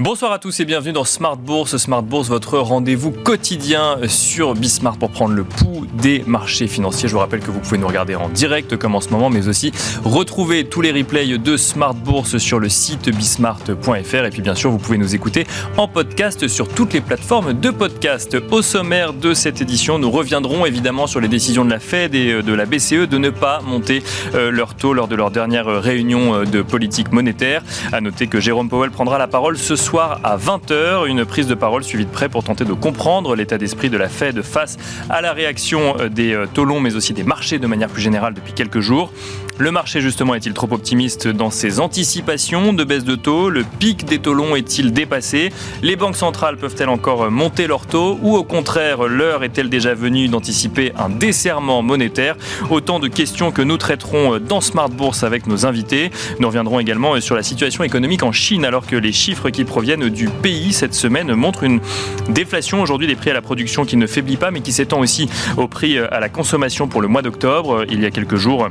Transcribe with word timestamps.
Bonsoir 0.00 0.32
à 0.32 0.40
tous 0.40 0.58
et 0.58 0.64
bienvenue 0.64 0.92
dans 0.92 1.04
Smart 1.04 1.36
Bourse. 1.36 1.76
Smart 1.76 2.02
Bourse, 2.02 2.28
votre 2.28 2.58
rendez-vous 2.58 3.12
quotidien 3.12 3.96
sur 4.08 4.54
Bismart 4.54 4.96
pour 4.96 5.10
prendre 5.10 5.34
le 5.34 5.44
pouls 5.44 5.86
des 6.02 6.24
marchés 6.26 6.66
financiers. 6.66 7.08
Je 7.08 7.14
vous 7.14 7.20
rappelle 7.20 7.38
que 7.38 7.52
vous 7.52 7.60
pouvez 7.60 7.78
nous 7.78 7.86
regarder 7.86 8.16
en 8.16 8.28
direct 8.28 8.76
comme 8.76 8.96
en 8.96 9.00
ce 9.00 9.10
moment, 9.10 9.30
mais 9.30 9.46
aussi 9.46 9.70
retrouver 10.04 10.64
tous 10.64 10.80
les 10.80 10.90
replays 10.90 11.38
de 11.38 11.56
Smart 11.56 11.94
Bourse 11.94 12.38
sur 12.38 12.58
le 12.58 12.68
site 12.68 13.08
bismart.fr. 13.08 14.24
Et 14.24 14.30
puis 14.30 14.42
bien 14.42 14.56
sûr, 14.56 14.70
vous 14.70 14.78
pouvez 14.78 14.98
nous 14.98 15.14
écouter 15.14 15.46
en 15.76 15.86
podcast 15.86 16.48
sur 16.48 16.68
toutes 16.68 16.92
les 16.92 17.00
plateformes 17.00 17.52
de 17.52 17.70
podcast. 17.70 18.36
Au 18.50 18.62
sommaire 18.62 19.12
de 19.12 19.32
cette 19.32 19.62
édition, 19.62 20.00
nous 20.00 20.10
reviendrons 20.10 20.66
évidemment 20.66 21.06
sur 21.06 21.20
les 21.20 21.28
décisions 21.28 21.64
de 21.64 21.70
la 21.70 21.78
Fed 21.78 22.16
et 22.16 22.42
de 22.42 22.52
la 22.52 22.66
BCE 22.66 23.08
de 23.08 23.18
ne 23.18 23.30
pas 23.30 23.60
monter 23.60 24.02
euh, 24.34 24.50
leur 24.50 24.74
taux 24.74 24.92
lors 24.92 25.06
de 25.06 25.14
leur 25.14 25.30
dernière 25.30 25.66
réunion 25.66 26.34
euh, 26.34 26.44
de 26.44 26.62
politique 26.62 27.12
monétaire. 27.12 27.62
À 27.92 28.00
noter 28.00 28.26
que 28.26 28.40
Jérôme 28.40 28.68
Powell 28.68 28.90
prendra 28.90 29.18
la 29.18 29.28
parole 29.28 29.56
ce 29.56 29.76
soir 29.76 29.93
à 30.00 30.36
20h. 30.36 31.06
Une 31.06 31.24
prise 31.24 31.46
de 31.46 31.54
parole 31.54 31.84
suivie 31.84 32.04
de 32.04 32.10
près 32.10 32.28
pour 32.28 32.42
tenter 32.42 32.64
de 32.64 32.72
comprendre 32.72 33.36
l'état 33.36 33.58
d'esprit 33.58 33.90
de 33.90 33.96
la 33.96 34.08
Fed 34.08 34.42
face 34.42 34.76
à 35.08 35.20
la 35.20 35.32
réaction 35.32 35.96
euh, 36.00 36.08
des 36.08 36.32
euh, 36.32 36.46
taux 36.52 36.64
longs, 36.64 36.80
mais 36.80 36.96
aussi 36.96 37.12
des 37.12 37.22
marchés 37.22 37.58
de 37.58 37.66
manière 37.66 37.88
plus 37.88 38.02
générale 38.02 38.34
depuis 38.34 38.52
quelques 38.52 38.80
jours. 38.80 39.12
Le 39.56 39.70
marché, 39.70 40.00
justement, 40.00 40.34
est-il 40.34 40.52
trop 40.52 40.66
optimiste 40.72 41.28
dans 41.28 41.50
ses 41.50 41.78
anticipations 41.78 42.72
de 42.72 42.82
baisse 42.82 43.04
de 43.04 43.14
taux? 43.14 43.50
Le 43.50 43.62
pic 43.62 44.04
des 44.04 44.18
taux 44.18 44.34
longs 44.34 44.56
est-il 44.56 44.92
dépassé? 44.92 45.52
Les 45.82 45.94
banques 45.94 46.16
centrales 46.16 46.56
peuvent-elles 46.56 46.88
encore 46.88 47.30
monter 47.30 47.68
leurs 47.68 47.86
taux? 47.86 48.18
Ou 48.22 48.36
au 48.36 48.42
contraire, 48.42 49.04
l'heure 49.04 49.44
est-elle 49.44 49.68
déjà 49.68 49.94
venue 49.94 50.26
d'anticiper 50.26 50.92
un 50.98 51.08
desserrement 51.08 51.82
monétaire? 51.82 52.34
Autant 52.68 52.98
de 52.98 53.06
questions 53.06 53.52
que 53.52 53.62
nous 53.62 53.76
traiterons 53.76 54.40
dans 54.40 54.60
Smart 54.60 54.88
Bourse 54.88 55.22
avec 55.22 55.46
nos 55.46 55.66
invités. 55.66 56.10
Nous 56.40 56.48
reviendrons 56.48 56.80
également 56.80 57.20
sur 57.20 57.36
la 57.36 57.44
situation 57.44 57.84
économique 57.84 58.24
en 58.24 58.32
Chine, 58.32 58.64
alors 58.64 58.86
que 58.86 58.96
les 58.96 59.12
chiffres 59.12 59.50
qui 59.50 59.64
proviennent 59.74 60.08
du 60.08 60.28
pays 60.28 60.72
cette 60.72 60.94
semaine 60.94 61.34
montrent 61.34 61.64
une 61.64 61.80
déflation 62.28 62.80
aujourd'hui 62.80 63.08
des 63.08 63.16
prix 63.16 63.30
à 63.30 63.32
la 63.32 63.42
production 63.42 63.84
qui 63.84 63.96
ne 63.96 64.06
faiblit 64.06 64.36
pas, 64.36 64.52
mais 64.52 64.60
qui 64.60 64.70
s'étend 64.70 65.00
aussi 65.00 65.28
au 65.56 65.66
prix 65.66 65.98
à 65.98 66.20
la 66.20 66.28
consommation 66.28 66.86
pour 66.86 67.02
le 67.02 67.08
mois 67.08 67.22
d'octobre. 67.22 67.84
Il 67.90 68.00
y 68.00 68.06
a 68.06 68.12
quelques 68.12 68.36
jours, 68.36 68.68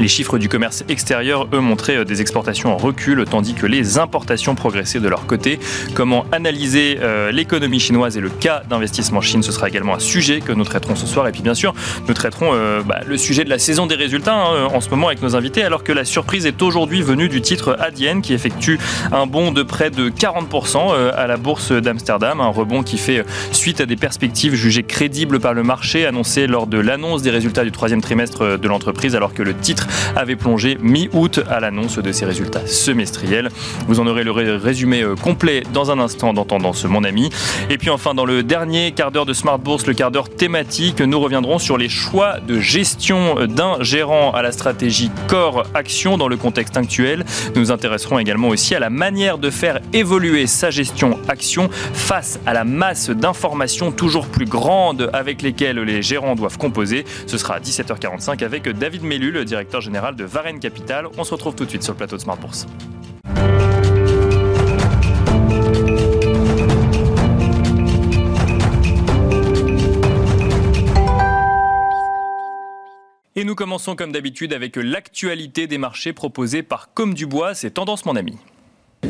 les 0.00 0.08
chiffres 0.08 0.38
du 0.38 0.48
commerce 0.48 0.84
extérieur, 0.88 1.48
eux, 1.52 1.60
montraient 1.60 1.98
euh, 1.98 2.04
des 2.04 2.20
exportations 2.20 2.72
en 2.72 2.76
recul, 2.76 3.24
tandis 3.28 3.54
que 3.54 3.66
les 3.66 3.98
importations 3.98 4.54
progressaient 4.54 5.00
de 5.00 5.08
leur 5.08 5.26
côté. 5.26 5.58
Comment 5.94 6.26
analyser 6.32 6.98
euh, 7.00 7.32
l'économie 7.32 7.80
chinoise 7.80 8.16
et 8.16 8.20
le 8.20 8.28
cas 8.28 8.62
d'investissement 8.68 9.20
Chine 9.20 9.42
Ce 9.42 9.52
sera 9.52 9.68
également 9.68 9.94
un 9.94 9.98
sujet 9.98 10.40
que 10.40 10.52
nous 10.52 10.64
traiterons 10.64 10.96
ce 10.96 11.06
soir. 11.06 11.26
Et 11.28 11.32
puis, 11.32 11.42
bien 11.42 11.54
sûr, 11.54 11.74
nous 12.08 12.14
traiterons 12.14 12.50
euh, 12.52 12.82
bah, 12.82 13.00
le 13.06 13.16
sujet 13.16 13.44
de 13.44 13.50
la 13.50 13.58
saison 13.58 13.86
des 13.86 13.94
résultats 13.94 14.34
hein, 14.34 14.68
en 14.72 14.80
ce 14.80 14.90
moment 14.90 15.06
avec 15.06 15.22
nos 15.22 15.34
invités, 15.34 15.62
alors 15.62 15.82
que 15.82 15.92
la 15.92 16.04
surprise 16.04 16.46
est 16.46 16.60
aujourd'hui 16.62 17.02
venue 17.02 17.28
du 17.28 17.40
titre 17.40 17.76
Adyen, 17.80 18.20
qui 18.20 18.34
effectue 18.34 18.78
un 19.12 19.26
bond 19.26 19.52
de 19.52 19.62
près 19.62 19.90
de 19.90 20.10
40% 20.10 21.10
à 21.10 21.26
la 21.26 21.36
bourse 21.36 21.72
d'Amsterdam. 21.72 22.40
Un 22.40 22.48
rebond 22.48 22.82
qui 22.82 22.98
fait 22.98 23.24
suite 23.52 23.80
à 23.80 23.86
des 23.86 23.96
perspectives 23.96 24.54
jugées 24.54 24.82
crédibles 24.82 25.40
par 25.40 25.54
le 25.54 25.62
marché, 25.62 26.06
annoncées 26.06 26.46
lors 26.46 26.66
de 26.66 26.78
l'annonce 26.78 27.22
des 27.22 27.30
résultats 27.30 27.64
du 27.64 27.72
troisième 27.72 28.00
trimestre 28.00 28.58
de 28.58 28.68
l'entreprise, 28.68 29.14
alors 29.14 29.32
que 29.32 29.42
le 29.42 29.54
titre 29.54 29.85
avait 30.16 30.36
plongé 30.36 30.78
mi-août 30.80 31.40
à 31.50 31.60
l'annonce 31.60 31.98
de 31.98 32.12
ses 32.12 32.24
résultats 32.24 32.66
semestriels. 32.66 33.50
Vous 33.88 34.00
en 34.00 34.06
aurez 34.06 34.24
le 34.24 34.32
résumé 34.32 35.02
euh, 35.02 35.14
complet 35.14 35.62
dans 35.72 35.90
un 35.90 35.98
instant 35.98 36.32
dans 36.32 36.44
Tendance 36.44 36.84
Mon 36.84 37.04
Ami. 37.04 37.30
Et 37.70 37.78
puis 37.78 37.90
enfin, 37.90 38.14
dans 38.14 38.24
le 38.24 38.42
dernier 38.42 38.92
quart 38.92 39.10
d'heure 39.10 39.26
de 39.26 39.32
Smart 39.32 39.58
Bourse, 39.58 39.86
le 39.86 39.94
quart 39.94 40.10
d'heure 40.10 40.30
thématique, 40.30 41.00
nous 41.00 41.20
reviendrons 41.20 41.58
sur 41.58 41.76
les 41.76 41.88
choix 41.88 42.40
de 42.40 42.58
gestion 42.60 43.46
d'un 43.46 43.82
gérant 43.82 44.32
à 44.32 44.42
la 44.42 44.52
stratégie 44.52 45.10
Core 45.28 45.64
Action 45.74 46.16
dans 46.16 46.28
le 46.28 46.36
contexte 46.36 46.76
actuel. 46.76 47.24
Nous 47.54 47.66
nous 47.66 47.72
intéresserons 47.72 48.20
également 48.20 48.48
aussi 48.48 48.76
à 48.76 48.78
la 48.78 48.90
manière 48.90 49.38
de 49.38 49.50
faire 49.50 49.80
évoluer 49.92 50.46
sa 50.46 50.70
gestion 50.70 51.18
action 51.26 51.68
face 51.92 52.38
à 52.46 52.52
la 52.52 52.62
masse 52.62 53.10
d'informations 53.10 53.90
toujours 53.90 54.28
plus 54.28 54.44
grande 54.44 55.10
avec 55.12 55.42
lesquelles 55.42 55.80
les 55.80 56.00
gérants 56.00 56.36
doivent 56.36 56.58
composer. 56.58 57.04
Ce 57.26 57.38
sera 57.38 57.54
à 57.54 57.58
17h45 57.58 58.44
avec 58.44 58.68
David 58.68 59.02
Mellu, 59.02 59.32
le 59.32 59.44
général 59.80 60.16
de 60.16 60.24
Varenne 60.24 60.60
Capital. 60.60 61.08
On 61.18 61.24
se 61.24 61.32
retrouve 61.32 61.54
tout 61.54 61.64
de 61.64 61.70
suite 61.70 61.82
sur 61.82 61.92
le 61.92 61.98
plateau 61.98 62.16
de 62.16 62.22
Smart 62.22 62.36
Bourse. 62.36 62.66
Et 73.38 73.44
nous 73.44 73.54
commençons 73.54 73.96
comme 73.96 74.12
d'habitude 74.12 74.54
avec 74.54 74.76
l'actualité 74.76 75.66
des 75.66 75.76
marchés 75.76 76.14
proposée 76.14 76.62
par 76.62 76.94
Comme 76.94 77.12
du 77.12 77.26
Bois, 77.26 77.54
c'est 77.54 77.72
Tendance 77.72 78.06
mon 78.06 78.16
ami. 78.16 78.38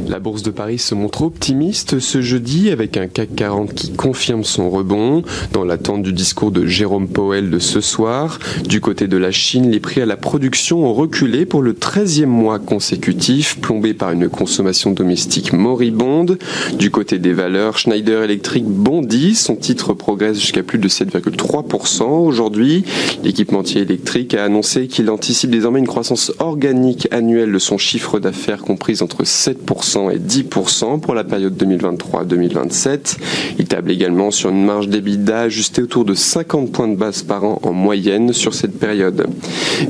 La 0.09 0.21
bourse 0.21 0.43
de 0.43 0.51
Paris 0.51 0.79
se 0.79 0.95
montre 0.95 1.23
optimiste 1.23 1.99
ce 1.99 2.21
jeudi 2.21 2.71
avec 2.71 2.97
un 2.97 3.09
CAC 3.09 3.35
40 3.35 3.75
qui 3.75 3.93
confirme 3.93 4.45
son 4.45 4.71
rebond 4.71 5.23
dans 5.53 5.65
l'attente 5.65 6.03
du 6.03 6.13
discours 6.13 6.53
de 6.53 6.65
Jérôme 6.65 7.09
Powell 7.09 7.51
de 7.51 7.59
ce 7.59 7.81
soir. 7.81 8.39
Du 8.69 8.81
côté 8.81 9.09
de 9.09 9.17
la 9.17 9.33
Chine, 9.33 9.71
les 9.71 9.81
prix 9.81 10.01
à 10.01 10.07
la 10.07 10.17
production 10.17 10.87
ont 10.87 10.95
reculé 10.95 11.45
pour 11.45 11.63
le 11.63 11.73
13e 11.73 12.27
mois 12.27 12.59
consécutif, 12.59 13.61
plombé 13.61 13.95
par 13.95 14.13
une 14.13 14.29
consommation 14.29 14.93
domestique 14.93 15.53
moribonde. 15.53 16.39
Du 16.79 16.91
côté 16.91 17.19
des 17.19 17.33
valeurs, 17.33 17.79
Schneider 17.79 18.23
Electric 18.23 18.65
bondit, 18.65 19.35
son 19.35 19.57
titre 19.57 19.93
progresse 19.93 20.39
jusqu'à 20.41 20.63
plus 20.63 20.79
de 20.79 20.89
7,3% 20.89 22.03
aujourd'hui. 22.05 22.85
L'équipementier 23.25 23.83
électrique 23.83 24.35
a 24.35 24.45
annoncé 24.45 24.87
qu'il 24.87 25.11
anticipe 25.11 25.51
désormais 25.51 25.81
une 25.81 25.87
croissance 25.87 26.33
organique 26.39 27.09
annuelle 27.11 27.53
de 27.53 27.59
son 27.59 27.79
chiffre 27.79 28.21
d'affaires 28.21 28.63
comprise 28.63 29.03
entre 29.03 29.25
7% 29.25 29.86
et 29.87 30.19
10% 30.19 31.01
pour 31.01 31.15
la 31.15 31.23
période 31.23 31.57
2023-2027. 31.57 33.17
Il 33.59 33.67
table 33.67 33.91
également 33.91 34.31
sur 34.31 34.51
une 34.51 34.65
marge 34.65 34.89
d'EBITDA 34.89 35.43
ajustée 35.43 35.83
autour 35.83 36.05
de 36.05 36.15
50 36.15 36.73
points 36.73 36.89
de 36.89 36.97
base 36.97 37.23
par 37.23 37.45
an 37.45 37.61
en 37.63 37.73
moyenne 37.73 38.33
sur 38.33 38.53
cette 38.53 38.79
période. 38.79 39.27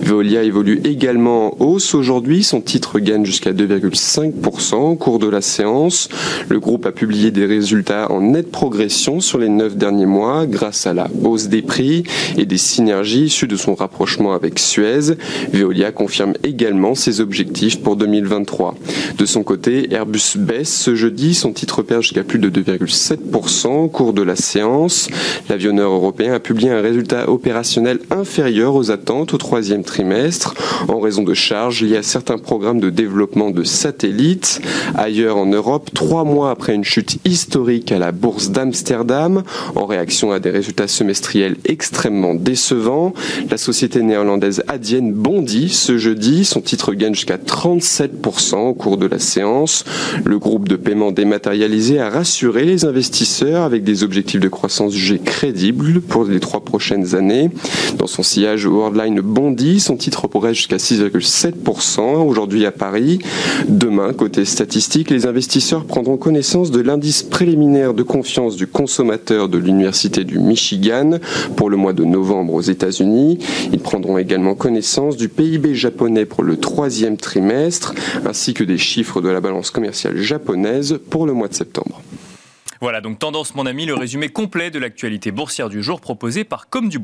Veolia 0.02 0.42
évolue 0.42 0.80
également 0.84 1.54
en 1.60 1.64
hausse 1.64 1.94
aujourd'hui. 1.94 2.42
Son 2.42 2.60
titre 2.60 2.98
gagne 2.98 3.24
jusqu'à 3.24 3.52
2,5% 3.52 4.74
au 4.74 4.94
cours 4.96 5.18
de 5.18 5.28
la 5.28 5.40
séance. 5.40 6.08
Le 6.48 6.60
groupe 6.60 6.84
a 6.84 6.92
publié 6.92 7.30
des 7.30 7.46
résultats 7.46 8.12
en 8.12 8.20
nette 8.20 8.50
progression 8.50 9.20
sur 9.20 9.38
les 9.38 9.48
9 9.48 9.76
derniers 9.76 10.06
mois 10.06 10.46
grâce 10.46 10.86
à 10.86 10.92
la 10.92 11.08
hausse 11.24 11.48
des 11.48 11.62
prix 11.62 12.04
et 12.36 12.44
des 12.44 12.58
synergies 12.58 13.24
issues 13.24 13.48
de 13.48 13.56
son 13.56 13.74
rapprochement 13.74 14.34
avec 14.34 14.58
Suez. 14.58 15.16
Veolia 15.52 15.90
confirme 15.90 16.34
également 16.44 16.94
ses 16.94 17.20
objectifs 17.20 17.80
pour 17.80 17.96
2023. 17.96 18.74
De 19.18 19.26
son 19.26 19.42
côté, 19.42 19.85
Airbus 19.90 20.36
baisse 20.36 20.74
ce 20.74 20.94
jeudi. 20.94 21.34
Son 21.34 21.52
titre 21.52 21.82
perd 21.82 22.02
jusqu'à 22.02 22.24
plus 22.24 22.38
de 22.38 22.50
2,7% 22.50 23.68
au 23.68 23.88
cours 23.88 24.12
de 24.12 24.22
la 24.22 24.36
séance. 24.36 25.08
L'avionneur 25.48 25.92
européen 25.92 26.32
a 26.34 26.40
publié 26.40 26.70
un 26.70 26.80
résultat 26.80 27.30
opérationnel 27.30 28.00
inférieur 28.10 28.74
aux 28.74 28.90
attentes 28.90 29.34
au 29.34 29.38
troisième 29.38 29.84
trimestre 29.84 30.54
en 30.88 31.00
raison 31.00 31.22
de 31.22 31.34
charges 31.34 31.82
liées 31.82 31.96
à 31.96 32.02
certains 32.02 32.38
programmes 32.38 32.80
de 32.80 32.90
développement 32.90 33.50
de 33.50 33.64
satellites. 33.64 34.60
Ailleurs 34.94 35.36
en 35.36 35.46
Europe, 35.46 35.90
trois 35.94 36.24
mois 36.24 36.50
après 36.50 36.74
une 36.74 36.84
chute 36.84 37.18
historique 37.24 37.92
à 37.92 37.98
la 37.98 38.12
bourse 38.12 38.50
d'Amsterdam, 38.50 39.42
en 39.74 39.86
réaction 39.86 40.32
à 40.32 40.40
des 40.40 40.50
résultats 40.50 40.88
semestriels 40.88 41.56
extrêmement 41.64 42.34
décevants, 42.34 43.12
la 43.50 43.56
société 43.56 44.02
néerlandaise 44.02 44.62
Adyen 44.68 45.12
bondit 45.12 45.68
ce 45.68 45.98
jeudi. 45.98 46.44
Son 46.44 46.60
titre 46.60 46.94
gagne 46.94 47.14
jusqu'à 47.14 47.36
37% 47.36 48.56
au 48.56 48.74
cours 48.74 48.96
de 48.96 49.06
la 49.06 49.18
séance. 49.18 49.65
Le 50.24 50.38
groupe 50.38 50.68
de 50.68 50.76
paiement 50.76 51.12
dématérialisé 51.12 52.00
a 52.00 52.10
rassuré 52.10 52.64
les 52.64 52.84
investisseurs 52.84 53.62
avec 53.62 53.84
des 53.84 54.02
objectifs 54.02 54.40
de 54.40 54.48
croissance 54.48 54.92
jugés 54.92 55.18
crédibles 55.18 56.00
pour 56.00 56.24
les 56.24 56.40
trois 56.40 56.60
prochaines 56.60 57.14
années. 57.14 57.50
Dans 57.98 58.06
son 58.06 58.22
sillage, 58.22 58.66
Worldline 58.66 59.20
bondit, 59.20 59.80
son 59.80 59.96
titre 59.96 60.28
progresse 60.28 60.56
jusqu'à 60.56 60.76
6,7% 60.76 62.00
aujourd'hui 62.26 62.66
à 62.66 62.72
Paris. 62.72 63.18
Demain, 63.68 64.12
côté 64.12 64.44
statistique, 64.44 65.10
les 65.10 65.26
investisseurs 65.26 65.84
prendront 65.84 66.16
connaissance 66.16 66.70
de 66.70 66.80
l'indice 66.80 67.22
préliminaire 67.22 67.94
de 67.94 68.02
confiance 68.02 68.56
du 68.56 68.66
consommateur 68.66 69.48
de 69.48 69.58
l'Université 69.58 70.24
du 70.24 70.38
Michigan 70.38 71.18
pour 71.56 71.70
le 71.70 71.76
mois 71.76 71.92
de 71.92 72.04
novembre 72.04 72.54
aux 72.54 72.60
États-Unis. 72.60 73.38
Ils 73.72 73.80
prendront 73.80 74.18
également 74.18 74.54
connaissance 74.54 75.16
du 75.16 75.28
PIB 75.28 75.74
japonais 75.74 76.26
pour 76.26 76.42
le 76.42 76.56
troisième 76.56 77.16
trimestre, 77.16 77.94
ainsi 78.26 78.54
que 78.54 78.64
des 78.64 78.78
chiffres 78.78 79.20
de 79.20 79.28
la 79.28 79.40
balance 79.40 79.55
commerciale 79.62 80.16
japonaise 80.16 81.00
pour 81.10 81.26
le 81.26 81.32
mois 81.32 81.48
de 81.48 81.54
septembre. 81.54 82.00
Voilà 82.80 83.00
donc 83.00 83.18
Tendance 83.18 83.54
mon 83.54 83.66
ami, 83.66 83.86
le 83.86 83.94
résumé 83.94 84.28
complet 84.28 84.70
de 84.70 84.78
l'actualité 84.78 85.30
boursière 85.30 85.68
du 85.68 85.82
jour 85.82 86.00
proposé 86.00 86.44
par 86.44 86.68
Comme 86.68 86.88
du 86.88 86.98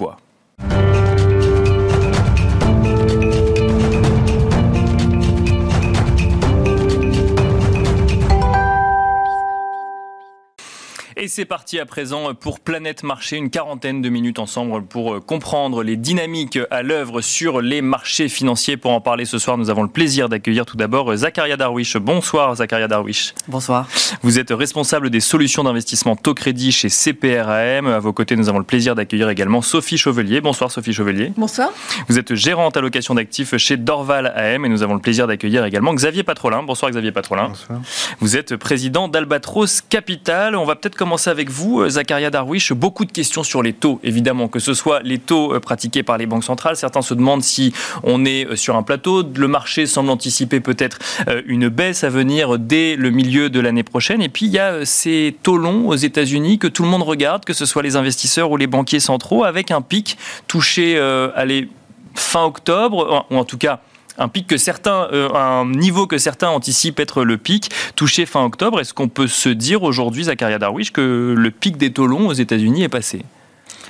Et 11.23 11.29
c'est 11.29 11.45
parti 11.45 11.79
à 11.79 11.87
présent 11.87 12.35
pour 12.35 12.59
Planète 12.59 13.05
Marché, 13.05 13.37
une 13.37 13.49
quarantaine 13.49 14.03
de 14.03 14.09
minutes 14.09 14.41
ensemble 14.41 14.83
pour 14.85 15.15
euh, 15.15 15.21
comprendre 15.21 15.85
les 15.85 15.95
dynamiques 15.95 16.59
à 16.73 16.83
l'œuvre 16.83 17.21
sur 17.21 17.61
les 17.61 17.81
marchés 17.81 18.29
financiers. 18.29 18.77
Pour 18.77 18.91
en 18.91 19.01
parler 19.01 19.25
ce 19.25 19.39
soir, 19.39 19.57
nous 19.57 19.71
avons 19.71 19.85
le 19.85 19.89
plaisir 19.89 20.29
d'accueillir 20.29 20.67
tout 20.67 20.77
d'abord 20.77 21.15
Zakaria 21.15 21.57
Darwish. 21.57 21.97
Bonsoir 21.97 22.57
Zakaria 22.57 22.89
Darwish. 22.89 23.35
Bonsoir. 23.47 23.87
Vous 24.23 24.41
êtes 24.41 24.51
responsable 24.51 25.11
des 25.11 25.21
solutions 25.21 25.63
d'investissement 25.63 26.17
taux 26.17 26.35
crédit 26.35 26.73
chez 26.73 26.89
CPRAM. 26.89 27.87
À 27.87 28.01
vos 28.01 28.13
côtés, 28.13 28.35
nous 28.35 28.49
avons 28.49 28.59
le 28.59 28.65
plaisir 28.65 28.97
d'accueillir 28.97 29.29
également 29.29 29.63
Sophie 29.63 29.99
Chevelier. 29.99 30.41
Bonsoir 30.41 30.73
Sophie 30.73 30.93
Chevelier. 30.93 31.33
Bonsoir. 31.37 31.71
Vous 32.09 32.19
êtes 32.19 32.35
gérante 32.35 32.77
allocation 32.77 33.15
d'actifs 33.15 33.57
chez 33.59 33.77
Dorval 33.77 34.33
AM 34.35 34.65
et 34.65 34.69
nous 34.69 34.83
avons 34.83 34.95
le 34.95 35.01
plaisir 35.01 35.29
d'accueillir 35.29 35.65
également 35.67 35.95
Xavier 35.95 36.25
Patrolin. 36.25 36.65
Bonsoir 36.65 36.91
Xavier 36.91 37.13
Patrolin. 37.13 37.51
Bonsoir. 37.51 37.81
Vous 38.19 38.37
êtes 38.37 38.57
président 38.57 39.07
d'Albatros 39.07 39.83
Capital. 39.89 40.57
On 40.57 40.65
va 40.65 40.75
peut-être 40.75 40.97
commencer 40.97 41.12
avec 41.13 41.51
vous, 41.51 41.81
euh, 41.81 41.91
Zakaria 41.91 42.31
Darwish. 42.31 42.73
Beaucoup 42.73 43.05
de 43.05 43.13
questions 43.13 43.43
sur 43.43 43.63
les 43.63 43.73
taux, 43.75 44.01
évidemment, 44.03 44.49
que 44.49 44.59
ce 44.59 44.73
soit 44.73 45.01
les 45.03 45.19
taux 45.19 45.55
euh, 45.55 45.61
pratiqués 45.61 46.03
par 46.03 46.17
les 46.17 46.27
banques 46.27 46.45
centrales. 46.45 46.77
Certains 46.77 47.03
se 47.03 47.13
demandent 47.13 47.43
si 47.43 47.73
on 48.03 48.25
est 48.25 48.47
euh, 48.47 48.57
sur 48.57 48.77
un 48.77 48.83
plateau. 48.83 49.23
Le 49.23 49.49
marché 49.49 49.87
semble 49.87 50.11
anticiper 50.11 50.61
peut-être 50.61 50.99
une 51.47 51.69
baisse 51.69 52.05
à 52.05 52.09
venir 52.09 52.59
dès 52.59 52.97
le 52.97 53.11
milieu 53.11 53.51
de 53.51 53.61
l'année 53.61 53.83
prochaine. 53.83 54.23
Et 54.23 54.29
puis, 54.29 54.47
il 54.47 54.53
y 54.53 54.59
a 54.59 54.87
ces 54.87 55.37
taux 55.43 55.59
longs 55.59 55.89
aux 55.89 55.97
États-Unis 55.97 56.59
que 56.59 56.67
tout 56.67 56.83
le 56.83 56.89
monde 56.89 57.03
regarde, 57.03 57.45
que 57.45 57.53
ce 57.53 57.67
soit 57.67 57.83
les 57.83 57.97
investisseurs 57.97 58.51
ou 58.51 58.57
les 58.57 58.67
banquiers 58.67 59.01
centraux, 59.01 59.45
avec 59.45 59.71
un 59.71 59.83
pic 59.83 60.17
touché 60.47 60.99
allez, 61.35 61.69
fin 62.15 62.45
octobre, 62.45 63.27
ou 63.31 63.37
en 63.37 63.45
tout 63.45 63.59
cas 63.59 63.81
un 64.19 64.29
pic 64.29 64.47
que 64.47 64.57
certains, 64.57 65.09
euh, 65.13 65.29
un 65.35 65.67
niveau 65.67 66.07
que 66.07 66.19
certains 66.19 66.49
anticipent 66.49 67.01
être 67.01 67.25
le 67.25 67.39
pic 67.39 67.71
touché 67.97 68.27
fin 68.27 68.45
octobre. 68.45 68.81
Est-ce 68.81 68.95
qu'on 68.95 69.09
peut 69.09 69.27
se 69.27 69.49
dire 69.49 69.83
aujourd'hui, 69.83 70.25
Zakaria 70.25 70.59
Darwish, 70.59 70.93
que 70.93 71.35
le 71.37 71.51
pic 71.51 71.77
des 71.77 71.93
taux 71.93 72.07
longs 72.07 72.29
aux 72.29 72.33
États-Unis 72.33 72.83
est 72.83 72.89
passé? 72.89 73.23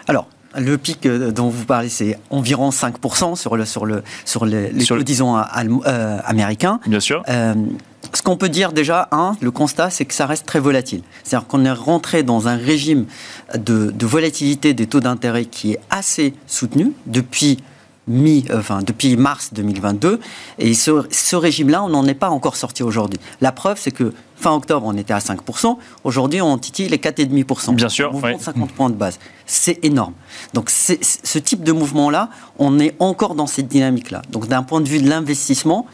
Alors, 0.09 0.27
le 0.57 0.77
pic 0.79 1.07
euh, 1.07 1.33
dont 1.33 1.49
vous 1.49 1.65
parlez, 1.65 1.89
c'est 1.89 2.19
environ 2.31 2.71
5% 2.71 3.37
sur, 3.37 3.57
le, 3.57 3.65
sur, 3.65 3.87
le, 3.87 4.03
sur 4.25 4.45
les, 4.45 4.71
taux, 4.87 5.03
disons, 5.03 5.37
euh, 5.37 6.19
américains. 6.25 6.79
Bien 6.87 7.01
sûr. 7.01 7.23
ce 7.27 8.23
qu'on 8.23 8.37
peut 8.37 8.49
dire 8.49 8.73
déjà, 8.73 9.09
un, 9.13 9.37
le 9.41 9.51
constat, 9.51 9.91
c'est 9.91 10.05
que 10.05 10.15
ça 10.15 10.27
reste 10.27 10.47
très 10.47 10.61
volatile. 10.61 11.03
C'est-à-dire 11.25 11.49
qu'on 11.49 11.65
est 11.65 11.73
rentré 11.73 12.23
dans 12.23 12.49
un 12.49 12.57
régime 12.57 13.07
de, 13.57 13.91
de 13.91 14.07
volatilité 14.07 14.75
des 14.75 14.87
taux 14.87 15.01
d'intérêt 15.01 15.47
qui 15.47 15.73
est 15.73 15.81
assez 15.91 16.35
soutenu 16.47 16.93
depuis 17.07 17.59
mi, 18.09 18.45
euh, 18.51 18.59
enfin, 18.59 18.83
depuis 18.83 19.17
mars 19.17 19.51
2022. 19.53 20.21
Et 20.59 20.75
ce, 20.75 21.35
régime-là, 21.35 21.83
on 21.83 21.89
n'en 21.89 22.07
est 22.07 22.15
pas 22.15 22.31
encore 22.31 22.57
sorti 22.57 22.83
aujourd'hui. 22.83 23.19
La 23.41 23.53
preuve, 23.53 23.79
c'est 23.79 23.91
que 23.91 24.13
fin 24.37 24.53
octobre, 24.53 24.87
on 24.87 24.97
était 24.97 25.15
à 25.15 25.19
5%. 25.19 25.77
Aujourd'hui, 26.05 26.43
on 26.43 26.59
titille 26.59 26.89
les 26.89 26.99
4,5%. 26.99 27.75
Bien 27.75 27.89
sûr. 27.89 28.13
mouvement 28.13 28.37
de 28.37 28.43
50 28.43 28.73
points 28.73 28.91
de 28.91 28.95
base. 28.95 29.19
C'est 29.47 29.85
énorme. 29.85 30.15
Donc, 30.55 30.71
ce 30.71 31.39
type 31.39 31.63
de 31.63 31.73
mouvement-là, 31.73 32.31
on 32.59 32.79
est 32.79 32.97
encore 32.99 33.35
dans 33.35 33.47
cette 33.47 33.69
dynamique-là. 33.69 34.23
Donc, 34.31 34.49
d'un 34.49 34.63
point 34.63 34.81
de 34.81 34.89
vue 34.89 35.01
de 35.01 35.09
l'investissement, 35.09 35.87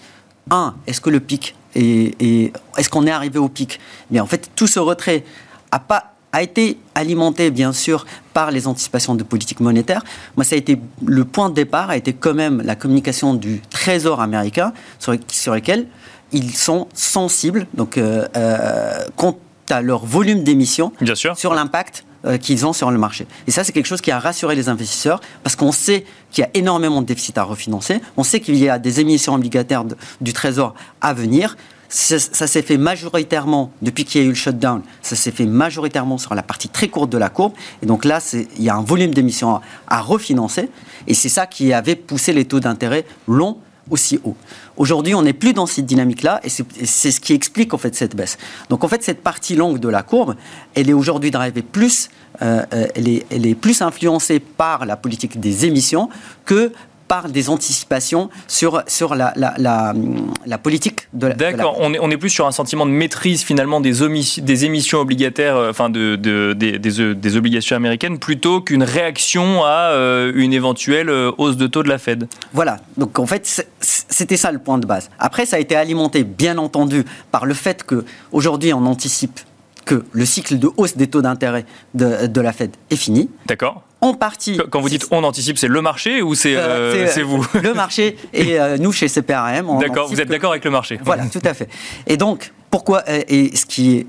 un, 0.51 0.75
est-ce 0.87 1.01
que 1.01 1.11
le 1.11 1.21
pic 1.21 1.55
est, 1.75 2.53
est-ce 2.77 2.89
qu'on 2.89 3.07
est 3.07 3.11
arrivé 3.11 3.39
au 3.39 3.49
pic? 3.49 3.81
Mais 4.11 4.21
en 4.21 4.27
fait, 4.27 4.51
tout 4.57 4.67
ce 4.67 4.79
retrait 4.79 5.25
a 5.71 5.79
pas 5.79 6.15
a 6.33 6.43
été 6.43 6.79
alimenté 6.95 7.51
bien 7.51 7.73
sûr 7.73 8.07
par 8.35 8.51
les 8.51 8.67
anticipations 8.67 9.15
de 9.15 9.23
politique 9.23 9.61
monétaire. 9.61 10.05
Moi, 10.37 10.45
ça 10.45 10.55
a 10.55 10.59
été 10.59 10.79
le 11.05 11.25
point 11.25 11.49
de 11.49 11.55
départ, 11.55 11.91
a 11.91 11.97
été 11.97 12.13
quand 12.13 12.35
même 12.35 12.63
la 12.63 12.77
communication 12.77 13.35
du 13.35 13.61
Trésor 13.71 14.21
américain 14.21 14.73
sur, 14.99 15.15
sur 15.29 15.55
lequel 15.55 15.87
ils 16.33 16.55
sont 16.55 16.89
sensibles, 16.93 17.67
donc 17.75 17.97
euh, 17.97 18.27
euh, 18.37 19.05
quant 19.17 19.39
à 19.71 19.83
leur 19.83 20.05
volume 20.05 20.45
d'émissions, 20.45 20.93
sur 21.35 21.55
l'impact 21.55 22.05
euh, 22.25 22.37
qu'ils 22.37 22.67
ont 22.67 22.73
sur 22.73 22.91
le 22.91 22.99
marché. 22.99 23.27
Et 23.47 23.51
ça, 23.51 23.65
c'est 23.65 23.73
quelque 23.73 23.87
chose 23.87 24.01
qui 24.01 24.11
a 24.11 24.19
rassuré 24.19 24.55
les 24.55 24.69
investisseurs 24.69 25.21
parce 25.43 25.57
qu'on 25.57 25.73
sait 25.73 26.05
qu'il 26.31 26.43
y 26.43 26.47
a 26.47 26.51
énormément 26.55 27.01
de 27.01 27.07
déficits 27.07 27.39
à 27.39 27.43
refinancer, 27.43 28.01
on 28.17 28.23
sait 28.23 28.41
qu'il 28.41 28.57
y 28.57 28.69
a 28.69 28.79
des 28.79 29.01
émissions 29.01 29.35
obligataires 29.35 29.85
du 30.21 30.33
Trésor 30.33 30.75
à 31.01 31.15
venir 31.15 31.57
ça, 31.89 32.19
s'est 32.19 32.63
fait 32.63 32.77
majoritairement, 32.77 33.73
depuis 33.81 34.05
qu'il 34.05 34.21
y 34.21 34.25
a 34.25 34.27
eu 34.27 34.31
le 34.31 34.35
shutdown, 34.35 34.83
ça 35.01 35.17
s'est 35.17 35.31
fait 35.31 35.47
majoritairement 35.47 36.19
sur 36.19 36.35
la 36.35 36.43
partie 36.43 36.69
très 36.69 36.89
courte 36.89 37.11
de 37.11 37.19
la 37.19 37.31
courbe. 37.31 37.53
Et 37.83 37.87
donc 37.87 38.05
là, 38.05 38.21
il 38.33 38.63
y 38.63 38.69
a 38.69 38.77
un 38.77 38.83
volume 38.83 39.15
d'émissions 39.15 39.61
à, 39.87 40.01
refinancer. 40.01 40.69
Et 41.07 41.15
c'est 41.15 41.29
ça 41.29 41.47
qui 41.47 41.73
avait 41.73 41.97
poussé 41.97 42.33
les 42.33 42.45
taux 42.45 42.61
d'intérêt 42.61 43.05
longs 43.27 43.59
aussi 43.91 44.21
haut. 44.23 44.37
Aujourd'hui, 44.77 45.15
on 45.15 45.23
n'est 45.23 45.33
plus 45.33 45.55
dans 45.55 45.65
cette 45.65 45.87
dynamique-là 45.87 46.41
et 46.45 46.51
c'est 46.51 47.11
ce 47.11 47.21
qui 47.21 47.33
explique 47.33 47.73
en 47.73 47.79
fait 47.79 47.95
cette 47.95 48.15
baisse. 48.15 48.37
Donc 48.69 48.85
en 48.85 48.89
fait, 48.89 49.03
cette 49.03 49.23
partie 49.23 49.57
longue 49.57 49.79
de 49.79 49.89
la 49.89 50.03
courbe, 50.03 50.37
elle 50.75 50.91
est 50.91 50.93
aujourd'hui 50.93 51.31
drivée 51.31 51.63
plus, 51.63 52.11
euh, 52.43 52.63
euh, 52.75 52.87
elle, 52.95 53.09
est, 53.09 53.25
elle, 53.31 53.47
est, 53.47 53.55
plus 53.55 53.81
influencée 53.81 54.41
par 54.41 54.85
la 54.85 54.99
politique 54.99 55.41
des 55.41 55.65
émissions 55.65 56.11
que 56.45 56.71
par 57.09 57.29
des 57.31 57.49
anticipations 57.49 58.29
sur, 58.47 58.83
sur 58.87 59.15
la, 59.15 59.33
la, 59.37 59.55
la, 59.59 60.59
politique 60.59 61.09
de 61.15 61.27
la. 61.27 61.35
D'accord, 61.35 61.77
on, 61.81 61.95
est, 61.95 61.99
on 61.99 62.11
est 62.11 62.17
plus 62.19 62.31
sur 62.31 62.47
un 62.47 62.53
sentiment 62.53 62.87
de 62.87 62.91
maîtrise 62.91 63.43
finalement 63.43 63.81
des, 63.81 63.95
des 64.39 64.65
émissions 64.65 65.01
obligataires, 65.01 65.57
euh, 65.57 65.71
enfin 65.71 65.89
de, 65.89 66.17
de 66.17 66.53
des, 66.53 66.79
des, 66.79 67.37
obligations 67.37 67.77
américaines, 67.77 68.19
plutôt 68.19 68.61
qu'une 68.61 68.83
réaction 68.83 69.65
à 69.65 69.91
euh, 69.93 70.33
une 70.35 70.53
éventuelle 70.53 71.09
euh, 71.09 71.33
hausse 71.39 71.57
de 71.57 71.67
taux 71.67 71.83
de 71.83 71.89
la 71.89 71.99
Fed. 71.99 72.29
Voilà, 72.53 72.77
donc 72.97 73.19
en 73.19 73.27
fait 73.27 73.65
c'était 73.81 74.37
ça 74.37 74.53
le 74.53 74.59
point 74.59 74.79
de 74.79 74.87
base. 74.87 75.11
Après, 75.19 75.47
ça 75.47 75.57
a 75.57 75.59
été 75.59 75.75
alimenté 75.75 76.25
bien 76.25 76.59
entendu 76.59 77.05
par 77.31 77.47
le 77.47 77.55
fait 77.55 77.85
qu'aujourd'hui 77.85 78.73
on 78.75 78.85
anticipe 78.85 79.41
que 79.87 80.05
le 80.13 80.27
cycle 80.27 80.59
de 80.59 80.69
hausse 80.77 80.97
des 80.97 81.07
taux 81.07 81.23
d'intérêt 81.23 81.65
de, 81.95 82.27
de 82.27 82.41
la 82.43 82.53
Fed 82.53 82.73
est 82.91 82.97
fini. 82.97 83.31
D'accord 83.47 83.83
en 84.01 84.15
partie. 84.15 84.59
Quand 84.71 84.81
vous 84.81 84.89
dites 84.89 85.07
on 85.11 85.25
anticipe, 85.25 85.59
c'est 85.59 85.69
le 85.69 85.83
marché 85.83 86.23
ou 86.23 86.35
c'est 86.35 86.55
euh, 86.57 87.07
euh, 87.07 87.25
vous 87.25 87.45
Le 87.55 87.75
marché 87.75 88.17
et 88.33 88.59
euh, 88.59 88.77
nous 88.79 88.93
chez 88.93 89.09
CPRM. 89.09 89.79
D'accord, 89.81 90.09
vous 90.09 90.21
êtes 90.21 90.29
d'accord 90.29 90.53
avec 90.53 90.65
le 90.65 90.71
marché. 90.71 90.99
Voilà, 91.03 91.27
tout 91.27 91.43
à 91.45 91.55
fait. 91.55 91.69
Et 92.07 92.17
donc, 92.17 92.53
pourquoi 92.71 93.03
Et 93.09 93.55
ce 93.57 93.67
qui 93.67 93.99
est 93.99 94.07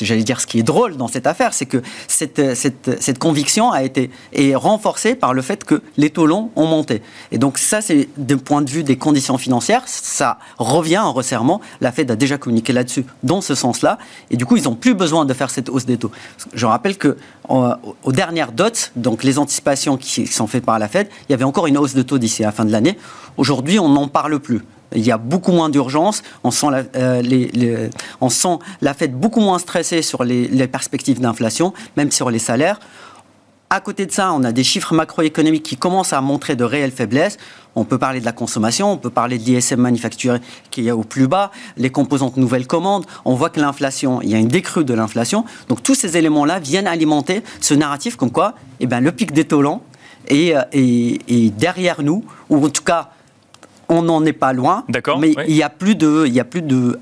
j'allais 0.00 0.22
dire, 0.22 0.40
ce 0.40 0.46
qui 0.46 0.58
est 0.58 0.62
drôle 0.62 0.96
dans 0.96 1.08
cette 1.08 1.26
affaire, 1.26 1.54
c'est 1.54 1.66
que 1.66 1.82
cette, 2.08 2.54
cette, 2.54 3.00
cette, 3.00 3.18
conviction 3.18 3.70
a 3.70 3.82
été 3.82 4.10
est 4.32 4.54
renforcée 4.54 5.14
par 5.14 5.34
le 5.34 5.42
fait 5.42 5.64
que 5.64 5.82
les 5.96 6.10
taux 6.10 6.26
longs 6.26 6.50
ont 6.56 6.66
monté. 6.66 7.02
Et 7.32 7.38
donc 7.38 7.58
ça, 7.58 7.80
c'est 7.80 8.08
d'un 8.16 8.38
point 8.38 8.62
de 8.62 8.70
vue 8.70 8.84
des 8.84 8.96
conditions 8.96 9.38
financières, 9.38 9.82
ça 9.86 10.38
revient 10.58 10.98
en 10.98 11.12
resserrement. 11.12 11.60
La 11.80 11.92
Fed 11.92 12.10
a 12.10 12.16
déjà 12.16 12.38
communiqué 12.38 12.72
là-dessus, 12.72 13.04
dans 13.22 13.40
ce 13.40 13.54
sens-là. 13.54 13.98
Et 14.30 14.36
du 14.36 14.46
coup, 14.46 14.56
ils 14.56 14.64
n'ont 14.64 14.74
plus 14.74 14.94
besoin 14.94 15.24
de 15.24 15.34
faire 15.34 15.50
cette 15.50 15.68
hausse 15.68 15.86
des 15.86 15.96
taux. 15.96 16.10
Je 16.54 16.66
rappelle 16.66 16.96
que 16.96 17.16
dernières 18.20 18.52
dots, 18.52 18.90
donc 18.96 19.24
les 19.24 19.38
anticipations 19.38 19.96
qui 19.96 20.26
sont 20.26 20.46
faites 20.46 20.64
par 20.64 20.78
la 20.78 20.88
Fed, 20.88 21.08
il 21.28 21.32
y 21.32 21.34
avait 21.34 21.44
encore 21.44 21.66
une 21.66 21.78
hausse 21.78 21.94
de 21.94 22.02
taux 22.02 22.18
d'ici 22.18 22.42
à 22.44 22.48
la 22.48 22.52
fin 22.52 22.64
de 22.64 22.72
l'année. 22.72 22.98
Aujourd'hui, 23.36 23.78
on 23.78 23.88
n'en 23.88 24.08
parle 24.08 24.38
plus. 24.38 24.60
Il 24.94 25.04
y 25.04 25.12
a 25.12 25.18
beaucoup 25.18 25.52
moins 25.52 25.68
d'urgence. 25.68 26.22
On 26.44 26.50
sent 26.50 26.66
la, 26.70 26.82
euh, 26.96 27.88
Fed 28.96 29.14
beaucoup 29.14 29.40
moins 29.40 29.58
stressée 29.58 30.02
sur 30.02 30.24
les, 30.24 30.66
perspectives 30.66 31.20
d'inflation, 31.20 31.72
même 31.96 32.10
sur 32.10 32.30
les 32.30 32.38
salaires. 32.38 32.80
À 33.72 33.80
côté 33.80 34.04
de 34.04 34.10
ça, 34.10 34.32
on 34.32 34.42
a 34.42 34.50
des 34.50 34.64
chiffres 34.64 34.94
macroéconomiques 34.94 35.62
qui 35.62 35.76
commencent 35.76 36.12
à 36.12 36.20
montrer 36.20 36.56
de 36.56 36.64
réelles 36.64 36.90
faiblesses. 36.90 37.36
On 37.76 37.84
peut 37.84 37.98
parler 37.98 38.18
de 38.18 38.24
la 38.24 38.32
consommation, 38.32 38.90
on 38.90 38.96
peut 38.96 39.10
parler 39.10 39.38
de 39.38 39.44
l'ISM 39.44 39.80
manufacturé 39.80 40.40
qui 40.72 40.88
est 40.88 40.90
au 40.90 41.04
plus 41.04 41.28
bas, 41.28 41.52
les 41.76 41.90
composantes 41.90 42.36
nouvelles 42.36 42.66
commandes. 42.66 43.06
On 43.24 43.34
voit 43.34 43.48
que 43.48 43.60
l'inflation, 43.60 44.20
il 44.22 44.30
y 44.30 44.34
a 44.34 44.38
une 44.38 44.48
décrue 44.48 44.84
de 44.84 44.92
l'inflation. 44.92 45.44
Donc 45.68 45.84
tous 45.84 45.94
ces 45.94 46.16
éléments-là 46.16 46.58
viennent 46.58 46.88
alimenter 46.88 47.42
ce 47.60 47.74
narratif 47.74 48.16
comme 48.16 48.32
quoi 48.32 48.56
eh 48.80 48.86
ben, 48.88 49.00
le 49.00 49.12
pic 49.12 49.30
des 49.30 49.44
taux 49.44 49.62
est, 50.26 50.54
est 50.72 51.50
derrière 51.56 52.02
nous, 52.02 52.24
ou 52.48 52.64
en 52.64 52.70
tout 52.70 52.82
cas 52.82 53.10
on 53.90 54.02
n'en 54.02 54.24
est 54.24 54.32
pas 54.32 54.54
loin. 54.54 54.84
D'accord. 54.88 55.18
Mais 55.18 55.34
il 55.46 55.54
y 55.54 55.62
a 55.62 55.68
plus 55.68 55.96
de, 55.96 56.24
il 56.26 56.32
y 56.32 56.40
a 56.40 56.44
plus 56.44 56.62
de, 56.62 56.98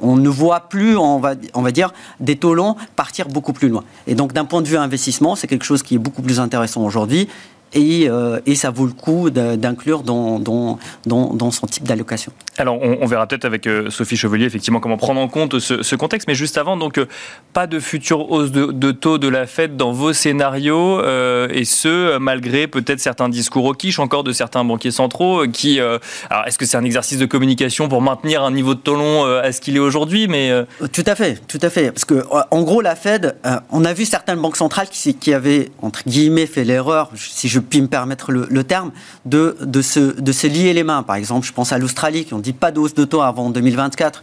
on 0.00 0.16
ne 0.16 0.28
voit 0.28 0.68
plus, 0.68 0.96
on 0.96 1.18
va, 1.18 1.34
on 1.52 1.60
va 1.60 1.72
dire, 1.72 1.92
des 2.20 2.36
taux 2.36 2.54
longs 2.54 2.76
partir 2.96 3.28
beaucoup 3.28 3.52
plus 3.52 3.68
loin. 3.68 3.84
Et 4.06 4.14
donc, 4.14 4.32
d'un 4.32 4.46
point 4.46 4.62
de 4.62 4.68
vue 4.68 4.76
investissement, 4.76 5.34
c'est 5.36 5.48
quelque 5.48 5.64
chose 5.64 5.82
qui 5.82 5.96
est 5.96 5.98
beaucoup 5.98 6.22
plus 6.22 6.40
intéressant 6.40 6.82
aujourd'hui 6.84 7.28
et, 7.74 8.08
euh, 8.08 8.40
et, 8.46 8.54
ça 8.54 8.70
vaut 8.70 8.86
le 8.86 8.92
coup 8.92 9.30
d'inclure 9.30 10.02
dans, 10.02 10.38
dans, 10.38 10.78
dans, 11.06 11.50
son 11.50 11.66
type 11.66 11.84
d'allocation. 11.84 12.32
Alors, 12.58 12.78
on, 12.80 13.06
verra 13.06 13.26
peut-être 13.26 13.44
avec 13.44 13.66
euh, 13.66 13.90
Sophie 13.90 14.16
Chevelier, 14.16 14.44
effectivement, 14.44 14.80
comment 14.80 14.98
prendre 14.98 15.20
en 15.20 15.28
compte 15.28 15.58
ce, 15.58 15.94
contexte. 15.96 16.28
Mais 16.28 16.34
juste 16.34 16.58
avant, 16.58 16.76
donc, 16.76 16.98
euh, 16.98 17.06
pas 17.52 17.66
de 17.66 17.80
future 17.80 18.30
hausse 18.30 18.52
de, 18.52 18.90
taux 18.92 19.18
de 19.18 19.28
la 19.28 19.46
Fed 19.46 19.76
dans 19.76 19.92
vos 19.92 20.12
scénarios, 20.12 21.00
et 21.02 21.64
ce, 21.64 22.18
malgré 22.18 22.66
peut-être 22.66 23.00
certains 23.00 23.28
discours 23.28 23.64
au 23.64 23.72
quiche, 23.72 23.98
encore 23.98 24.24
de 24.24 24.32
certains 24.32 24.64
banquiers 24.64 24.90
centraux, 24.90 25.46
qui... 25.48 25.80
alors, 25.80 26.46
est-ce 26.46 26.58
que 26.58 26.66
c'est 26.66 26.76
un 26.76 26.84
exercice 26.84 27.18
de 27.18 27.26
communication 27.26 27.88
pour 27.88 28.02
maintenir 28.02 28.42
un 28.42 28.50
niveau 28.50 28.74
de 28.74 28.80
taux 28.80 28.94
long 28.94 29.24
à 29.24 29.50
ce 29.52 29.60
qu'il 29.60 29.76
est 29.76 29.80
aujourd'hui 29.80 30.28
mais 30.28 30.52
Tout 30.92 31.04
à 31.06 31.14
fait, 31.14 31.40
tout 31.48 31.58
à 31.62 31.70
fait. 31.70 31.90
Parce 31.90 32.04
que, 32.04 32.22
en 32.50 32.62
gros, 32.62 32.80
la 32.80 32.96
Fed, 32.96 33.36
on 33.70 33.84
a 33.84 33.92
vu 33.92 34.04
certaines 34.04 34.40
banques 34.40 34.56
centrales 34.56 34.88
qui, 34.88 35.14
qui 35.14 35.32
avaient, 35.32 35.70
entre 35.80 36.02
guillemets, 36.06 36.46
fait 36.46 36.64
l'erreur, 36.64 37.10
si 37.16 37.48
je 37.48 37.61
puis 37.62 37.80
me 37.80 37.86
permettre 37.86 38.32
le, 38.32 38.64
terme, 38.64 38.92
de, 39.24 39.56
de, 39.60 39.82
se, 39.82 40.20
de 40.20 40.32
se 40.32 40.46
lier 40.46 40.72
les 40.72 40.84
mains. 40.84 41.02
Par 41.02 41.16
exemple, 41.16 41.46
je 41.46 41.52
pense 41.52 41.72
à 41.72 41.78
l'Australie, 41.78 42.24
qui 42.24 42.34
ont 42.34 42.38
dit 42.38 42.52
pas 42.52 42.70
de 42.70 42.78
hausse 42.78 42.94
de 42.94 43.04
taux 43.04 43.22
avant 43.22 43.50
2024 43.50 44.22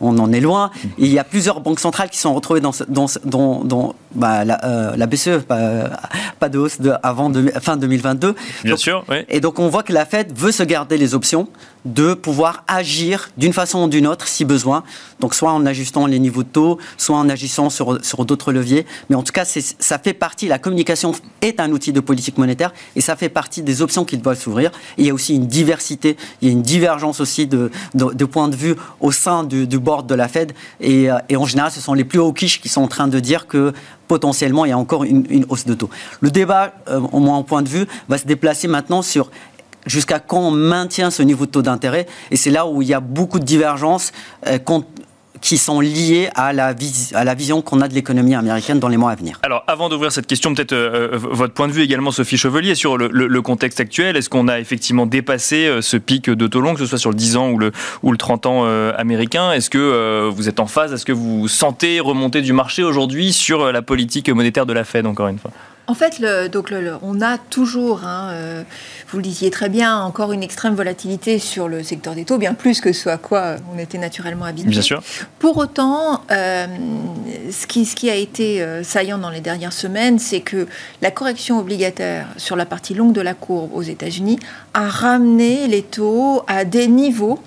on 0.00 0.18
en 0.18 0.32
est 0.32 0.40
loin. 0.40 0.70
il 0.98 1.08
y 1.08 1.18
a 1.18 1.24
plusieurs 1.24 1.60
banques 1.60 1.80
centrales 1.80 2.10
qui 2.10 2.18
sont 2.18 2.34
retrouvées 2.34 2.60
dans, 2.60 2.72
dans, 3.24 3.94
bah, 4.14 4.44
la, 4.44 4.94
la, 4.96 5.06
BCE, 5.06 5.42
pas, 5.48 6.48
de 6.48 6.58
hausse 6.58 6.80
de, 6.80 6.92
avant 7.02 7.32
fin 7.60 7.76
2022. 7.76 8.34
Bien 8.64 8.76
sûr, 8.76 9.04
oui. 9.08 9.18
Et 9.28 9.40
donc 9.40 9.58
on 9.58 9.68
voit 9.68 9.82
que 9.82 9.92
la 9.92 10.06
Fed 10.06 10.32
veut 10.36 10.52
se 10.52 10.62
garder 10.62 10.98
les 10.98 11.14
options 11.14 11.48
de 11.84 12.14
pouvoir 12.14 12.64
agir 12.66 13.30
d'une 13.36 13.52
façon 13.52 13.84
ou 13.84 13.88
d'une 13.88 14.06
autre 14.06 14.28
si 14.28 14.44
besoin. 14.44 14.82
Donc 15.20 15.34
soit 15.34 15.52
en 15.52 15.64
ajustant 15.66 16.06
les 16.06 16.18
niveaux 16.18 16.42
de 16.42 16.48
taux, 16.48 16.78
soit 16.96 17.16
en 17.16 17.28
agissant 17.28 17.70
sur, 17.70 18.04
sur 18.04 18.24
d'autres 18.24 18.52
leviers. 18.52 18.86
Mais 19.08 19.16
en 19.16 19.22
tout 19.22 19.32
cas, 19.32 19.44
ça 19.44 19.98
fait 19.98 20.12
partie, 20.12 20.48
la 20.48 20.58
communication 20.58 21.12
est 21.40 21.60
un 21.60 21.70
outil 21.70 21.92
de 21.92 22.00
politique 22.00 22.38
monétaire 22.38 22.72
et 22.96 23.00
ça 23.00 23.16
fait 23.16 23.28
partie 23.28 23.62
des 23.62 23.82
options 23.82 24.04
qui 24.04 24.18
doivent 24.18 24.40
s'ouvrir. 24.40 24.70
Il 24.96 25.06
y 25.06 25.10
a 25.10 25.14
aussi 25.14 25.34
une 25.34 25.46
diversité, 25.46 26.16
il 26.42 26.48
y 26.48 26.50
a 26.50 26.52
une 26.52 26.62
divergence 26.62 27.20
aussi 27.20 27.46
de, 27.46 27.70
de, 27.94 28.24
points 28.24 28.48
de 28.48 28.56
vue 28.56 28.74
au 29.00 29.12
sein 29.12 29.44
du, 29.44 29.66
du 29.66 29.77
board 29.78 30.06
de 30.06 30.14
la 30.14 30.28
Fed. 30.28 30.52
Et, 30.80 31.10
euh, 31.10 31.18
et, 31.28 31.36
en 31.36 31.44
général, 31.44 31.70
ce 31.70 31.80
sont 31.80 31.94
les 31.94 32.04
plus 32.04 32.18
hauts 32.18 32.32
quiches 32.32 32.60
qui 32.60 32.68
sont 32.68 32.82
en 32.82 32.88
train 32.88 33.08
de 33.08 33.20
dire 33.20 33.46
que 33.46 33.72
potentiellement, 34.06 34.64
il 34.64 34.70
y 34.70 34.72
a 34.72 34.78
encore 34.78 35.04
une, 35.04 35.44
hausse 35.48 35.66
de 35.66 35.74
taux. 35.74 35.90
Le 36.20 36.30
débat, 36.30 36.72
euh, 36.88 37.00
au 37.12 37.20
moins 37.20 37.36
en 37.36 37.42
point 37.42 37.62
de 37.62 37.68
vue, 37.68 37.86
va 38.08 38.18
se 38.18 38.26
déplacer 38.26 38.68
maintenant 38.68 39.02
sur 39.02 39.30
jusqu'à 39.86 40.18
quand 40.18 40.40
on 40.40 40.50
maintient 40.50 41.10
ce 41.10 41.22
niveau 41.22 41.46
de 41.46 41.50
taux 41.50 41.62
d'intérêt. 41.62 42.06
Et 42.30 42.36
c'est 42.36 42.50
là 42.50 42.66
où 42.66 42.82
il 42.82 42.88
y 42.88 42.94
a 42.94 43.00
beaucoup 43.00 43.38
de 43.38 43.44
divergences 43.44 44.12
euh, 44.46 44.58
qui 45.40 45.58
sont 45.58 45.80
liées 45.80 46.30
à 46.34 46.52
la, 46.52 46.74
à 47.14 47.24
la 47.24 47.34
vision 47.34 47.62
qu'on 47.62 47.80
a 47.80 47.88
de 47.88 47.94
l'économie 47.94 48.34
américaine 48.34 48.78
dans 48.78 48.88
les 48.88 48.96
mois 48.96 49.12
à 49.12 49.14
venir. 49.14 49.38
Alors, 49.42 49.64
avant 49.66 49.88
d'ouvrir 49.88 50.12
cette 50.12 50.26
question, 50.26 50.54
peut-être 50.54 50.72
euh, 50.72 51.12
euh, 51.12 51.18
votre 51.18 51.54
point 51.54 51.68
de 51.68 51.72
vue 51.72 51.82
également, 51.82 52.10
Sophie 52.10 52.36
Chevelier, 52.36 52.74
sur 52.74 52.96
le, 52.96 53.42
contexte 53.42 53.80
actuel. 53.80 54.16
Est-ce 54.16 54.28
qu'on 54.28 54.48
a 54.48 54.58
effectivement 54.58 55.06
dépassé 55.06 55.78
ce 55.80 55.96
pic 55.96 56.28
de 56.28 56.46
taux 56.46 56.60
long, 56.60 56.74
que 56.74 56.80
ce 56.80 56.86
soit 56.86 56.98
sur 56.98 57.10
le 57.10 57.16
10 57.16 57.36
ans 57.36 57.50
ou 57.50 57.58
le, 57.58 57.72
ou 58.02 58.10
le 58.10 58.18
30 58.18 58.46
ans 58.46 58.64
américain? 58.96 59.52
Est-ce 59.52 59.70
que 59.70 60.28
vous 60.28 60.48
êtes 60.48 60.60
en 60.60 60.66
phase? 60.66 60.92
Est-ce 60.92 61.06
que 61.06 61.12
vous 61.12 61.46
sentez 61.46 62.00
remonter 62.00 62.42
du 62.42 62.52
marché 62.52 62.82
aujourd'hui 62.82 63.32
sur 63.32 63.72
la 63.72 63.80
politique 63.80 64.28
monétaire 64.28 64.66
de 64.66 64.72
la 64.72 64.84
Fed, 64.84 65.06
encore 65.06 65.28
une 65.28 65.38
fois? 65.38 65.52
En 65.88 65.94
fait, 65.94 66.18
le, 66.18 66.48
donc 66.48 66.72
on 67.02 67.22
a 67.22 67.38
toujours, 67.38 68.04
hein, 68.04 68.28
euh, 68.32 68.62
vous 69.08 69.16
le 69.16 69.22
disiez 69.22 69.50
très 69.50 69.70
bien, 69.70 69.98
encore 69.98 70.32
une 70.32 70.42
extrême 70.42 70.74
volatilité 70.74 71.38
sur 71.38 71.66
le 71.66 71.82
secteur 71.82 72.14
des 72.14 72.26
taux, 72.26 72.36
bien 72.36 72.52
plus 72.52 72.82
que 72.82 72.92
ce 72.92 73.08
à 73.08 73.16
quoi 73.16 73.56
on 73.74 73.78
était 73.78 73.96
naturellement 73.96 74.44
habitué. 74.44 74.68
Bien 74.68 74.82
sûr. 74.82 75.02
Pour 75.38 75.56
autant, 75.56 76.22
euh, 76.30 76.66
ce, 77.50 77.66
qui, 77.66 77.86
ce 77.86 77.96
qui 77.96 78.10
a 78.10 78.14
été 78.14 78.60
euh, 78.60 78.82
saillant 78.82 79.16
dans 79.16 79.30
les 79.30 79.40
dernières 79.40 79.72
semaines, 79.72 80.18
c'est 80.18 80.40
que 80.40 80.68
la 81.00 81.10
correction 81.10 81.58
obligataire 81.58 82.26
sur 82.36 82.54
la 82.54 82.66
partie 82.66 82.92
longue 82.92 83.14
de 83.14 83.22
la 83.22 83.32
courbe 83.32 83.70
aux 83.72 83.82
États-Unis 83.82 84.38
a 84.74 84.88
ramené 84.88 85.68
les 85.68 85.82
taux 85.82 86.42
à 86.48 86.66
des 86.66 86.86
niveaux 86.86 87.40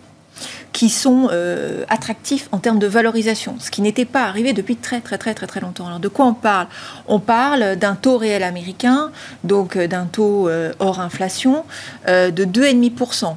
qui 0.73 0.89
sont 0.89 1.29
euh, 1.31 1.83
attractifs 1.89 2.47
en 2.51 2.59
termes 2.59 2.79
de 2.79 2.87
valorisation, 2.87 3.55
ce 3.59 3.71
qui 3.71 3.81
n'était 3.81 4.05
pas 4.05 4.23
arrivé 4.23 4.53
depuis 4.53 4.75
très 4.75 5.01
très 5.01 5.17
très 5.17 5.33
très 5.33 5.47
très 5.47 5.59
longtemps. 5.59 5.87
Alors 5.87 5.99
de 5.99 6.07
quoi 6.07 6.25
on 6.25 6.33
parle? 6.33 6.67
On 7.07 7.19
parle 7.19 7.75
d'un 7.75 7.95
taux 7.95 8.17
réel 8.17 8.43
américain, 8.43 9.11
donc 9.43 9.75
euh, 9.75 9.87
d'un 9.87 10.05
taux 10.05 10.47
euh, 10.47 10.71
hors 10.79 10.99
inflation, 10.99 11.65
de 12.07 12.45
2,5%. 12.45 13.35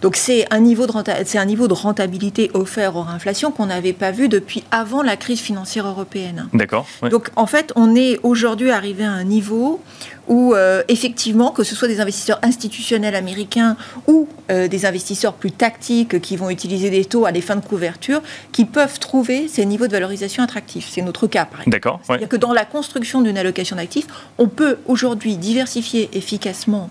Donc 0.00 0.16
c'est 0.16 0.46
un, 0.52 0.60
niveau 0.60 0.86
de 0.86 0.92
c'est 1.24 1.38
un 1.38 1.44
niveau 1.44 1.68
de 1.68 1.74
rentabilité 1.74 2.50
offert 2.54 2.96
hors 2.96 3.08
inflation 3.08 3.50
qu'on 3.50 3.66
n'avait 3.66 3.92
pas 3.92 4.10
vu 4.10 4.28
depuis 4.28 4.64
avant 4.70 5.02
la 5.02 5.16
crise 5.16 5.40
financière 5.40 5.86
européenne. 5.86 6.48
D'accord. 6.52 6.86
Donc 7.10 7.30
en 7.36 7.46
fait, 7.46 7.72
on 7.76 7.94
est 7.96 8.20
aujourd'hui 8.22 8.70
arrivé 8.70 9.04
à 9.04 9.10
un 9.10 9.24
niveau 9.24 9.80
où 10.28 10.54
euh, 10.54 10.82
effectivement, 10.88 11.50
que 11.50 11.64
ce 11.64 11.74
soit 11.74 11.88
des 11.88 12.00
investisseurs 12.00 12.38
institutionnels 12.42 13.14
américains 13.14 13.76
ou 14.06 14.28
euh, 14.50 14.68
des 14.68 14.86
investisseurs 14.86 15.32
plus 15.32 15.50
tactiques 15.50 16.20
qui 16.20 16.36
vont 16.36 16.50
utiliser 16.50 16.90
des 16.90 17.04
taux 17.04 17.26
à 17.26 17.32
des 17.32 17.40
fins 17.40 17.56
de 17.56 17.64
couverture, 17.64 18.20
qui 18.52 18.64
peuvent 18.64 18.98
trouver 18.98 19.48
ces 19.48 19.64
niveaux 19.64 19.86
de 19.86 19.92
valorisation 19.92 20.42
attractifs. 20.42 20.88
C'est 20.90 21.02
notre 21.02 21.26
cas, 21.26 21.46
par 21.46 21.60
exemple. 21.60 21.70
D'accord. 21.70 22.00
C'est-à-dire 22.04 22.28
que 22.28 22.36
dans 22.36 22.52
la 22.52 22.64
construction 22.64 23.22
d'une 23.22 23.38
allocation 23.38 23.76
d'actifs, 23.76 24.06
on 24.36 24.48
peut 24.48 24.78
aujourd'hui 24.86 25.36
diversifier 25.36 26.10
efficacement 26.12 26.90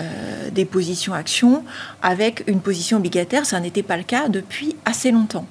euh, 0.00 0.50
des 0.50 0.64
positions 0.64 1.14
actions 1.14 1.64
avec 2.02 2.44
une 2.46 2.60
position 2.60 2.98
obligataire. 2.98 3.46
Ça 3.46 3.60
n'était 3.60 3.82
pas 3.82 3.96
le 3.96 4.02
cas 4.02 4.28
depuis 4.28 4.76
assez 4.84 5.10
longtemps 5.10 5.46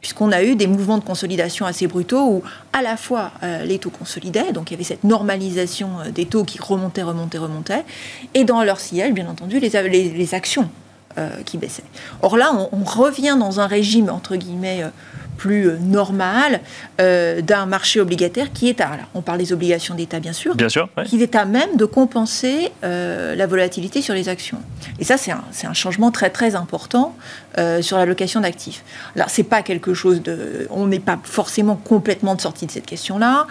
puisqu'on 0.00 0.30
a 0.32 0.42
eu 0.42 0.54
des 0.54 0.66
mouvements 0.66 0.98
de 0.98 1.04
consolidation 1.04 1.66
assez 1.66 1.86
brutaux 1.86 2.24
où 2.24 2.42
à 2.72 2.82
la 2.82 2.96
fois 2.96 3.32
euh, 3.42 3.64
les 3.64 3.78
taux 3.78 3.90
consolidaient, 3.90 4.52
donc 4.52 4.70
il 4.70 4.74
y 4.74 4.76
avait 4.76 4.84
cette 4.84 5.04
normalisation 5.04 6.00
euh, 6.00 6.10
des 6.10 6.26
taux 6.26 6.44
qui 6.44 6.58
remontaient, 6.60 7.02
remontaient, 7.02 7.38
remontaient, 7.38 7.84
et 8.34 8.44
dans 8.44 8.62
leur 8.62 8.80
ciel, 8.80 9.12
bien 9.12 9.28
entendu, 9.28 9.58
les, 9.58 9.68
les, 9.68 10.34
actions 10.34 10.70
qui 11.44 11.58
baissaient. 11.58 11.82
Or 12.22 12.36
là, 12.36 12.52
on, 12.54 12.68
on, 12.70 12.84
revient 12.84 13.36
dans 13.40 13.58
un 13.58 13.66
régime, 13.66 14.08
entre 14.08 14.36
guillemets, 14.36 14.84
plus 15.38 15.68
euh, 15.68 15.78
normal 15.78 16.60
euh, 17.00 17.40
d'un 17.40 17.64
marché 17.64 18.00
obligataire 18.00 18.52
qui 18.52 18.68
est 18.68 18.82
à, 18.82 18.90
on 19.14 19.22
parle 19.22 19.38
des 19.38 19.54
obligations 19.54 19.94
d'État 19.94 20.20
bien 20.20 20.34
sûr, 20.34 20.54
bien 20.54 20.68
sûr 20.68 20.88
qui 21.06 21.22
est 21.22 21.34
à 21.34 21.46
même 21.46 21.76
de 21.76 21.86
compenser 21.86 22.72
euh, 22.84 23.34
la 23.34 23.46
volatilité 23.46 24.02
sur 24.02 24.14
les 24.14 24.28
actions. 24.28 24.58
Et 24.98 25.04
ça, 25.04 25.16
c'est 25.16 25.30
un, 25.30 25.44
un, 25.64 25.74
changement 25.74 26.10
très 26.10 26.28
très 26.28 26.56
important 26.56 27.14
sur 27.80 27.98
l'allocation 27.98 28.40
d'actifs. 28.40 28.84
Alors, 29.14 29.30
c'est 29.30 29.44
pas 29.44 29.62
quelque 29.62 29.94
chose 29.94 30.22
de. 30.22 30.66
On 30.70 30.86
n'est 30.86 30.98
pas 30.98 31.18
forcément 31.22 31.76
complètement 31.76 32.34
de 32.34 32.40
sortie 32.40 32.66
de 32.66 32.70
cette 32.70 32.86
question-là. 32.86 33.46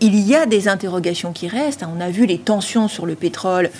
il 0.00 0.20
y 0.20 0.36
a 0.36 0.46
des 0.46 0.68
interrogations 0.68 1.32
qui 1.32 1.48
restent. 1.48 1.84
On 1.96 2.00
a 2.00 2.10
vu 2.10 2.26
les 2.26 2.38
tensions 2.38 2.86
sur 2.86 3.06
le 3.06 3.16
pétrole 3.16 3.70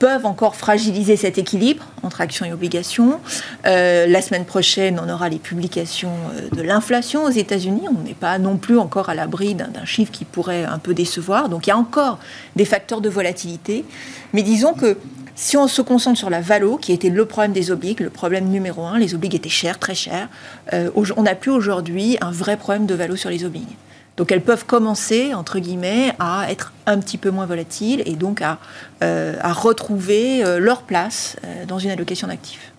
peuvent 0.00 0.24
encore 0.24 0.56
fragiliser 0.56 1.14
cet 1.14 1.36
équilibre 1.36 1.84
entre 2.02 2.22
actions 2.22 2.46
et 2.46 2.52
obligations. 2.52 3.20
Euh, 3.66 4.06
la 4.06 4.22
semaine 4.22 4.46
prochaine, 4.46 4.98
on 4.98 5.08
aura 5.08 5.28
les 5.28 5.38
publications 5.38 6.14
euh, 6.34 6.56
de 6.56 6.62
l'inflation 6.62 7.24
aux 7.24 7.30
États-Unis. 7.30 7.82
On 7.86 8.02
n'est 8.02 8.14
pas 8.14 8.38
non 8.38 8.56
plus 8.56 8.78
encore 8.78 9.10
à 9.10 9.14
l'abri 9.14 9.54
d'un 9.54 9.84
chiffre 9.84 10.10
qui 10.10 10.24
pourrait 10.24 10.64
un 10.64 10.78
peu 10.78 10.94
décevoir. 10.94 11.50
Donc 11.50 11.66
il 11.66 11.70
y 11.70 11.72
a 11.72 11.76
encore 11.76 12.18
des 12.56 12.64
facteurs 12.64 13.02
de 13.02 13.10
volatilité. 13.10 13.84
Mais 14.32 14.42
disons 14.42 14.72
que 14.72 14.96
si 15.34 15.58
on 15.58 15.68
se 15.68 15.82
concentre 15.82 16.18
sur 16.18 16.30
la 16.30 16.40
valo, 16.40 16.78
qui 16.78 16.92
était 16.92 17.10
le 17.10 17.26
problème 17.26 17.52
des 17.52 17.70
obligues, 17.70 18.00
le 18.00 18.10
problème 18.10 18.46
numéro 18.48 18.84
un, 18.86 18.98
les 18.98 19.14
obligues 19.14 19.34
étaient 19.34 19.50
chères, 19.50 19.78
très 19.78 19.94
chères, 19.94 20.28
euh, 20.72 20.90
on 20.94 21.22
n'a 21.22 21.34
plus 21.34 21.50
aujourd'hui 21.50 22.16
un 22.22 22.30
vrai 22.30 22.56
problème 22.56 22.86
de 22.86 22.94
valo 22.94 23.16
sur 23.16 23.28
les 23.28 23.44
obligues. 23.44 23.76
Donc 24.20 24.32
elles 24.32 24.42
peuvent 24.42 24.66
commencer, 24.66 25.32
entre 25.32 25.60
guillemets, 25.60 26.12
à 26.18 26.44
être 26.50 26.74
un 26.84 26.98
petit 26.98 27.16
peu 27.16 27.30
moins 27.30 27.46
volatiles 27.46 28.02
et 28.04 28.16
donc 28.16 28.42
à, 28.42 28.58
euh, 29.02 29.34
retrouver 29.44 30.44
euh, 30.44 30.58
leur 30.58 30.82
place 30.82 31.36
euh, 31.42 31.64
dans 31.64 31.78
une 31.78 31.88
allocation 31.88 32.28
d'actifs. 32.28 32.70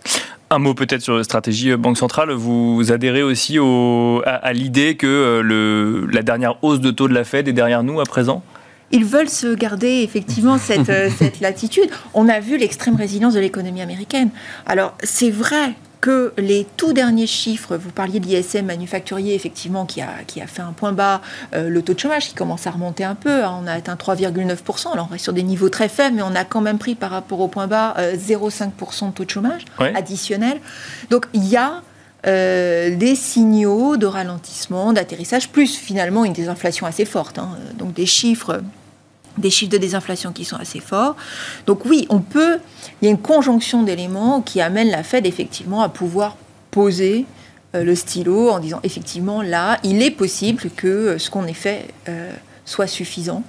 Un 0.51 0.59
mot 0.59 0.75
peut-être 0.75 1.01
sur 1.01 1.17
la 1.17 1.23
stratégie 1.23 1.75
Banque 1.77 1.97
centrale. 1.97 2.29
Vous 2.29 2.91
adhérez 2.91 3.23
aussi 3.23 3.57
à, 3.57 4.53
l'idée 4.53 4.95
que 4.97 5.41
la 6.13 6.21
dernière 6.21 6.63
hausse 6.63 6.79
de 6.79 6.91
taux 6.91 7.07
de 7.07 7.15
la 7.15 7.23
Fed 7.23 7.47
est 7.47 7.53
derrière 7.53 7.81
nous 7.81 7.99
à 7.99 8.03
présent? 8.03 8.43
Ils 8.91 9.05
veulent 9.05 9.27
se 9.27 9.55
garder 9.55 10.03
effectivement 10.03 10.57
cette, 10.59 10.91
cette 11.17 11.39
latitude. 11.39 11.89
On 12.13 12.29
a 12.29 12.39
vu 12.39 12.59
l'extrême 12.59 12.95
résilience 12.97 13.33
de 13.33 13.39
l'économie 13.39 13.81
américaine. 13.81 14.29
Alors 14.67 14.95
c'est 15.01 15.31
vrai 15.31 15.73
que 16.01 16.33
les 16.37 16.65
tout 16.77 16.93
derniers 16.93 17.27
chiffres, 17.27 17.77
vous 17.77 17.91
parliez 17.91 18.19
de 18.19 18.25
l'ISM 18.25 18.65
manufacturier, 18.65 19.35
effectivement, 19.35 19.85
qui 19.85 20.01
a, 20.01 20.09
qui 20.25 20.41
a 20.41 20.47
fait 20.47 20.63
un 20.63 20.73
point 20.73 20.91
bas, 20.91 21.21
euh, 21.53 21.69
le 21.69 21.81
taux 21.83 21.93
de 21.93 21.99
chômage 21.99 22.27
qui 22.27 22.33
commence 22.33 22.65
à 22.65 22.71
remonter 22.71 23.03
un 23.03 23.15
peu, 23.15 23.43
hein, 23.43 23.59
on 23.63 23.67
a 23.67 23.73
atteint 23.73 23.95
3,9%, 23.95 24.91
alors 24.91 25.07
on 25.09 25.11
reste 25.11 25.23
sur 25.23 25.33
des 25.33 25.43
niveaux 25.43 25.69
très 25.69 25.87
faibles, 25.87 26.15
mais 26.15 26.23
on 26.23 26.35
a 26.35 26.43
quand 26.43 26.61
même 26.61 26.79
pris 26.79 26.95
par 26.95 27.11
rapport 27.11 27.39
au 27.39 27.47
point 27.47 27.67
bas 27.67 27.95
0,5% 28.15 29.05
euh, 29.05 29.07
de 29.07 29.11
taux 29.13 29.25
de 29.25 29.29
chômage 29.29 29.65
additionnel. 29.77 30.59
Donc 31.11 31.27
il 31.33 31.47
y 31.47 31.55
a 31.55 31.83
euh, 32.27 32.95
des 32.95 33.15
signaux 33.15 33.97
de 33.97 34.05
ralentissement, 34.07 34.93
d'atterrissage, 34.93 35.49
plus 35.49 35.75
finalement 35.75 36.25
une 36.25 36.33
désinflation 36.33 36.87
assez 36.87 37.05
forte, 37.05 37.37
hein. 37.37 37.49
donc 37.77 37.93
des 37.93 38.05
chiffres 38.05 38.61
des 39.37 39.49
chiffres 39.49 39.71
de 39.71 39.77
désinflation 39.77 40.31
qui 40.31 40.45
sont 40.45 40.57
assez 40.57 40.79
forts. 40.79 41.15
Donc 41.67 41.85
oui, 41.85 42.05
on 42.09 42.19
peut, 42.19 42.57
il 43.01 43.05
y 43.05 43.07
a 43.07 43.11
une 43.11 43.21
conjonction 43.21 43.83
d'éléments 43.83 44.41
qui 44.41 44.61
amène 44.61 44.89
la 44.89 45.03
Fed 45.03 45.25
effectivement 45.25 45.81
à 45.81 45.89
pouvoir 45.89 46.35
poser 46.71 47.25
euh, 47.75 47.83
le 47.83 47.95
stylo 47.95 48.49
en 48.49 48.59
disant 48.59 48.79
effectivement 48.83 49.41
là, 49.41 49.77
il 49.83 50.01
est 50.01 50.11
possible 50.11 50.63
que 50.75 50.87
euh, 50.87 51.17
ce 51.17 51.29
qu'on 51.29 51.45
ait 51.45 51.53
fait 51.53 51.87
euh, 52.09 52.31
soit 52.65 52.87
suffisant, 52.87 53.43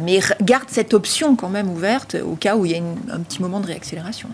mais 0.00 0.20
garde 0.42 0.68
cette 0.68 0.94
option 0.94 1.36
quand 1.36 1.48
même 1.48 1.70
ouverte 1.70 2.16
au 2.24 2.34
cas 2.34 2.56
où 2.56 2.64
il 2.66 2.72
y 2.72 2.74
a 2.74 2.82
un 3.10 3.20
petit 3.20 3.42
moment 3.42 3.60
de 3.60 3.66
réaccélération. 3.66 4.28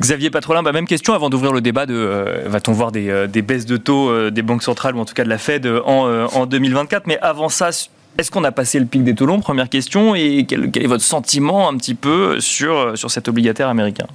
Xavier 0.00 0.30
Patrolin, 0.30 0.62
bah, 0.62 0.72
même 0.72 0.86
question 0.86 1.14
avant 1.14 1.30
d'ouvrir 1.30 1.52
le 1.52 1.60
débat 1.60 1.86
de 1.86 2.42
va-t-on 2.46 2.72
voir 2.72 2.90
des, 2.90 3.26
baisses 3.42 3.66
de 3.66 3.76
taux 3.76 4.30
des 4.30 4.42
banques 4.42 4.62
centrales 4.62 4.96
ou 4.96 5.00
en 5.00 5.04
tout 5.04 5.14
cas 5.14 5.24
de 5.24 5.28
la 5.28 5.38
Fed 5.38 5.66
en, 5.66 6.26
en 6.26 6.46
2024 6.46 7.06
Mais 7.06 7.18
avant 7.20 7.48
ça, 7.48 7.70
est-ce 8.18 8.30
qu'on 8.30 8.44
a 8.44 8.52
passé 8.52 8.78
le 8.78 8.86
pic 8.86 9.02
des 9.02 9.14
taux 9.14 9.26
longs 9.26 9.40
Première 9.40 9.68
question. 9.68 10.14
Et 10.14 10.46
quel, 10.48 10.70
est 10.74 10.86
votre 10.86 11.02
sentiment 11.02 11.68
un 11.68 11.76
petit 11.76 11.94
peu 11.94 12.40
sur, 12.40 12.96
sur 12.96 13.10
cet 13.10 13.28
obligataire 13.28 13.68
américain? 13.68 14.06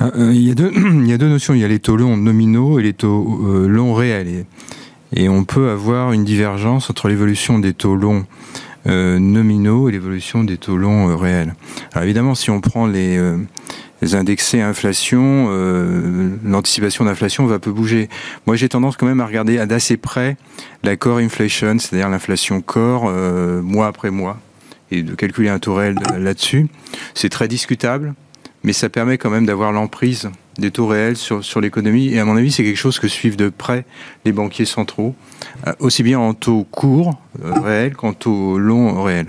Ah, 0.00 0.10
euh, 0.16 0.32
il, 0.34 0.42
y 0.42 0.50
a 0.50 0.54
deux, 0.54 0.72
il 0.76 1.08
y 1.08 1.12
a 1.12 1.18
deux 1.18 1.28
notions. 1.28 1.54
Il 1.54 1.60
y 1.60 1.64
a 1.64 1.68
les 1.68 1.78
taux 1.78 1.96
longs 1.96 2.16
nominaux 2.16 2.78
et 2.78 2.82
les 2.82 2.92
taux 2.92 3.40
euh, 3.46 3.68
longs 3.68 3.94
réels. 3.94 4.46
Et, 5.14 5.28
on 5.28 5.44
peut 5.44 5.70
avoir 5.70 6.12
une 6.12 6.24
divergence 6.24 6.90
entre 6.90 7.08
l'évolution 7.08 7.60
des 7.60 7.72
taux 7.72 7.94
longs 7.94 8.26
euh, 8.86 9.20
nominaux 9.20 9.88
et 9.88 9.92
l'évolution 9.92 10.42
des 10.42 10.56
taux 10.56 10.76
longs 10.76 11.16
réels. 11.16 11.54
Alors 11.92 12.04
évidemment, 12.04 12.34
si 12.34 12.50
on 12.50 12.60
prend 12.60 12.86
les, 12.86 13.16
indexés 14.02 14.60
à 14.60 14.68
inflation, 14.68 15.48
l'anticipation 16.44 17.04
d'inflation 17.04 17.46
va 17.46 17.58
peu 17.58 17.72
bouger. 17.72 18.08
Moi, 18.46 18.56
j'ai 18.56 18.68
tendance 18.68 18.96
quand 18.96 19.06
même 19.06 19.20
à 19.20 19.26
regarder 19.26 19.64
d'assez 19.66 19.96
près 19.96 20.36
la 20.82 20.96
core 20.96 21.18
inflation, 21.18 21.78
c'est-à-dire 21.78 22.08
l'inflation 22.08 22.60
core, 22.60 23.10
mois 23.62 23.86
après 23.86 24.10
mois, 24.10 24.38
et 24.90 25.02
de 25.02 25.14
calculer 25.14 25.48
un 25.48 25.58
taux 25.58 25.74
réel 25.74 25.96
là-dessus. 26.18 26.66
C'est 27.14 27.30
très 27.30 27.48
discutable, 27.48 28.14
mais 28.64 28.72
ça 28.72 28.88
permet 28.88 29.18
quand 29.18 29.30
même 29.30 29.46
d'avoir 29.46 29.72
l'emprise 29.72 30.30
des 30.58 30.70
taux 30.70 30.86
réels 30.86 31.16
sur, 31.16 31.44
sur 31.44 31.60
l'économie. 31.60 32.08
Et 32.08 32.18
à 32.18 32.24
mon 32.24 32.36
avis, 32.36 32.50
c'est 32.50 32.64
quelque 32.64 32.78
chose 32.78 32.98
que 32.98 33.08
suivent 33.08 33.36
de 33.36 33.48
près 33.48 33.84
les 34.24 34.32
banquiers 34.32 34.64
centraux, 34.64 35.14
euh, 35.66 35.72
aussi 35.78 36.02
bien 36.02 36.18
en 36.18 36.34
taux 36.34 36.64
court 36.70 37.20
euh, 37.44 37.52
réel 37.60 37.94
qu'en 37.94 38.12
taux 38.12 38.58
long 38.58 39.02
réel. 39.02 39.26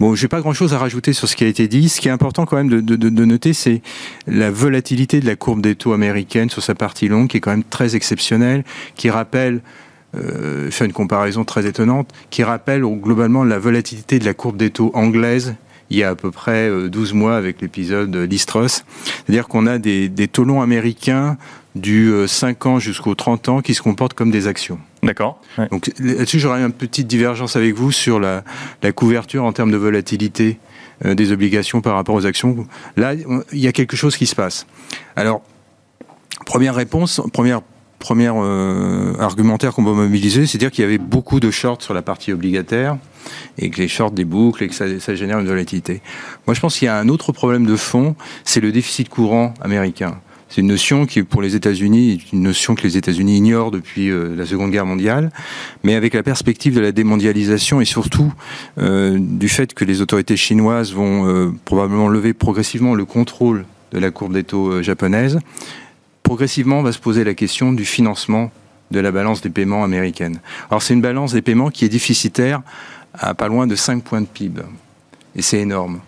Bon, 0.00 0.14
j'ai 0.14 0.28
pas 0.28 0.40
grand-chose 0.40 0.74
à 0.74 0.78
rajouter 0.78 1.12
sur 1.12 1.28
ce 1.28 1.36
qui 1.36 1.44
a 1.44 1.46
été 1.46 1.68
dit. 1.68 1.88
Ce 1.88 2.00
qui 2.00 2.08
est 2.08 2.12
important 2.12 2.46
quand 2.46 2.56
même 2.56 2.68
de, 2.68 2.80
de, 2.80 2.96
de 2.96 3.24
noter, 3.24 3.52
c'est 3.52 3.82
la 4.26 4.50
volatilité 4.50 5.20
de 5.20 5.26
la 5.26 5.36
courbe 5.36 5.60
des 5.60 5.74
taux 5.74 5.92
américaine 5.92 6.50
sur 6.50 6.62
sa 6.62 6.74
partie 6.74 7.08
longue, 7.08 7.28
qui 7.28 7.38
est 7.38 7.40
quand 7.40 7.50
même 7.50 7.64
très 7.64 7.96
exceptionnelle, 7.96 8.64
qui 8.94 9.10
rappelle 9.10 9.60
euh, 10.16 10.70
fait 10.70 10.86
une 10.86 10.92
comparaison 10.92 11.44
très 11.44 11.66
étonnante, 11.66 12.10
qui 12.30 12.42
rappelle 12.42 12.82
globalement 12.82 13.44
la 13.44 13.58
volatilité 13.58 14.18
de 14.18 14.24
la 14.24 14.34
courbe 14.34 14.56
des 14.56 14.70
taux 14.70 14.90
anglaise 14.94 15.54
il 15.90 15.96
y 15.96 16.02
a 16.02 16.10
à 16.10 16.14
peu 16.14 16.30
près 16.30 16.70
12 16.70 17.12
euh, 17.12 17.14
mois 17.14 17.36
avec 17.36 17.60
l'épisode 17.62 18.14
Listros. 18.14 18.68
C'est-à-dire 18.68 19.48
qu'on 19.48 19.66
a 19.66 19.78
des, 19.78 20.08
des 20.08 20.28
taux 20.28 20.44
longs 20.44 20.60
américains 20.60 21.38
du 21.78 22.12
5 22.26 22.66
euh, 22.66 22.68
ans 22.68 22.78
jusqu'aux 22.78 23.14
30 23.14 23.48
ans 23.48 23.60
qui 23.60 23.74
se 23.74 23.82
comportent 23.82 24.14
comme 24.14 24.30
des 24.30 24.46
actions. 24.46 24.78
D'accord. 25.02 25.40
Donc 25.70 25.90
là-dessus, 25.98 26.40
j'aurais 26.40 26.60
une 26.60 26.72
petite 26.72 27.06
divergence 27.06 27.56
avec 27.56 27.74
vous 27.74 27.92
sur 27.92 28.18
la, 28.20 28.44
la 28.82 28.92
couverture 28.92 29.44
en 29.44 29.52
termes 29.52 29.70
de 29.70 29.76
volatilité 29.76 30.58
euh, 31.04 31.14
des 31.14 31.32
obligations 31.32 31.80
par 31.80 31.94
rapport 31.94 32.14
aux 32.14 32.26
actions. 32.26 32.66
Là, 32.96 33.14
il 33.14 33.58
y 33.58 33.68
a 33.68 33.72
quelque 33.72 33.96
chose 33.96 34.16
qui 34.16 34.26
se 34.26 34.34
passe. 34.34 34.66
Alors, 35.16 35.42
première 36.46 36.74
réponse, 36.74 37.20
première 37.32 37.60
première 37.98 38.36
argumentaire 39.18 39.74
qu'on 39.74 39.82
va 39.82 39.90
mobiliser, 39.90 40.46
c'est 40.46 40.56
dire 40.56 40.70
qu'il 40.70 40.82
y 40.82 40.86
avait 40.86 40.98
beaucoup 40.98 41.40
de 41.40 41.50
shorts 41.50 41.82
sur 41.82 41.94
la 41.94 42.02
partie 42.02 42.32
obligataire 42.32 42.96
et 43.58 43.70
que 43.70 43.78
les 43.78 43.88
shorts 43.88 44.12
des 44.12 44.24
boucles 44.24 44.64
et 44.64 44.68
que 44.68 44.74
ça, 44.74 45.14
génère 45.14 45.38
une 45.38 45.46
volatilité. 45.46 46.02
Moi, 46.46 46.54
je 46.54 46.60
pense 46.60 46.78
qu'il 46.78 46.86
y 46.86 46.88
a 46.88 46.96
un 46.96 47.08
autre 47.08 47.32
problème 47.32 47.66
de 47.66 47.76
fond, 47.76 48.14
c'est 48.44 48.60
le 48.60 48.72
déficit 48.72 49.08
courant 49.08 49.54
américain. 49.60 50.20
C'est 50.48 50.62
une 50.62 50.68
notion 50.68 51.04
qui, 51.04 51.22
pour 51.22 51.42
les 51.42 51.56
États-Unis, 51.56 52.12
est 52.12 52.32
une 52.32 52.42
notion 52.42 52.74
que 52.74 52.82
les 52.82 52.96
États-Unis 52.96 53.36
ignorent 53.36 53.70
depuis 53.70 54.08
euh, 54.08 54.34
la 54.34 54.46
Seconde 54.46 54.70
Guerre 54.70 54.86
mondiale, 54.86 55.30
mais 55.84 55.94
avec 55.94 56.14
la 56.14 56.22
perspective 56.22 56.74
de 56.74 56.80
la 56.80 56.90
démondialisation 56.90 57.82
et 57.82 57.84
surtout 57.84 58.32
euh, 58.78 59.18
du 59.20 59.48
fait 59.50 59.74
que 59.74 59.84
les 59.84 60.00
autorités 60.00 60.38
chinoises 60.38 60.94
vont 60.94 61.28
euh, 61.28 61.52
probablement 61.66 62.08
lever 62.08 62.32
progressivement 62.32 62.94
le 62.94 63.04
contrôle 63.04 63.66
de 63.92 63.98
la 63.98 64.10
courbe 64.10 64.32
des 64.32 64.44
taux 64.44 64.82
japonaise, 64.82 65.38
progressivement 66.22 66.82
va 66.82 66.92
se 66.92 66.98
poser 66.98 67.24
la 67.24 67.34
question 67.34 67.72
du 67.72 67.84
financement 67.84 68.50
de 68.90 69.00
la 69.00 69.12
balance 69.12 69.42
des 69.42 69.50
paiements 69.50 69.84
américaine. 69.84 70.40
Alors 70.70 70.82
c'est 70.82 70.94
une 70.94 71.02
balance 71.02 71.34
des 71.34 71.42
paiements 71.42 71.70
qui 71.70 71.84
est 71.84 71.90
déficitaire 71.90 72.62
à 73.12 73.34
pas 73.34 73.48
loin 73.48 73.66
de 73.66 73.74
5 73.74 74.02
points 74.02 74.20
de 74.22 74.26
PIB. 74.26 74.62
Et 75.36 75.42
c'est 75.42 75.58
énorme. 75.58 76.00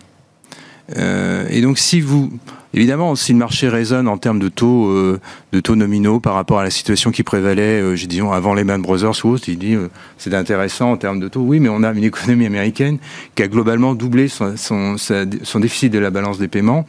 Et 0.97 1.61
donc 1.61 1.78
si 1.78 2.00
vous... 2.00 2.30
Évidemment, 2.72 3.14
si 3.16 3.32
le 3.32 3.38
marché 3.38 3.68
résonne 3.68 4.06
en 4.06 4.18
termes 4.18 4.38
de 4.38 4.48
taux, 4.48 4.88
euh, 4.88 5.20
de 5.52 5.60
taux 5.60 5.76
nominaux 5.76 6.20
par 6.20 6.34
rapport 6.34 6.60
à 6.60 6.64
la 6.64 6.70
situation 6.70 7.10
qui 7.10 7.22
prévalait, 7.22 7.80
euh, 7.80 7.96
disons, 7.96 8.32
avant 8.32 8.54
les 8.54 8.64
Man 8.64 8.80
Brothers 8.80 9.24
ou 9.24 9.30
autres, 9.30 9.48
il 9.48 9.58
dit 9.58 9.76
c'est 10.18 10.34
intéressant 10.34 10.92
en 10.92 10.96
termes 10.96 11.20
de 11.20 11.28
taux. 11.28 11.40
Oui, 11.40 11.60
mais 11.60 11.68
on 11.68 11.82
a 11.82 11.92
une 11.92 12.04
économie 12.04 12.46
américaine 12.46 12.98
qui 13.34 13.42
a 13.42 13.48
globalement 13.48 13.94
doublé 13.94 14.28
son, 14.28 14.56
son, 14.56 14.96
son 14.98 15.60
déficit 15.60 15.92
de 15.92 15.98
la 15.98 16.10
balance 16.10 16.38
des 16.38 16.48
paiements 16.48 16.86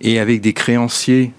et 0.00 0.18
avec 0.18 0.40
des 0.40 0.52
créanciers 0.52 1.32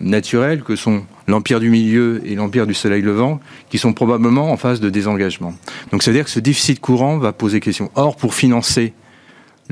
naturels 0.00 0.62
que 0.62 0.76
sont 0.76 1.04
l'empire 1.28 1.60
du 1.60 1.70
milieu 1.70 2.20
et 2.24 2.34
l'empire 2.34 2.66
du 2.66 2.74
soleil 2.74 3.02
levant, 3.02 3.40
qui 3.70 3.78
sont 3.78 3.92
probablement 3.92 4.50
en 4.50 4.56
phase 4.56 4.80
de 4.80 4.90
désengagement. 4.90 5.54
Donc 5.90 6.02
ça 6.02 6.10
veut 6.10 6.16
dire 6.16 6.24
que 6.24 6.30
ce 6.30 6.40
déficit 6.40 6.80
courant 6.80 7.18
va 7.18 7.32
poser 7.32 7.60
question. 7.60 7.90
Or, 7.94 8.16
pour 8.16 8.34
financer 8.34 8.92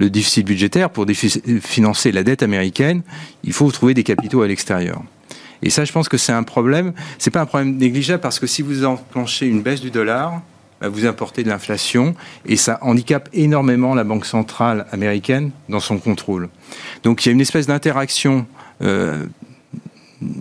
le 0.01 0.11
déficit 0.11 0.47
budgétaire, 0.47 0.91
pour 0.91 1.07
financer 1.61 2.11
la 2.11 2.25
dette 2.25 2.43
américaine, 2.43 3.03
il 3.45 3.53
faut 3.53 3.71
trouver 3.71 3.95
des 3.95 4.03
capitaux 4.03 4.43
à 4.43 4.49
l'extérieur. 4.49 5.03
Et 5.63 5.69
ça, 5.69 5.85
je 5.85 5.93
pense 5.93 6.09
que 6.09 6.17
c'est 6.17 6.33
un 6.33 6.43
problème. 6.43 6.95
C'est 7.19 7.31
pas 7.31 7.43
un 7.43 7.47
problème 7.47 7.77
négligeable 7.77 8.23
parce 8.23 8.39
que 8.39 8.47
si 8.47 8.63
vous 8.63 8.87
enclenchez 8.87 9.47
une 9.47 9.61
baisse 9.61 9.83
du 9.83 9.91
dollar, 9.91 10.41
bah, 10.81 10.89
vous 10.89 11.05
importez 11.05 11.43
de 11.43 11.51
l'inflation 11.51 12.15
et 12.47 12.57
ça 12.57 12.79
handicape 12.81 13.29
énormément 13.35 13.95
la 13.95 14.05
Banque 14.05 14.25
centrale 14.25 14.87
américaine 14.91 15.51
dans 15.69 15.81
son 15.81 15.99
contrôle. 15.99 16.49
Donc 17.03 17.25
il 17.25 17.29
y 17.29 17.31
a 17.31 17.33
une 17.33 17.43
espèce 17.43 17.67
d'interaction 17.67 18.47
euh, 18.81 19.27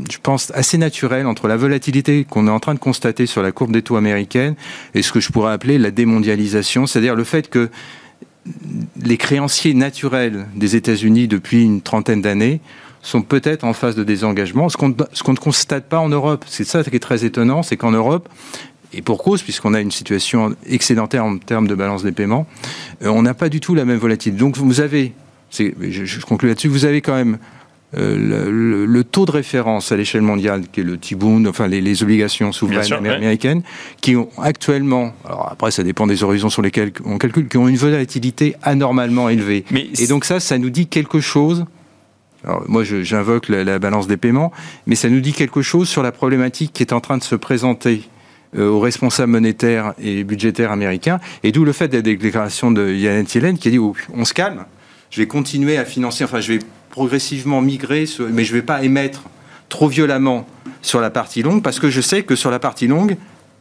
je 0.09 0.17
pense, 0.21 0.51
assez 0.55 0.77
naturel 0.77 1.25
entre 1.25 1.47
la 1.47 1.55
volatilité 1.55 2.25
qu'on 2.25 2.47
est 2.47 2.51
en 2.51 2.59
train 2.59 2.73
de 2.73 2.79
constater 2.79 3.25
sur 3.25 3.41
la 3.41 3.51
courbe 3.51 3.71
des 3.71 3.81
taux 3.81 3.95
américaine 3.95 4.55
et 4.93 5.01
ce 5.01 5.11
que 5.11 5.19
je 5.19 5.31
pourrais 5.31 5.53
appeler 5.53 5.77
la 5.77 5.91
démondialisation, 5.91 6.85
c'est-à-dire 6.85 7.15
le 7.15 7.23
fait 7.23 7.49
que 7.49 7.69
les 9.01 9.17
créanciers 9.17 9.73
naturels 9.73 10.47
des 10.55 10.75
États-Unis 10.75 11.27
depuis 11.27 11.63
une 11.63 11.81
trentaine 11.81 12.21
d'années 12.21 12.61
sont 13.01 13.21
peut-être 13.21 13.63
en 13.63 13.73
phase 13.73 13.95
de 13.95 14.03
désengagement, 14.03 14.69
ce 14.69 14.77
qu'on 14.77 14.89
ne 14.89 15.37
constate 15.37 15.85
pas 15.85 15.99
en 15.99 16.09
Europe. 16.09 16.45
C'est 16.47 16.65
ça 16.65 16.83
qui 16.83 16.95
est 16.95 16.99
très 16.99 17.23
étonnant, 17.25 17.63
c'est 17.63 17.77
qu'en 17.77 17.91
Europe, 17.91 18.27
et 18.91 19.01
pour 19.01 19.23
cause, 19.23 19.43
puisqu'on 19.43 19.73
a 19.73 19.81
une 19.81 19.91
situation 19.91 20.55
excédentaire 20.65 21.23
en 21.23 21.37
termes 21.37 21.67
de 21.67 21.75
balance 21.75 22.03
des 22.03 22.11
paiements, 22.11 22.47
euh, 23.03 23.09
on 23.09 23.21
n'a 23.21 23.33
pas 23.33 23.49
du 23.49 23.59
tout 23.59 23.75
la 23.75 23.85
même 23.85 23.99
volatilité. 23.99 24.39
Donc 24.39 24.57
vous 24.57 24.81
avez, 24.81 25.13
je, 25.51 25.71
je 25.79 26.25
conclue 26.25 26.49
là-dessus, 26.49 26.67
vous 26.67 26.85
avez 26.85 27.01
quand 27.01 27.15
même 27.15 27.37
euh, 27.97 28.85
le, 28.85 29.03
taux 29.03 29.25
de 29.25 29.31
référence 29.31 29.91
à 29.91 29.97
l'échelle 29.97 30.21
mondiale, 30.21 30.63
qui 30.71 30.81
est 30.81 30.83
le 30.83 30.97
T-Bond, 30.97 31.45
enfin 31.45 31.67
les, 31.67 32.03
obligations 32.03 32.51
souveraines 32.51 32.93
américaines, 32.93 33.63
qui 34.01 34.15
ont 34.15 34.29
actuellement, 34.37 35.13
alors 35.25 35.49
après 35.51 35.71
ça 35.71 35.83
dépend 35.83 36.05
des 36.05 36.23
horizons 36.23 36.49
sur 36.49 36.61
lesquels 36.61 36.91
on 37.03 37.17
calcule, 37.17 37.47
qui 37.47 37.57
ont 37.57 37.67
une 37.67 37.77
volatilité 37.77 38.55
anormalement 38.61 39.27
élevée. 39.29 39.65
et 39.71 40.07
donc 40.07 40.25
ça, 40.25 40.39
ça 40.39 40.57
nous 40.59 40.69
dit 40.69 40.87
quelque 40.87 41.19
chose. 41.19 41.65
Alors 42.43 42.63
moi, 42.67 42.83
j'invoque 42.83 43.49
la, 43.49 43.79
balance 43.79 44.07
des 44.07 44.17
paiements, 44.17 44.51
mais 44.85 44.95
ça 44.95 45.09
nous 45.09 45.19
dit 45.19 45.33
quelque 45.33 45.61
chose 45.61 45.89
sur 45.89 46.03
la 46.03 46.11
problématique 46.11 46.71
qui 46.73 46.83
est 46.83 46.93
en 46.93 47.01
train 47.01 47.17
de 47.17 47.23
se 47.23 47.35
présenter 47.35 48.03
euh, 48.55 48.69
aux 48.69 48.79
responsables 48.79 49.31
monétaires 49.31 49.93
et 49.99 50.23
budgétaires 50.23 50.71
américains, 50.71 51.19
et 51.43 51.51
d'où 51.51 51.65
le 51.65 51.73
fait 51.73 51.87
des 51.87 52.01
déclarations 52.01 52.71
de 52.71 52.93
Janet 52.93 53.33
Yellen 53.33 53.57
qui 53.57 53.67
a 53.67 53.71
dit 53.71 53.79
oh, 53.79 53.95
on 54.13 54.25
se 54.25 54.33
calme, 54.33 54.65
je 55.09 55.21
vais 55.21 55.27
continuer 55.27 55.77
à 55.77 55.85
financer, 55.85 56.23
enfin 56.23 56.41
je 56.41 56.53
vais 56.53 56.59
progressivement 56.89 57.61
migrer, 57.61 58.05
mais 58.31 58.43
je 58.43 58.53
ne 58.53 58.59
vais 58.59 58.65
pas 58.65 58.83
émettre 58.83 59.23
trop 59.69 59.87
violemment 59.87 60.47
sur 60.81 61.01
la 61.01 61.09
partie 61.09 61.43
longue, 61.43 61.61
parce 61.61 61.79
que 61.79 61.89
je 61.89 62.01
sais 62.01 62.23
que 62.23 62.35
sur 62.35 62.51
la 62.51 62.59
partie 62.59 62.87
longue, 62.87 63.17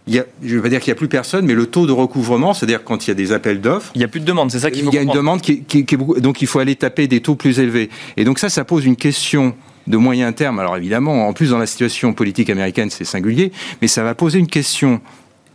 il 0.06 0.14
y 0.14 0.18
a, 0.18 0.24
je 0.42 0.48
ne 0.48 0.56
vais 0.56 0.62
pas 0.62 0.68
dire 0.70 0.80
qu'il 0.80 0.90
n'y 0.90 0.96
a 0.96 0.98
plus 0.98 1.08
personne, 1.08 1.44
mais 1.44 1.54
le 1.54 1.66
taux 1.66 1.86
de 1.86 1.92
recouvrement, 1.92 2.54
c'est-à-dire 2.54 2.82
quand 2.82 3.06
il 3.06 3.08
y 3.08 3.10
a 3.10 3.14
des 3.14 3.32
appels 3.32 3.60
d'offres. 3.60 3.92
Il 3.94 3.98
n'y 3.98 4.04
a 4.04 4.08
plus 4.08 4.20
de 4.20 4.24
demande, 4.24 4.50
c'est 4.50 4.60
ça 4.60 4.70
qu'il 4.70 4.84
faut 4.84 4.90
Il 4.90 4.94
y 4.94 4.98
a 4.98 5.02
une 5.02 5.12
demande 5.12 5.42
qui, 5.42 5.62
qui, 5.62 5.84
qui 5.84 5.96
donc 5.96 6.40
il 6.40 6.46
faut 6.46 6.60
aller 6.60 6.76
taper 6.76 7.06
des 7.08 7.20
taux 7.20 7.34
plus 7.34 7.60
élevés. 7.60 7.90
Et 8.16 8.24
donc 8.24 8.38
ça, 8.38 8.48
ça 8.48 8.64
pose 8.64 8.86
une 8.86 8.96
question 8.96 9.54
de 9.86 9.96
moyen 9.98 10.32
terme. 10.32 10.58
Alors 10.60 10.76
évidemment, 10.76 11.28
en 11.28 11.34
plus 11.34 11.50
dans 11.50 11.58
la 11.58 11.66
situation 11.66 12.14
politique 12.14 12.48
américaine, 12.48 12.88
c'est 12.88 13.04
singulier, 13.04 13.52
mais 13.82 13.88
ça 13.88 14.02
va 14.02 14.14
poser 14.14 14.38
une 14.38 14.46
question 14.46 15.02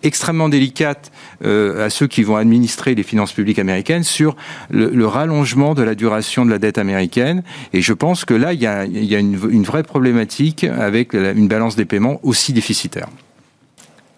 extrêmement 0.03 0.49
délicate 0.49 1.11
euh, 1.43 1.85
à 1.85 1.89
ceux 1.89 2.07
qui 2.07 2.23
vont 2.23 2.35
administrer 2.35 2.95
les 2.95 3.03
finances 3.03 3.31
publiques 3.31 3.59
américaines 3.59 4.03
sur 4.03 4.35
le, 4.69 5.05
rallongement 5.05 5.73
de 5.73 5.83
la 5.83 5.95
duration 5.95 6.45
de 6.45 6.51
la 6.51 6.59
dette 6.59 6.77
américaine. 6.77 7.43
Et 7.73 7.81
je 7.81 7.93
pense 7.93 8.25
que 8.25 8.33
là, 8.33 8.53
il 8.53 8.61
y 8.61 8.67
a, 8.67 8.85
une, 8.85 9.63
vraie 9.63 9.83
problématique 9.83 10.63
avec 10.63 11.13
une 11.13 11.47
balance 11.47 11.75
des 11.75 11.85
paiements 11.85 12.19
aussi 12.23 12.53
déficitaire. 12.53 13.07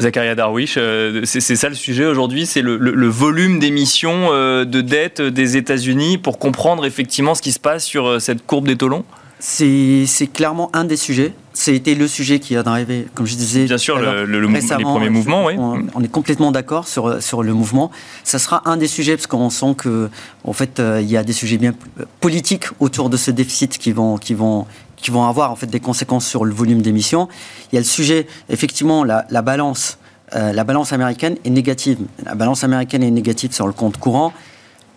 Zacharia 0.01 0.35
Darwish, 0.35 0.75
euh, 0.77 1.21
c'est 1.23 1.55
ça 1.55 1.69
le 1.69 1.75
sujet 1.75 2.05
aujourd'hui, 2.05 2.45
c'est 2.45 2.61
le, 2.61 3.07
volume 3.07 3.59
d'émissions 3.59 4.27
euh, 4.31 4.65
de 4.65 4.81
dette 4.81 5.21
des 5.21 5.55
États-Unis 5.55 6.17
pour 6.17 6.37
comprendre 6.37 6.85
effectivement 6.85 7.33
ce 7.33 7.41
qui 7.41 7.53
se 7.53 7.59
passe 7.59 7.85
sur 7.85 8.21
cette 8.21 8.45
courbe 8.45 8.67
des 8.67 8.75
taux 8.75 8.89
longs? 8.89 9.05
C'est 9.39 10.29
clairement 10.33 10.69
un 10.73 10.85
des 10.85 10.97
sujets. 10.97 11.33
C'était 11.57 11.95
le 11.95 12.05
sujet 12.09 12.39
qui 12.39 12.57
a 12.57 12.63
arrivé, 12.65 13.07
comme 13.15 13.25
je 13.25 13.35
disais. 13.35 13.63
Bien 13.63 13.77
sûr, 13.77 13.97
le, 13.97 14.25
les 14.25 14.83
premiers 14.83 15.09
mouvements, 15.09 15.45
oui. 15.45 15.55
On, 15.57 16.03
est 16.03 16.11
complètement 16.11 16.51
d'accord 16.51 16.85
sur, 16.85 17.23
sur 17.23 17.43
le 17.43 17.53
mouvement. 17.53 17.91
Ça 18.25 18.39
sera 18.39 18.61
un 18.69 18.75
des 18.75 18.87
sujets, 18.87 19.15
parce 19.15 19.25
qu'on 19.25 19.49
sent 19.49 19.73
que, 19.77 20.09
en 20.43 20.51
fait, 20.51 20.81
euh, 20.81 20.99
il 21.01 21.09
y 21.09 21.15
a 21.15 21.23
des 21.23 21.31
sujets 21.31 21.57
bien 21.57 21.73
politiques 22.19 22.65
autour 22.81 23.09
de 23.09 23.15
ce 23.15 23.31
déficit 23.31 23.77
qui 23.77 23.93
vont, 23.93 24.17
qui 24.17 24.33
vont, 24.33 24.67
qui 24.97 25.11
vont 25.11 25.23
avoir 25.23 25.49
en 25.49 25.55
fait 25.55 25.67
des 25.67 25.79
conséquences 25.79 26.27
sur 26.27 26.43
le 26.43 26.53
volume 26.53 26.81
d'émissions. 26.81 27.29
Il 27.71 27.75
y 27.75 27.77
a 27.77 27.81
le 27.81 27.85
sujet, 27.85 28.27
effectivement, 28.49 29.05
la, 29.05 29.25
la 29.29 29.41
balance. 29.41 29.97
Euh, 30.35 30.51
la 30.51 30.65
balance 30.65 30.91
américaine 30.91 31.37
est 31.45 31.49
négative. 31.49 31.99
La 32.25 32.35
balance 32.35 32.65
américaine 32.65 33.01
est 33.01 33.11
négative 33.11 33.53
sur 33.53 33.65
le 33.65 33.73
compte 33.73 33.95
courant, 33.95 34.33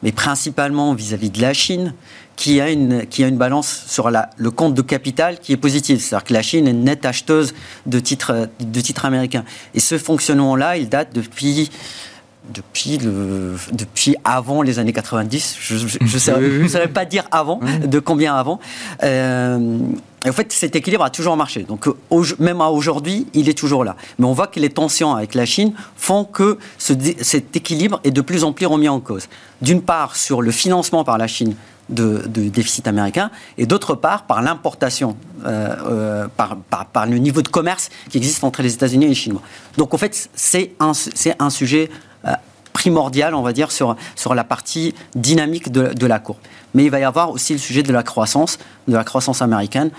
mais 0.03 0.11
principalement 0.11 0.93
vis-à-vis 0.93 1.29
-vis 1.29 1.37
de 1.37 1.41
la 1.41 1.55
Chine 1.55 1.95
qui 2.39 2.61
a 2.61 2.71
une, 2.71 3.05
qui 3.07 3.25
a 3.25 3.27
une 3.27 3.37
balance 3.37 3.85
sur 3.89 4.13
la, 4.13 4.31
le 4.37 4.53
compte 4.53 4.73
de 4.73 4.81
capital 4.81 5.41
qui 5.41 5.53
est 5.53 5.57
positive. 5.57 5.99
C'est-à-dire 5.99 6.25
que 6.25 6.33
la 6.33 6.43
Chine 6.43 6.69
est 6.69 6.73
nette 6.73 7.05
acheteuse 7.05 7.53
de 7.87 7.99
titres, 7.99 8.49
de 8.61 8.81
titres 8.81 9.05
américains. 9.05 9.45
Et 9.75 9.81
ce 9.81 9.99
fonctionnement-là, 9.99 10.77
il 10.77 10.89
date 10.89 11.13
depuis 11.13 11.69
depuis, 12.55 12.97
le, 12.97 13.57
depuis 13.73 14.17
avant 14.25 14.63
les 14.63 14.79
années 14.79 14.93
90. 14.93 15.57
Je 15.61 15.75
ne 15.75 16.69
saurais 16.69 16.89
pas 16.89 17.05
dire 17.05 17.25
avant, 17.33 17.61
de 17.85 17.99
combien 17.99 18.37
avant. 18.37 18.61
Euh, 19.03 19.79
et 20.25 20.31
en 20.31 20.33
fait, 20.33 20.53
cet 20.53 20.77
équilibre 20.77 21.05
a 21.05 21.11
toujours 21.11 21.37
marché. 21.37 21.65
Donc, 21.65 21.87
même 22.39 22.61
à 22.61 22.69
aujourd'hui, 22.69 23.27
il 23.35 23.49
est 23.49 23.59
toujours 23.59 23.85
là. 23.85 23.97
Mais 24.19 24.27
on 24.27 24.33
voit 24.33 24.47
que 24.47 24.61
les 24.61 24.71
tensions 24.71 25.15
avec 25.15 25.35
la 25.35 25.45
Chine 25.45 25.73
font 25.97 26.25
que 26.25 26.59
cet 26.79 27.57
équilibre 27.57 28.01
est 28.05 28.13
de 28.13 28.21
plus 28.21 28.45
en 28.45 28.53
plus 28.53 28.67
remis 28.67 28.89
en 28.89 29.01
cause. 29.01 29.29
D'une 29.61 29.83
part, 29.83 30.15
sur 30.15 30.41
le 30.41 30.53
financement 30.53 31.03
par 31.03 31.19
la 31.19 31.27
Chine 31.27 31.55
de, 31.89 32.23
déficit 32.49 32.87
américain, 32.87 33.31
et 33.57 33.67
d'autre 33.67 33.95
part 33.95 34.25
par 34.25 34.43
l'importation, 34.43 35.17
euh, 35.45 35.75
euh, 35.87 36.29
par, 36.37 37.07
le 37.07 37.19
niveau 37.19 37.43
de 37.43 37.49
commerce 37.49 37.91
qui 38.11 38.19
existe 38.19 38.45
entre 38.45 38.63
les 38.63 38.75
États-Unis 38.75 39.07
et 39.07 39.09
les 39.09 39.15
Chinois. 39.15 39.43
Donc 39.77 39.95
en 39.95 39.99
fait, 39.99 40.29
c'est 40.35 40.73
un, 40.81 40.93
un 41.39 41.51
sujet 41.51 41.91
euh, 42.25 42.33
primordial, 42.79 43.35
on 43.35 43.43
va 43.43 43.53
dire, 43.53 43.73
sur, 43.73 43.97
sur 44.15 44.37
la 44.37 44.45
partie 44.45 44.95
dynamique 45.17 45.73
de, 45.73 45.93
de, 45.95 46.07
la 46.07 46.21
courbe. 46.21 46.39
Mais 46.75 46.85
il 46.85 46.91
va 46.91 47.01
y 47.01 47.05
avoir 47.05 47.31
aussi 47.31 47.53
le 47.53 47.59
sujet 47.59 47.83
de 47.83 47.93
la 47.93 48.05
croissance, 48.05 48.59
de 48.87 48.95
la 48.95 49.03
croissance 49.03 49.43
américaine, 49.43 49.91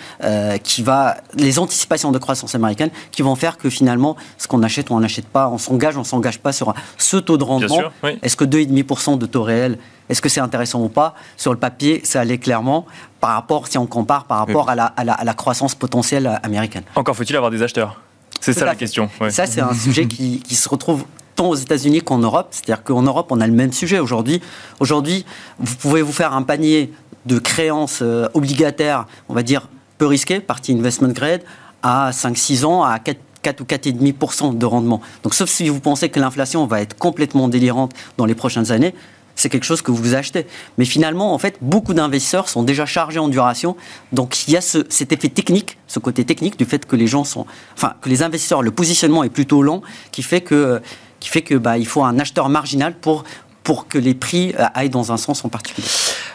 qui 0.64 0.82
va, 0.82 1.18
les 1.36 1.60
anticipations 1.60 2.12
de 2.12 2.20
croissance 2.20 2.56
américaine, 2.56 2.90
qui 3.12 3.22
vont 3.22 3.36
faire 3.36 3.58
que 3.58 3.70
finalement, 3.70 4.16
ce 4.38 4.48
qu'on 4.48 4.64
achète 4.64 4.90
ou 4.90 4.94
on 4.94 5.02
n'achète 5.02 5.28
pas, 5.28 5.50
on 5.50 5.58
s'engage, 5.58 5.98
on 5.98 6.06
s'engage 6.06 6.40
pas 6.40 6.54
sur 6.54 6.74
ce 6.98 7.18
taux 7.18 7.38
de 7.38 7.44
rendement. 7.44 7.82
Est-ce 8.22 8.38
que 8.38 8.46
2,5% 8.46 9.18
de 9.18 9.26
taux 9.26 9.44
réel 9.44 9.78
est-ce 10.10 10.22
que 10.22 10.30
c'est 10.30 10.40
intéressant 10.40 10.82
ou 10.82 10.90
pas? 10.90 11.14
Sur 11.38 11.54
le 11.54 11.60
papier, 11.60 12.02
ça 12.04 12.22
allait 12.22 12.40
clairement 12.40 12.86
par 13.20 13.32
rapport, 13.32 13.68
si 13.68 13.78
on 13.78 13.86
compare 13.86 14.26
par 14.26 14.40
rapport 14.40 14.70
à, 14.70 14.76
la, 14.76 14.86
à, 14.86 15.24
la, 15.24 15.34
croissance 15.36 15.76
potentielle 15.76 16.40
américaine. 16.42 16.84
Encore 16.96 17.16
faut-il 17.16 17.36
avoir 17.36 17.52
des 17.52 17.62
acheteurs 17.62 18.02
C'est 18.42 18.54
ça 18.54 18.66
la 18.66 18.76
question. 18.76 19.10
Ça, 19.30 19.46
c'est 19.46 19.62
un 19.62 19.74
sujet 19.86 20.08
qui, 20.08 20.40
qui 20.40 20.56
se 20.56 20.68
retrouve 20.68 21.06
aux 21.48 21.56
États-Unis 21.56 22.02
qu'en 22.02 22.18
Europe. 22.18 22.48
C'est-à-dire 22.52 22.84
qu'en 22.84 23.02
Europe, 23.02 23.28
on 23.32 23.42
a 23.42 23.48
le 23.48 23.54
même 23.54 23.72
sujet 23.74 24.00
aujourd'hui. 24.00 24.42
Aujourd'hui, 24.80 25.26
vous 25.60 25.76
pouvez 25.76 26.02
vous 26.02 26.12
faire 26.12 26.34
un 26.34 26.44
panier 26.44 26.92
de 27.26 27.40
créances 27.40 28.00
euh, 28.02 28.28
obligataires, 28.34 29.06
on 29.28 29.34
va 29.34 29.44
dire 29.44 29.68
peu 29.98 30.06
risquées, 30.06 30.40
partie 30.40 30.74
investment 30.74 31.10
grade, 31.10 31.42
à 31.84 32.12
5-6 32.12 32.66
ans, 32.66 32.84
à 32.84 33.00
4 33.00 33.20
4 33.42 33.62
ou 33.62 33.64
4,5% 33.64 34.58
de 34.58 34.66
rendement. 34.66 35.02
Donc, 35.24 35.34
sauf 35.34 35.50
si 35.50 35.70
vous 35.70 35.80
pensez 35.80 36.10
que 36.10 36.20
l'inflation 36.20 36.66
va 36.66 36.82
être 36.82 36.98
complètement 36.98 37.48
délirante 37.48 37.94
dans 38.18 38.26
les 38.26 38.36
prochaines 38.36 38.72
années, 38.72 38.94
c'est 39.36 39.50
quelque 39.50 39.64
chose 39.64 39.82
que 39.82 39.92
vous 39.92 40.16
achetez. 40.16 40.46
Mais 40.78 40.86
finalement, 40.86 41.34
en 41.34 41.38
fait, 41.38 41.58
beaucoup 41.62 41.94
d'investisseurs 41.94 42.50
sont 42.50 42.64
déjà 42.64 42.86
chargés 42.86 43.20
en 43.20 43.30
duration. 43.30 43.78
Donc 44.12 44.48
il 44.48 44.54
y 44.54 44.58
a 44.58 44.62
cet 44.62 45.14
effet 45.14 45.30
technique, 45.30 45.78
ce 45.88 46.00
côté 46.00 46.26
technique 46.26 46.58
du 46.58 46.66
fait 46.66 46.86
que 46.86 46.98
les 46.98 47.08
gens 47.08 47.24
sont, 47.24 47.46
enfin, 47.76 47.94
que 48.02 48.10
les 48.10 48.22
investisseurs, 48.22 48.62
le 48.62 48.72
positionnement 48.72 49.24
est 49.24 49.30
plutôt 49.30 49.64
lent, 49.64 49.82
qui 50.12 50.24
fait 50.24 50.42
que, 50.42 50.82
qui 51.20 51.30
fait 51.30 51.42
que 51.42 51.56
bah, 51.56 51.78
il 51.78 51.88
faut 51.88 52.04
un 52.04 52.20
acheteur 52.20 52.50
marginal 52.50 52.94
pour 52.94 53.24
pour 53.64 53.88
que 53.88 54.00
les 54.00 54.16
prix 54.16 54.56
euh, 54.58 54.66
aillent 54.74 54.90
dans 54.90 55.12
un 55.12 55.18
sens 55.18 55.46
en 55.46 55.50
particulier. 55.50 55.88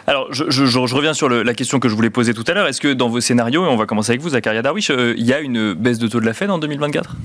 Alors, 0.07 0.27
je, 0.31 0.95
reviens 0.95 1.13
sur 1.13 1.27
la 1.27 1.53
question 1.53 1.79
que 1.79 1.89
je 1.89 1.95
voulais 1.95 2.09
poser 2.09 2.33
tout 2.33 2.45
à 2.47 2.53
l'heure. 2.53 2.67
Est-ce 2.67 2.79
que 2.79 2.93
dans 2.93 3.09
vos 3.09 3.19
scénarios, 3.19 3.65
et 3.65 3.67
on 3.67 3.75
va 3.75 3.85
commencer 3.85 4.11
avec 4.11 4.21
vous, 4.21 4.29
Zakaria 4.29 4.61
Darwish, 4.61 4.89
euh, 4.89 5.15
il 5.17 5.25
y 5.25 5.33
a 5.33 5.41
une 5.41 5.73
baisse 5.73 5.97
de 5.97 6.07
taux 6.07 6.21
de 6.21 6.25
la 6.25 6.33
Fed 6.33 6.49
en 6.49 6.59
2024 6.59 7.15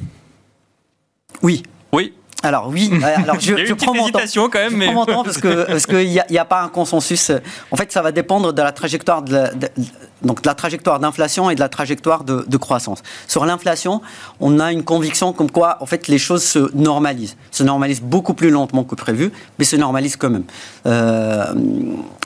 Oui. 1.42 1.62
Oui, 1.92 2.12
alors 2.42 2.68
oui, 2.68 2.90
euh, 2.92 3.06
alors 3.22 3.38
je, 3.38 3.64
je 3.64 3.74
prends 3.74 3.94
mon 3.94 4.08
temps. 4.08 4.20
quand 4.34 4.54
même, 4.54 4.76
mais... 4.76 4.86
prends 4.86 4.94
mon 4.94 5.06
temps 5.06 5.24
parce 5.24 5.38
que 5.38 5.66
parce 5.66 5.86
qu'il 5.86 6.08
n'y 6.08 6.18
a, 6.18 6.42
a, 6.42 6.44
pas 6.44 6.62
un 6.62 6.68
consensus. 6.68 7.30
En 7.70 7.76
fait, 7.76 7.92
ça 7.92 8.02
va 8.02 8.12
dépendre 8.12 8.52
de 8.52 8.62
la 8.62 8.72
trajectoire 8.72 9.22
de, 9.22 9.44
donc 10.22 10.42
de 10.42 10.48
la 10.48 10.54
trajectoire 10.54 11.00
d'inflation 11.00 11.50
et 11.50 11.54
de 11.54 11.60
la 11.60 11.68
trajectoire 11.68 12.24
de, 12.24 12.56
croissance. 12.56 13.02
Sur 13.26 13.46
l'inflation, 13.46 14.02
on 14.38 14.60
a 14.60 14.70
une 14.70 14.84
conviction 14.84 15.32
comme 15.32 15.50
quoi 15.50 15.78
en 15.80 15.86
fait 15.86 16.08
les 16.08 16.18
choses 16.18 16.44
se 16.44 16.74
normalisent, 16.74 17.36
se 17.50 17.62
normalisent 17.62 18.02
beaucoup 18.02 18.34
plus 18.34 18.50
lentement 18.50 18.84
que 18.84 18.94
prévu, 18.94 19.32
mais 19.58 19.64
se 19.64 19.76
normalisent 19.76 20.16
quand 20.16 20.30
même. 20.30 20.44
Euh, 20.86 21.54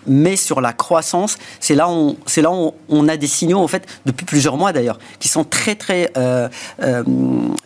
mais 0.06 0.36
sur 0.36 0.60
la 0.60 0.72
croissance, 0.72 1.38
c'est 1.60 1.74
là 1.74 1.88
où 1.88 2.16
c'est 2.26 2.42
là 2.42 2.50
où 2.50 2.74
on 2.88 3.08
a 3.08 3.16
des 3.16 3.26
signaux 3.26 3.58
en 3.58 3.68
fait 3.68 3.86
depuis 4.06 4.26
plusieurs 4.26 4.56
mois 4.56 4.72
d'ailleurs 4.72 4.98
qui 5.18 5.28
sont 5.28 5.44
très 5.44 5.76
très 5.76 6.10
euh, 6.16 6.48
euh, 6.82 7.02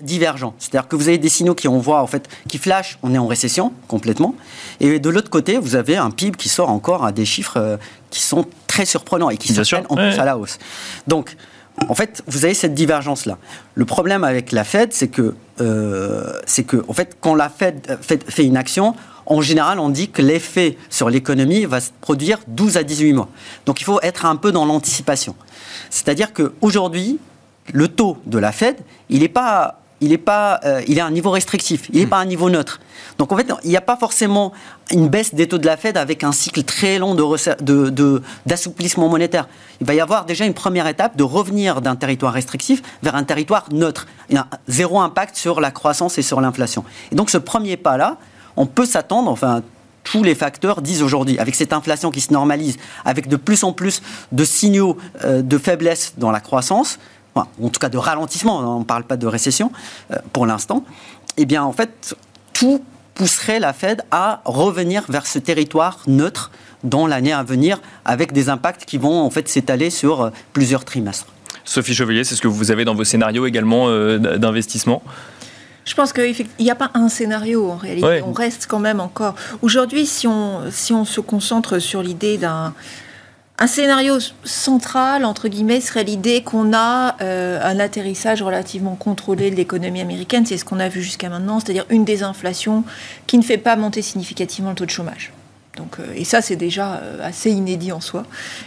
divergents. 0.02 0.54
C'est-à-dire 0.58 0.88
que 0.88 0.96
vous 0.96 1.08
avez 1.08 1.18
des 1.18 1.28
signaux 1.28 1.54
qui 1.54 1.68
on 1.68 1.78
voit 1.78 2.02
en 2.02 2.06
fait 2.06 2.28
qui 2.48 2.58
flashent, 2.58 2.98
on 3.02 3.14
est 3.14 3.18
en 3.18 3.26
récession 3.26 3.72
complètement, 3.88 4.34
et 4.80 4.98
de 4.98 5.10
l'autre 5.10 5.30
côté 5.30 5.58
vous 5.58 5.74
avez 5.74 5.96
un 5.96 6.10
PIB 6.10 6.36
qui 6.36 6.48
sort 6.48 6.70
encore 6.70 7.04
à 7.04 7.12
des 7.12 7.24
chiffres 7.24 7.78
qui 8.10 8.20
sont 8.20 8.46
très 8.66 8.84
surprenants 8.84 9.30
et 9.30 9.36
qui 9.36 9.52
se 9.52 9.74
en 9.74 9.96
plus 9.96 10.18
à 10.18 10.24
la 10.24 10.38
hausse. 10.38 10.58
Donc 11.06 11.36
en 11.88 11.94
fait, 11.94 12.22
vous 12.26 12.44
avez 12.44 12.54
cette 12.54 12.74
divergence-là. 12.74 13.38
Le 13.74 13.84
problème 13.84 14.24
avec 14.24 14.50
la 14.50 14.64
Fed, 14.64 14.92
c'est 14.92 15.08
que, 15.08 15.34
c'est 16.46 16.64
que, 16.64 16.84
en 16.88 16.92
fait, 16.92 17.16
quand 17.20 17.34
la 17.34 17.48
Fed 17.48 17.98
fait 18.00 18.44
une 18.44 18.56
action, 18.56 18.94
en 19.26 19.42
général, 19.42 19.78
on 19.78 19.90
dit 19.90 20.08
que 20.08 20.22
l'effet 20.22 20.76
sur 20.88 21.10
l'économie 21.10 21.66
va 21.66 21.80
se 21.80 21.90
produire 22.00 22.38
12 22.48 22.78
à 22.78 22.82
18 22.82 23.12
mois. 23.12 23.28
Donc 23.66 23.80
il 23.80 23.84
faut 23.84 24.00
être 24.00 24.24
un 24.24 24.36
peu 24.36 24.52
dans 24.52 24.64
l'anticipation. 24.64 25.36
C'est-à-dire 25.90 26.32
qu'aujourd'hui, 26.32 27.18
le 27.72 27.88
taux 27.88 28.16
de 28.26 28.38
la 28.38 28.52
Fed, 28.52 28.76
il 29.10 29.20
n'est 29.20 29.28
pas 29.28 29.80
il 30.00 30.12
est, 30.12 30.18
pas, 30.18 30.60
euh, 30.64 30.82
il 30.86 30.98
est 30.98 31.00
à 31.00 31.06
un 31.06 31.10
niveau 31.10 31.30
restrictif, 31.30 31.88
il 31.92 32.00
n'est 32.00 32.06
pas 32.06 32.18
à 32.18 32.20
un 32.20 32.26
niveau 32.26 32.50
neutre. 32.50 32.80
Donc 33.18 33.32
en 33.32 33.36
fait, 33.36 33.52
il 33.64 33.70
n'y 33.70 33.76
a 33.76 33.80
pas 33.80 33.96
forcément 33.96 34.52
une 34.92 35.08
baisse 35.08 35.34
des 35.34 35.48
taux 35.48 35.58
de 35.58 35.66
la 35.66 35.76
Fed 35.76 35.96
avec 35.96 36.22
un 36.22 36.32
cycle 36.32 36.62
très 36.62 36.98
long 36.98 37.14
d'assouplissement 37.14 39.04
de, 39.04 39.08
de, 39.08 39.12
monétaire. 39.12 39.48
Il 39.80 39.86
va 39.86 39.94
y 39.94 40.00
avoir 40.00 40.24
déjà 40.24 40.44
une 40.44 40.54
première 40.54 40.86
étape 40.86 41.16
de 41.16 41.24
revenir 41.24 41.80
d'un 41.80 41.96
territoire 41.96 42.32
restrictif 42.32 42.82
vers 43.02 43.16
un 43.16 43.24
territoire 43.24 43.66
neutre. 43.72 44.06
Il 44.30 44.36
y 44.36 44.38
a 44.38 44.46
zéro 44.68 45.00
impact 45.00 45.36
sur 45.36 45.60
la 45.60 45.70
croissance 45.70 46.16
et 46.18 46.22
sur 46.22 46.40
l'inflation. 46.40 46.84
Et 47.10 47.16
donc 47.16 47.30
ce 47.30 47.38
premier 47.38 47.76
pas-là, 47.76 48.18
on 48.56 48.66
peut 48.66 48.86
s'attendre, 48.86 49.30
enfin, 49.30 49.62
tous 50.04 50.22
les 50.22 50.34
facteurs 50.34 50.80
disent 50.80 51.02
aujourd'hui, 51.02 51.38
avec 51.38 51.54
cette 51.54 51.72
inflation 51.72 52.10
qui 52.10 52.20
se 52.20 52.32
normalise, 52.32 52.76
avec 53.04 53.28
de 53.28 53.36
plus 53.36 53.62
en 53.64 53.72
plus 53.72 54.00
de 54.32 54.44
signaux 54.44 54.96
euh, 55.24 55.42
de 55.42 55.58
faiblesse 55.58 56.14
dans 56.16 56.30
la 56.30 56.40
croissance, 56.40 56.98
en 57.62 57.68
tout 57.68 57.80
cas 57.80 57.88
de 57.88 57.98
ralentissement, 57.98 58.58
on 58.58 58.80
ne 58.80 58.84
parle 58.84 59.04
pas 59.04 59.16
de 59.16 59.26
récession 59.26 59.70
euh, 60.10 60.16
pour 60.32 60.46
l'instant, 60.46 60.84
eh 61.36 61.46
bien 61.46 61.62
en 61.62 61.72
fait, 61.72 62.16
tout 62.52 62.82
pousserait 63.14 63.60
la 63.60 63.72
Fed 63.72 64.02
à 64.10 64.40
revenir 64.44 65.04
vers 65.08 65.26
ce 65.26 65.38
territoire 65.38 66.00
neutre 66.06 66.50
dans 66.84 67.06
l'année 67.06 67.32
à 67.32 67.42
venir, 67.42 67.80
avec 68.04 68.32
des 68.32 68.48
impacts 68.48 68.84
qui 68.84 68.98
vont 68.98 69.20
en 69.20 69.30
fait 69.30 69.48
s'étaler 69.48 69.90
sur 69.90 70.22
euh, 70.22 70.30
plusieurs 70.52 70.84
trimestres. 70.84 71.26
Sophie 71.64 71.94
Chevalier, 71.94 72.24
c'est 72.24 72.36
ce 72.36 72.42
que 72.42 72.48
vous 72.48 72.70
avez 72.70 72.84
dans 72.84 72.94
vos 72.94 73.04
scénarios 73.04 73.46
également 73.46 73.90
d'investissement? 74.18 75.02
Je 75.88 75.94
pense 75.94 76.12
qu'il 76.12 76.46
n'y 76.60 76.70
a 76.70 76.74
pas 76.74 76.90
un 76.94 77.08
scénario 77.08 77.70
en 77.70 77.76
réalité. 77.76 78.22
On 78.24 78.32
reste 78.32 78.66
quand 78.68 78.78
même 78.78 79.00
encore. 79.00 79.34
Aujourd'hui, 79.62 80.04
si 80.04 80.26
on, 80.26 80.70
si 80.70 80.92
on 80.92 81.04
se 81.04 81.20
concentre 81.20 81.78
sur 81.78 82.02
l'idée 82.02 82.36
d'un. 82.36 82.74
Un 83.60 83.66
scénario 83.66 84.18
central, 84.44 85.24
entre 85.24 85.48
guillemets, 85.48 85.80
serait 85.80 86.04
l'idée 86.04 86.42
qu'on 86.42 86.72
a 86.72 87.16
euh, 87.20 87.60
un 87.60 87.80
atterrissage 87.80 88.40
relativement 88.40 88.94
contrôlé 88.94 89.50
de 89.50 89.56
l'économie 89.56 90.00
américaine. 90.00 90.46
C'est 90.46 90.58
ce 90.58 90.64
qu'on 90.64 90.78
a 90.78 90.88
vu 90.88 91.02
jusqu'à 91.02 91.28
maintenant, 91.28 91.58
c'est-à-dire 91.58 91.84
une 91.90 92.04
désinflation 92.04 92.84
qui 93.26 93.36
ne 93.36 93.42
fait 93.42 93.58
pas 93.58 93.74
monter 93.74 94.00
significativement 94.00 94.70
le 94.70 94.76
taux 94.76 94.86
de 94.86 94.90
chômage. 94.90 95.32
Donc, 95.76 95.98
euh, 95.98 96.04
et 96.14 96.24
ça, 96.24 96.40
c'est 96.40 96.54
déjà 96.54 96.94
euh, 96.94 97.26
assez 97.26 97.50
inédit 97.50 97.90
en 97.90 98.00
soi. 98.00 98.24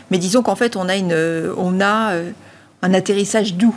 Mais 0.10 0.17
disons 0.17 0.41
qu'en 0.41 0.56
fait, 0.56 0.75
on 0.75 0.89
a, 0.89 0.97
une, 0.97 1.15
on 1.56 1.80
a 1.80 2.13
un 2.82 2.93
atterrissage 2.93 3.54
doux 3.54 3.75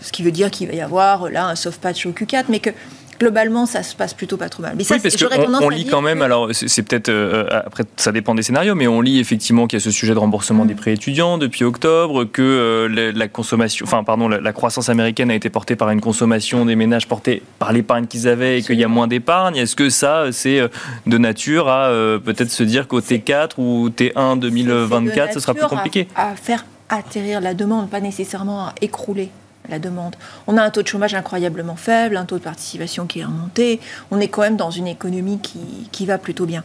ce 0.00 0.12
qui 0.12 0.22
veut 0.22 0.30
dire 0.30 0.50
qu'il 0.50 0.68
va 0.68 0.74
y 0.74 0.80
avoir 0.80 1.30
là 1.30 1.46
un 1.46 1.54
soft 1.54 1.80
patch 1.80 2.06
au 2.06 2.10
Q4, 2.10 2.44
mais 2.48 2.58
que 2.58 2.70
globalement, 3.18 3.66
ça 3.66 3.82
se 3.82 3.94
passe 3.94 4.14
plutôt 4.14 4.36
pas 4.36 4.48
trop 4.48 4.62
mal. 4.62 4.74
Mais 4.76 4.84
ça, 4.84 4.94
oui, 4.94 5.00
parce 5.02 5.16
qu'on 5.16 5.64
on 5.64 5.68
lit 5.68 5.86
quand 5.86 6.02
même, 6.02 6.22
alors 6.22 6.48
c'est 6.52 6.82
peut-être, 6.82 7.08
euh, 7.08 7.46
après 7.50 7.84
ça 7.96 8.12
dépend 8.12 8.34
des 8.34 8.42
scénarios, 8.42 8.74
mais 8.74 8.86
on 8.86 9.00
lit 9.00 9.18
effectivement 9.18 9.66
qu'il 9.66 9.78
y 9.78 9.82
a 9.82 9.84
ce 9.84 9.90
sujet 9.90 10.14
de 10.14 10.18
remboursement 10.18 10.64
des 10.64 10.74
mm. 10.74 10.78
prêts 10.78 10.92
étudiants 10.92 11.38
depuis 11.38 11.64
octobre, 11.64 12.24
que 12.24 12.42
euh, 12.42 13.12
la, 13.14 13.28
consommation, 13.28 13.84
enfin 13.86 14.04
pardon, 14.04 14.28
la, 14.28 14.52
croissance 14.52 14.88
américaine 14.88 15.30
a 15.30 15.34
été 15.34 15.50
portée 15.50 15.76
par 15.76 15.90
une 15.90 16.00
consommation 16.00 16.64
des 16.64 16.76
ménages 16.76 17.08
portée 17.08 17.42
par 17.58 17.72
l'épargne 17.72 18.06
qu'ils 18.06 18.28
avaient 18.28 18.58
et 18.58 18.62
qu'il 18.62 18.78
y 18.78 18.84
a 18.84 18.88
moins 18.88 19.06
d'épargne. 19.06 19.56
Est-ce 19.56 19.76
que 19.76 19.90
ça, 19.90 20.26
c'est 20.32 20.60
euh, 20.60 20.68
de 21.06 21.18
nature 21.18 21.68
à 21.68 21.90
peut-être 22.24 22.50
se 22.50 22.62
dire 22.62 22.88
qu'au 22.88 23.00
T4 23.00 23.52
ou 23.58 23.88
T1 23.88 24.38
2024, 24.38 25.34
ce 25.34 25.40
sera 25.40 25.54
plus 25.54 25.66
compliqué 25.66 26.08
à 26.16 26.34
faire 26.36 26.64
atterrir 26.88 27.40
la 27.40 27.54
demande, 27.54 27.88
pas 27.88 28.00
nécessairement 28.00 28.66
à 28.66 28.74
écrouler 28.80 29.30
la 29.68 29.78
demande. 29.78 30.14
On 30.46 30.56
a 30.56 30.62
un 30.62 30.70
taux 30.70 30.82
de 30.82 30.88
chômage 30.88 31.14
incroyablement 31.14 31.76
faible, 31.76 32.16
un 32.16 32.24
taux 32.24 32.38
de 32.38 32.42
participation 32.42 33.06
qui 33.06 33.20
est 33.20 33.24
remonté. 33.24 33.80
On 34.10 34.20
est 34.20 34.28
quand 34.28 34.42
même 34.42 34.56
dans 34.56 34.70
une 34.70 34.86
économie 34.86 35.38
qui, 35.38 35.58
qui 35.90 36.06
va 36.06 36.18
plutôt 36.18 36.46
bien. 36.46 36.64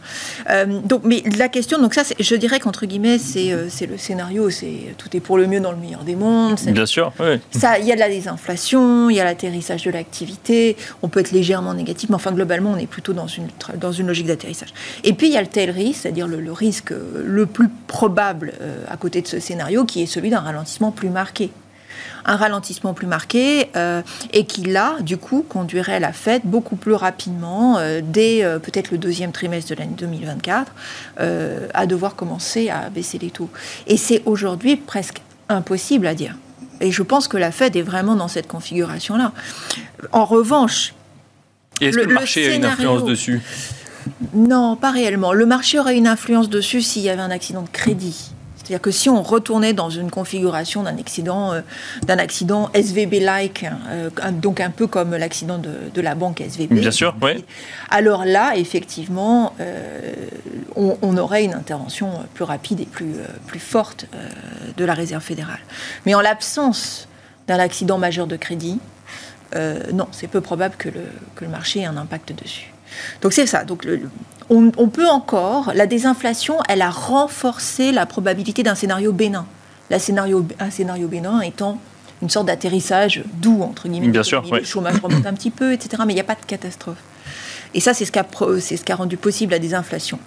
Euh, 0.50 0.66
donc, 0.84 1.02
mais 1.04 1.22
la 1.38 1.48
question, 1.48 1.80
donc 1.80 1.94
ça, 1.94 2.02
je 2.18 2.34
dirais 2.34 2.60
qu'entre 2.60 2.86
guillemets, 2.86 3.18
c'est 3.18 3.52
euh, 3.52 3.68
le 3.88 3.96
scénario, 3.96 4.50
c'est 4.50 4.94
tout 4.98 5.08
est 5.16 5.20
pour 5.20 5.38
le 5.38 5.46
mieux 5.46 5.60
dans 5.60 5.72
le 5.72 5.78
meilleur 5.78 6.04
des 6.04 6.16
mondes. 6.16 6.58
Bien 6.66 6.86
sûr, 6.86 7.12
oui. 7.20 7.40
Ça, 7.52 7.78
il 7.78 7.86
y 7.86 7.92
a 7.92 7.94
de 7.94 8.00
la 8.00 8.08
désinflation, 8.08 9.08
il 9.08 9.16
y 9.16 9.20
a 9.20 9.24
l'atterrissage 9.24 9.82
de 9.84 9.90
l'activité. 9.90 10.76
On 11.02 11.08
peut 11.08 11.20
être 11.20 11.32
légèrement 11.32 11.74
négatif, 11.74 12.10
mais 12.10 12.16
enfin 12.16 12.32
globalement, 12.32 12.72
on 12.72 12.76
est 12.76 12.86
plutôt 12.86 13.12
dans 13.12 13.26
une 13.26 13.48
dans 13.76 13.92
une 13.92 14.06
logique 14.06 14.26
d'atterrissage. 14.26 14.74
Et 15.04 15.12
puis 15.12 15.28
il 15.28 15.32
y 15.32 15.36
a 15.36 15.40
le 15.40 15.46
tail 15.46 15.70
risk, 15.70 16.02
c'est-à-dire 16.02 16.26
le, 16.26 16.52
risque 16.52 16.92
le 16.92 17.46
plus 17.46 17.68
probable 17.86 18.52
euh, 18.60 18.84
à 18.88 18.96
côté 18.96 19.22
de 19.22 19.26
ce 19.26 19.40
scénario, 19.40 19.84
qui 19.84 20.02
est 20.02 20.06
celui 20.06 20.30
d'un 20.30 20.40
ralentissement 20.40 20.90
plus 20.90 21.10
marqué 21.10 21.50
un 22.24 22.36
ralentissement 22.36 22.94
plus 22.94 23.06
marqué 23.06 23.68
euh, 23.76 24.02
et 24.32 24.44
qui 24.44 24.62
là, 24.62 24.96
du 25.00 25.16
coup, 25.16 25.44
conduirait 25.48 26.00
la 26.00 26.12
Fed 26.12 26.42
beaucoup 26.44 26.76
plus 26.76 26.94
rapidement, 26.94 27.78
euh, 27.78 28.00
dès 28.02 28.44
euh, 28.44 28.58
peut-être 28.58 28.90
le 28.90 28.98
deuxième 28.98 29.32
trimestre 29.32 29.70
de 29.70 29.76
l'année 29.76 29.94
2024, 29.96 30.72
à 31.74 31.86
devoir 31.86 32.14
commencer 32.16 32.70
à 32.70 32.88
baisser 32.90 33.18
les 33.18 33.30
taux. 33.30 33.50
Et 33.86 33.96
c'est 33.96 34.22
aujourd'hui 34.26 34.76
presque 34.76 35.20
impossible 35.48 36.06
à 36.06 36.14
dire. 36.14 36.36
Et 36.80 36.90
je 36.90 37.02
pense 37.02 37.28
que 37.28 37.36
la 37.36 37.50
Fed 37.52 37.76
est 37.76 37.82
vraiment 37.82 38.16
dans 38.16 38.28
cette 38.28 38.48
configuration-là. 38.48 39.32
En 40.12 40.24
revanche, 40.24 40.94
Et 41.80 41.86
est-ce 41.86 41.96
Le- 41.96 42.02
que 42.02 42.08
le 42.08 42.14
le 42.14 42.20
marché 42.20 42.50
a 42.50 42.54
une 42.54 42.64
influence 42.64 43.04
dessus? 43.04 43.40
Non, 44.34 44.76
pas 44.76 44.90
réellement. 44.90 45.32
Le 45.32 45.44
marché 45.46 45.78
aurait 45.78 45.96
une 45.96 46.06
influence 46.06 46.48
dessus 46.48 46.80
s'il 46.82 47.02
y 47.02 47.10
avait 47.10 47.20
un 47.22 47.30
accident 47.30 47.62
de 47.62 47.68
crédit. 47.68 48.30
C'est-à-dire 48.70 48.82
que 48.82 48.92
si 48.92 49.08
on 49.08 49.20
retournait 49.24 49.72
dans 49.72 49.90
une 49.90 50.12
configuration 50.12 50.84
d'un 50.84 50.96
accident, 50.96 51.52
euh, 51.54 51.60
d'un 52.06 52.18
accident 52.18 52.70
SVB-like, 52.72 53.66
euh, 53.88 54.10
donc 54.30 54.60
un 54.60 54.70
peu 54.70 54.86
comme 54.86 55.16
l'accident 55.16 55.58
de, 55.58 55.72
de 55.92 56.00
la 56.00 56.14
banque 56.14 56.40
SVB. 56.40 56.74
Bien 56.74 56.92
sûr, 56.92 57.16
oui. 57.20 57.44
Alors 57.90 58.24
là, 58.24 58.52
effectivement, 58.54 59.54
euh, 59.58 59.98
on, 60.76 60.96
on 61.02 61.16
aurait 61.16 61.42
une 61.42 61.54
intervention 61.54 62.10
plus 62.34 62.44
rapide 62.44 62.78
et 62.78 62.86
plus, 62.86 63.14
plus 63.48 63.58
forte 63.58 64.06
de 64.76 64.84
la 64.84 64.94
Réserve 64.94 65.24
fédérale. 65.24 65.58
Mais 66.06 66.14
en 66.14 66.20
l'absence 66.20 67.08
d'un 67.48 67.58
accident 67.58 67.98
majeur 67.98 68.28
de 68.28 68.36
crédit, 68.36 68.78
non, 69.92 70.06
c'est 70.12 70.28
peu 70.28 70.40
probable 70.40 70.76
que 70.78 70.90
le, 70.90 71.02
que 71.34 71.44
le 71.44 71.50
marché 71.50 71.80
ait 71.80 71.86
un 71.86 71.96
impact 71.96 72.32
dessus. 72.40 72.72
Donc 73.20 73.32
c'est 73.32 73.46
ça. 73.46 73.64
Donc 73.64 73.84
le- 73.84 74.02
on, 74.50 74.70
on 74.76 74.88
peut 74.88 75.08
encore, 75.08 75.72
la 75.74 75.86
désinflation, 75.86 76.58
elle 76.68 76.82
a 76.82 76.90
renforcé 76.90 77.92
la 77.92 78.04
probabilité 78.06 78.62
d'un 78.62 78.74
scénario 78.74 79.12
bénin. 79.12 79.46
La 79.88 79.98
scénario, 79.98 80.46
un 80.58 80.70
scénario 80.70 81.08
bénin 81.08 81.40
étant 81.40 81.78
une 82.22 82.28
sorte 82.28 82.46
d'atterrissage 82.46 83.22
doux, 83.40 83.62
entre 83.62 83.88
guillemets. 83.88 84.08
Bien 84.08 84.22
sûr, 84.22 84.42
Le 84.60 84.64
chômage 84.64 85.00
remonte 85.02 85.24
un 85.26 85.32
petit 85.32 85.50
peu, 85.50 85.72
etc. 85.72 86.02
Mais 86.06 86.12
il 86.12 86.16
n'y 86.16 86.20
a 86.20 86.24
pas 86.24 86.34
de 86.34 86.44
catastrophe. 86.46 86.98
Et 87.72 87.80
ça, 87.80 87.94
c'est 87.94 88.04
ce, 88.04 88.12
qui 88.12 88.18
a 88.18 88.24
pro- 88.24 88.58
c'est 88.58 88.76
ce 88.76 88.92
rendu 88.92 89.16
possible 89.16 89.52
la 89.52 89.58
désinflation. 89.58 90.18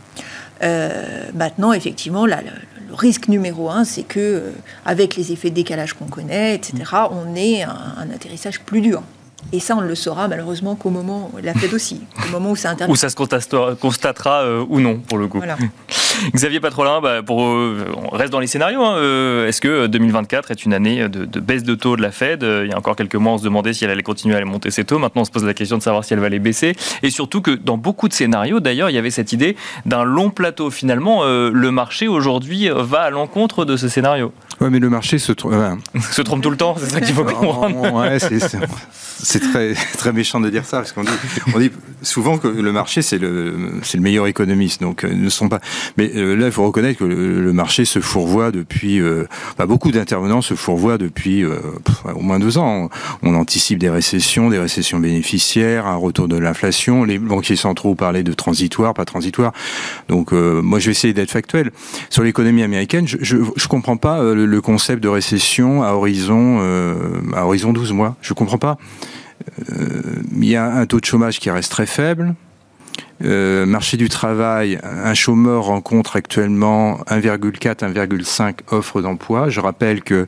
Euh, 0.64 1.26
maintenant, 1.34 1.74
effectivement, 1.74 2.26
là, 2.26 2.42
le, 2.42 2.52
le 2.90 2.96
risque 2.96 3.28
numéro 3.28 3.70
un, 3.70 3.84
c'est 3.84 4.04
que, 4.04 4.20
euh, 4.20 4.52
avec 4.86 5.16
les 5.18 5.32
effets 5.34 5.50
de 5.50 5.56
décalage 5.56 5.94
qu'on 5.94 6.06
connaît, 6.06 6.56
etc., 6.56 6.74
on 7.12 7.36
ait 7.36 7.64
un, 7.64 7.76
un 7.98 8.10
atterrissage 8.16 8.62
plus 8.62 8.82
dur. 8.82 9.04
Et 9.52 9.60
ça, 9.60 9.76
on 9.76 9.82
ne 9.82 9.88
le 9.88 9.96
saura 9.96 10.28
malheureusement 10.28 10.76
qu'au 10.76 10.90
moment, 10.90 11.32
la 11.44 11.54
Fed 11.54 11.74
aussi, 11.74 12.02
au 12.28 12.32
moment 12.32 12.52
où 12.52 12.56
ça 12.56 12.72
intervient. 12.72 12.92
Où 12.92 12.96
ça 12.96 13.10
se 13.10 13.16
constatera, 13.16 13.76
constatera, 13.76 14.42
euh, 14.44 14.66
ou 14.68 14.80
non, 14.80 14.98
pour 14.98 15.18
le 15.18 15.28
coup. 15.28 15.38
Voilà. 15.38 15.58
Xavier 16.34 16.60
Patrolin, 16.60 17.02
bah, 17.02 17.22
pour, 17.24 17.44
euh, 17.44 17.86
on 18.12 18.16
reste 18.16 18.32
dans 18.32 18.40
les 18.40 18.48
scénarios. 18.48 18.84
hein, 18.84 18.96
euh, 18.98 19.48
Est-ce 19.48 19.62
que 19.62 19.88
2024 19.88 20.52
est 20.52 20.66
une 20.66 20.74
année 20.74 21.08
de, 21.10 21.26
de 21.26 21.40
baisse 21.40 21.64
de 21.64 21.76
taux 21.76 21.96
de 21.98 22.02
la 22.02 22.12
Fed 22.12 22.44
Il 22.44 22.70
y 22.70 22.74
a 22.74 22.78
encore 22.78 22.96
quelques 22.96 23.16
mois, 23.16 23.34
on 23.34 23.38
se 23.38 23.44
demandait 23.44 23.74
si 23.74 23.84
elle 23.84 23.92
allait 23.92 24.04
continuer 24.04 24.36
à 24.36 24.38
aller 24.38 24.46
monter 24.46 24.72
ses 24.72 24.86
taux. 24.86 25.00
Maintenant, 25.00 25.24
on 25.24 25.26
se 25.26 25.32
pose 25.32 25.44
la 25.44 25.54
question 25.54 25.78
de 25.78 25.84
savoir 25.84 26.04
si 26.04 26.14
elle 26.14 26.20
va 26.20 26.30
les 26.30 26.40
baisser. 26.40 26.76
Et 27.02 27.10
surtout 27.10 27.42
que 27.42 27.52
dans 27.52 27.78
beaucoup 27.78 28.08
de 28.08 28.14
scénarios, 28.14 28.60
d'ailleurs, 28.60 28.90
il 28.90 28.94
y 28.94 29.00
avait 29.00 29.12
cette 29.12 29.34
idée 29.34 29.56
d'un 29.86 30.04
long 30.04 30.30
plateau. 30.30 30.70
Finalement, 30.72 31.24
le 31.26 31.72
marché 31.72 32.08
aujourd'hui 32.08 32.70
va 32.74 33.02
à 33.02 33.10
l'encontre 33.10 33.66
de 33.66 33.76
ce 33.78 33.88
scénario. 33.88 34.32
Ouais, 34.62 34.70
mais 34.70 34.80
le 34.80 34.90
marché 34.90 35.18
se 35.20 35.32
trompe 35.32 36.42
tout 36.42 36.50
le 36.50 36.58
temps, 36.58 36.76
c'est 36.80 36.90
ça 36.90 37.02
qu'il 37.02 37.14
faut 37.14 37.24
comprendre. 37.26 37.94
Ouais, 37.94 38.20
c'est- 38.20 39.40
très, 39.40 39.74
très 39.98 40.12
méchant 40.12 40.40
de 40.42 40.50
dire 40.50 40.66
ça, 40.66 40.78
parce 40.78 40.92
qu'on 40.92 41.04
dit, 41.04 41.10
on 41.56 41.60
dit 41.60 41.72
souvent 42.02 42.38
que 42.38 42.48
le 42.48 42.72
marché, 42.74 43.02
c'est 43.02 43.18
le, 43.18 43.56
le 43.94 44.00
meilleur 44.00 44.28
économiste. 44.28 44.82
Donc, 44.82 45.04
euh, 45.06 45.14
ne 45.14 45.30
sont 45.30 45.48
pas. 45.50 45.60
Mais 45.98 46.12
euh, 46.16 46.36
là, 46.36 46.48
il 46.48 46.52
faut 46.52 46.66
reconnaître 46.66 47.00
que 47.00 47.06
le, 47.06 47.42
le 47.42 47.54
marché 47.54 47.86
se 47.86 48.00
fourvoie 48.00 48.52
depuis. 48.52 49.00
euh, 49.02 49.26
enfin, 49.54 49.66
beaucoup 49.66 49.92
d'intervenants 49.92 50.42
se 50.42 50.56
fourvoient 50.56 50.98
depuis 50.98 51.44
euh, 51.44 51.56
pff, 51.86 52.04
au 52.16 52.20
moins 52.22 52.40
deux 52.40 52.58
ans. 52.58 52.90
On, 53.24 53.32
on 53.32 53.36
anticipe 53.36 53.80
des 53.80 53.90
récessions, 53.90 54.50
des 54.50 54.60
récessions 54.60 55.00
bénéficiaires, 55.00 55.88
un 55.88 55.96
retour 55.96 56.28
de 56.28 56.38
l'inflation. 56.38 57.04
Les 57.06 57.18
banquiers 57.20 57.56
centraux 57.56 57.96
parlaient 57.96 58.24
de 58.24 58.34
transitoire, 58.34 58.94
pas 58.94 59.06
transitoire. 59.06 59.54
Donc, 60.10 60.34
euh, 60.34 60.62
moi, 60.62 60.80
je 60.80 60.86
vais 60.88 60.92
essayer 60.92 61.14
d'être 61.14 61.32
factuel. 61.32 61.72
Sur 62.10 62.24
l'économie 62.24 62.64
américaine, 62.64 63.08
je, 63.08 63.18
je 63.56 63.68
comprends 63.68 63.98
pas 63.98 64.20
euh, 64.20 64.43
le, 64.46 64.62
concept 64.62 65.02
de 65.04 65.10
récession 65.10 65.84
à 65.84 65.94
horizon, 65.94 66.60
euh, 66.62 67.22
à 67.36 67.46
horizon 67.46 67.74
12 67.74 67.94
mois. 67.94 68.16
Je 68.22 68.34
comprends 68.34 68.58
pas. 68.58 68.78
Euh, 69.72 70.22
Il 70.36 70.46
y 70.46 70.56
a 70.56 70.66
un 70.66 70.86
taux 70.86 71.00
de 71.00 71.06
chômage 71.06 71.40
qui 71.40 71.50
reste 71.50 71.72
très 71.72 71.86
faible. 71.86 72.36
Euh, 73.24 73.66
marché 73.66 73.96
du 73.96 74.10
travail, 74.10 74.80
un 74.84 75.14
chômeur 75.14 75.66
rencontre 75.66 76.16
actuellement 76.16 76.98
1,4, 77.08 77.84
1,5 77.94 78.56
offres 78.72 79.02
d'emploi. 79.02 79.50
Je 79.50 79.60
rappelle 79.60 80.02
que 80.02 80.26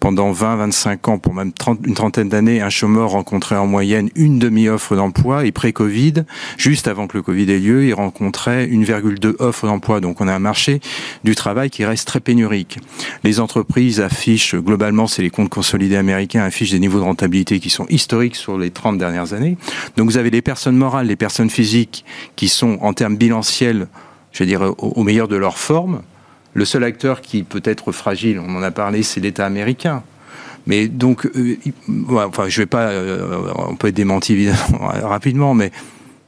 pendant 0.00 0.30
20, 0.30 0.56
25 0.56 1.08
ans, 1.08 1.18
pour 1.18 1.34
même 1.34 1.52
30, 1.52 1.80
une 1.84 1.94
trentaine 1.94 2.28
d'années, 2.28 2.62
un 2.62 2.70
chômeur 2.70 3.10
rencontrait 3.10 3.56
en 3.56 3.66
moyenne 3.66 4.08
une 4.14 4.38
demi-offre 4.38 4.96
d'emploi 4.96 5.44
et 5.44 5.52
pré-Covid, 5.52 6.24
juste 6.56 6.88
avant 6.88 7.06
que 7.06 7.16
le 7.16 7.22
Covid 7.22 7.50
ait 7.50 7.58
lieu, 7.58 7.84
il 7.84 7.94
rencontrait 7.94 8.66
1,2 8.66 9.34
offre 9.40 9.66
d'emploi. 9.66 10.00
Donc 10.00 10.20
on 10.20 10.28
a 10.28 10.32
un 10.32 10.38
marché 10.38 10.80
du 11.24 11.34
travail 11.34 11.70
qui 11.70 11.84
reste 11.84 12.06
très 12.06 12.20
pénurique. 12.20 12.78
Les 13.24 13.40
entreprises 13.40 14.00
affichent, 14.00 14.54
globalement, 14.54 15.06
c'est 15.06 15.22
les 15.22 15.30
comptes 15.30 15.50
consolidés 15.50 15.96
américains, 15.96 16.44
affichent 16.44 16.70
des 16.70 16.80
niveaux 16.80 16.98
de 16.98 17.04
rentabilité 17.04 17.60
qui 17.60 17.70
sont 17.70 17.86
historiques 17.88 18.36
sur 18.36 18.56
les 18.58 18.70
30 18.70 18.96
dernières 18.96 19.34
années. 19.34 19.58
Donc 19.96 20.08
vous 20.08 20.16
avez 20.16 20.30
les 20.30 20.42
personnes 20.42 20.76
morales, 20.76 21.08
les 21.08 21.16
personnes 21.16 21.50
physiques 21.50 22.04
qui 22.38 22.48
sont 22.48 22.78
en 22.82 22.92
termes 22.92 23.16
bilanciels, 23.16 23.88
je 24.30 24.44
dire, 24.44 24.62
au, 24.62 24.74
au 24.78 25.02
meilleur 25.02 25.26
de 25.26 25.34
leur 25.34 25.58
forme. 25.58 26.02
Le 26.54 26.64
seul 26.64 26.84
acteur 26.84 27.20
qui 27.20 27.42
peut 27.42 27.62
être 27.64 27.90
fragile, 27.90 28.38
on 28.38 28.54
en 28.54 28.62
a 28.62 28.70
parlé, 28.70 29.02
c'est 29.02 29.18
l'État 29.18 29.44
américain. 29.44 30.04
Mais 30.68 30.86
donc, 30.86 31.26
euh, 31.26 31.56
enfin, 32.10 32.48
je 32.48 32.60
vais 32.60 32.66
pas, 32.66 32.90
euh, 32.90 33.52
on 33.56 33.74
peut 33.74 33.88
être 33.88 33.96
démenti 33.96 34.34
évidemment 34.34 34.78
rapidement, 35.02 35.52
mais 35.52 35.72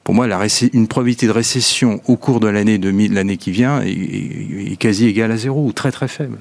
pour 0.03 0.17
moi, 0.17 0.27
une 0.73 0.89
probabilité 0.89 1.29
de 1.29 1.33
récession 1.33 2.01
au 2.07 2.17
cours 2.17 2.41
de 2.41 2.49
l'année 2.49 2.79
2000, 2.79 3.15
l'année 3.15 3.37
qui 3.37 3.53
vient, 3.53 3.81
est, 3.81 4.77
quasi 4.81 5.07
égale 5.07 5.31
à 5.31 5.37
zéro 5.37 5.65
ou 5.65 5.73
très 5.73 5.93
très 5.93 6.09
faible. 6.09 6.39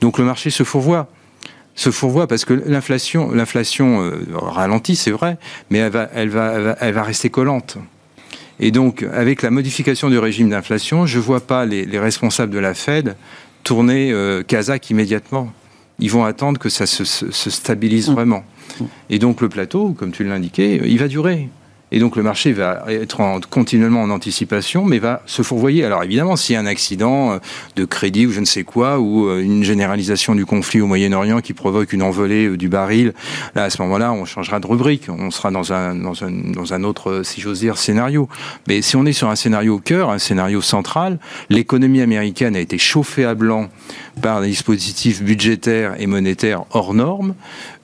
Donc 0.00 0.16
le 0.18 0.24
marché 0.24 0.50
se 0.50 0.62
fourvoie 0.62 1.08
se 1.78 1.90
fourvoie 1.90 2.26
parce 2.26 2.46
que 2.46 2.54
l'inflation, 2.54 3.30
euh, 4.00 4.26
ralentit, 4.32 4.96
c'est 4.96 5.10
vrai, 5.10 5.36
mais 5.68 5.78
elle 5.80 6.30
va 6.30 7.02
rester 7.02 7.28
collante. 7.28 7.76
Et 8.60 8.70
donc, 8.70 9.02
avec 9.12 9.42
la 9.42 9.50
modification 9.50 10.08
du 10.08 10.18
régime 10.18 10.48
d'inflation, 10.50 11.06
je 11.06 11.18
ne 11.18 11.22
vois 11.22 11.40
pas 11.40 11.66
les, 11.66 11.84
les 11.84 11.98
responsables 11.98 12.52
de 12.52 12.58
la 12.58 12.74
Fed 12.74 13.16
tourner 13.64 14.12
euh, 14.12 14.42
Kazakh 14.42 14.88
immédiatement. 14.90 15.52
Ils 15.98 16.10
vont 16.10 16.24
attendre 16.24 16.58
que 16.58 16.68
ça 16.68 16.86
se, 16.86 17.04
se- 17.04 17.30
se 17.30 17.50
stabilise 17.50 18.10
vraiment. 18.10 18.44
Et 19.10 19.18
donc, 19.18 19.40
le 19.40 19.48
plateau, 19.48 19.90
comme 19.90 20.10
tu 20.12 20.24
l'indiquais, 20.24 20.80
il 20.84 20.98
va 20.98 21.08
durer. 21.08 21.48
Et 21.92 22.00
donc 22.00 22.16
le 22.16 22.22
marché 22.24 22.52
va 22.52 22.84
être 22.88 23.20
en- 23.20 23.40
continuellement 23.48 24.02
en 24.02 24.10
anticipation, 24.10 24.84
mais 24.84 24.98
va 24.98 25.22
se 25.26 25.42
fourvoyer. 25.42 25.84
Alors 25.84 26.02
évidemment, 26.02 26.34
s'il 26.34 26.54
y 26.54 26.56
a 26.56 26.60
un 26.60 26.66
accident 26.66 27.32
euh, 27.32 27.38
de 27.76 27.84
crédit 27.84 28.26
ou 28.26 28.32
je 28.32 28.40
ne 28.40 28.44
sais 28.44 28.64
quoi, 28.64 28.98
ou 28.98 29.28
euh, 29.28 29.40
une 29.40 29.62
généralisation 29.62 30.34
du 30.34 30.44
conflit 30.44 30.80
au 30.80 30.86
Moyen-Orient 30.88 31.40
qui 31.40 31.52
provoque 31.52 31.92
une 31.92 32.02
envolée 32.02 32.46
euh, 32.46 32.56
du 32.56 32.68
baril, 32.68 33.14
là 33.54 33.64
à 33.64 33.70
ce 33.70 33.80
moment-là, 33.82 34.12
on 34.12 34.24
changera 34.24 34.58
de 34.58 34.66
rubrique. 34.66 35.04
On 35.08 35.30
sera 35.30 35.52
dans 35.52 35.72
un, 35.72 35.94
dans 35.94 36.24
un, 36.24 36.30
dans 36.30 36.74
un 36.74 36.82
autre, 36.82 37.22
si 37.22 37.40
j'ose 37.40 37.60
dire, 37.60 37.78
scénario. 37.78 38.28
Mais 38.66 38.82
si 38.82 38.96
on 38.96 39.06
est 39.06 39.12
sur 39.12 39.28
un 39.30 39.36
scénario 39.36 39.76
au 39.76 39.78
cœur, 39.80 40.10
un 40.10 40.18
scénario 40.18 40.60
central, 40.60 41.18
l'économie 41.50 42.00
américaine 42.02 42.56
a 42.56 42.60
été 42.60 42.78
chauffée 42.78 43.24
à 43.24 43.34
blanc 43.34 43.68
par 44.20 44.40
des 44.40 44.48
dispositifs 44.48 45.22
budgétaires 45.22 45.94
et 45.98 46.06
monétaires 46.06 46.64
hors 46.70 46.94
normes. 46.94 47.34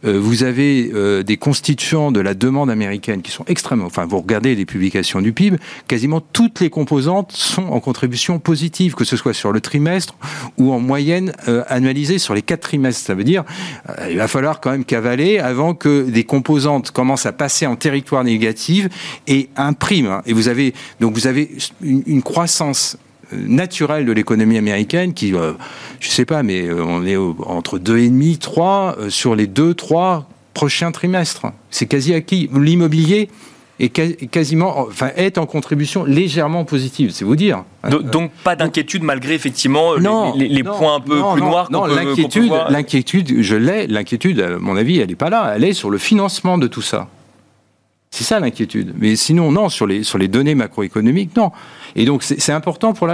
Euh, 0.05 0.18
vous 0.18 0.42
avez 0.42 0.90
euh, 0.92 1.23
des 1.23 1.37
constituants 1.37 2.11
de 2.11 2.21
la 2.21 2.35
demande 2.35 2.71
américaine 2.71 3.23
qui 3.23 3.31
sont 3.31 3.45
extrêmement. 3.47 3.87
Enfin, 3.87 4.07
vous 4.07 4.18
regardez 4.18 4.55
les 4.55 4.64
publications 4.64 5.21
du 5.21 5.33
PIB, 5.33 5.59
quasiment 5.88 6.21
toutes 6.21 6.61
les 6.61 6.71
composantes 6.71 7.33
sont 7.33 7.64
en 7.68 7.81
contribution 7.81 8.38
positive, 8.38 8.95
que 8.95 9.05
ce 9.05 9.16
soit 9.16 9.35
sur 9.35 9.53
le 9.53 9.61
trimestre 9.61 10.16
ou 10.59 10.73
en 10.73 10.81
moyenne 10.81 11.33
euh, 11.49 11.64
annualisée 11.68 12.18
sur 12.18 12.35
les 12.35 12.42
quatre 12.42 12.62
trimestres. 12.62 13.05
Ça 13.05 13.14
veut 13.14 13.25
dire 13.25 13.45
euh, 13.88 14.09
il 14.11 14.16
va 14.16 14.29
falloir 14.29 14.61
quand 14.61 14.71
même 14.71 14.85
cavaler 14.85 15.38
avant 15.38 15.75
que 15.75 16.03
des 16.03 16.25
composantes 16.25 16.90
commencent 16.90 17.27
à 17.27 17.33
passer 17.33 17.66
en 17.66 17.77
territoire 17.77 18.25
négatif 18.25 18.88
et 19.27 19.49
impriment. 19.57 20.23
Et 20.27 20.33
vous 20.33 20.49
avez 20.49 20.75
donc 20.99 21.14
vous 21.14 21.27
avez 21.27 21.51
une 21.83 22.23
croissance 22.23 22.97
euh, 23.33 23.37
naturelle 23.49 24.05
de 24.07 24.12
l'économie 24.12 24.59
américaine 24.59 25.14
qui, 25.14 25.35
euh, 25.35 25.53
je 26.01 26.09
sais 26.09 26.25
pas, 26.25 26.42
mais 26.42 26.62
euh, 26.66 26.83
on 26.85 27.05
est 27.07 27.16
entre 27.16 27.79
2,5, 27.79 28.38
3 28.38 28.97
euh, 28.99 29.11
sur 29.11 29.35
les 29.35 29.47
2, 29.47 29.75
3 29.75 30.29
prochains 30.55 30.92
trimestres. 30.92 31.47
C'est 31.71 31.87
quasi 31.87 32.14
acquis. 32.14 32.51
L'immobilier 32.55 33.29
est 33.81 33.88
quasiment, 34.31 34.79
enfin, 34.81 35.11
est 35.16 35.38
en 35.38 35.47
contribution 35.47 36.05
légèrement 36.05 36.64
positive, 36.64 37.11
c'est 37.11 37.25
vous 37.25 37.35
dire. 37.37 37.64
Do- 37.90 38.03
Donc 38.03 38.31
pas 38.45 38.55
d'inquiétude 38.55 39.03
malgré 39.03 39.35
effectivement 39.35 39.95
les- 39.95 40.03
Non, 40.03 40.35
les, 40.37 40.47
les 40.49 40.62
non, 40.62 40.77
points 40.77 40.95
un 40.97 41.01
peu 41.01 41.18
non, 41.18 41.33
plus 41.33 41.42
noirs. 41.42 41.68
Non, 41.73 41.87
l'inquiétude, 41.87 42.49
voir. 42.49 42.71
l'inquiétude, 42.71 43.42
je 43.42 43.57
l'ai. 43.57 43.87
L'inquiétude, 43.88 44.40
à 44.40 44.59
mon 44.59 44.77
avis, 44.77 44.99
elle 45.01 45.09
n'est 45.09 45.16
pas 45.16 45.31
là. 45.31 45.55
Elle 45.57 45.64
est 45.64 45.73
sur 45.73 45.90
le 45.90 45.99
financement 45.99 46.59
de 46.59 46.68
tout 46.68 46.83
ça. 46.83 47.09
C'est 48.11 48.25
ça 48.25 48.38
l'inquiétude. 48.38 48.92
Mais 48.99 49.16
sinon, 49.16 49.51
non, 49.51 49.68
sur 49.71 49.87
les, 49.87 50.03
sur 50.05 50.18
les 50.18 50.29
données 50.29 50.55
macroéconomiques, 50.55 51.35
non. 51.35 51.51
Et 51.96 52.05
donc, 52.05 52.22
c'est 52.22 52.52
important 52.52 52.92
pour 52.92 53.07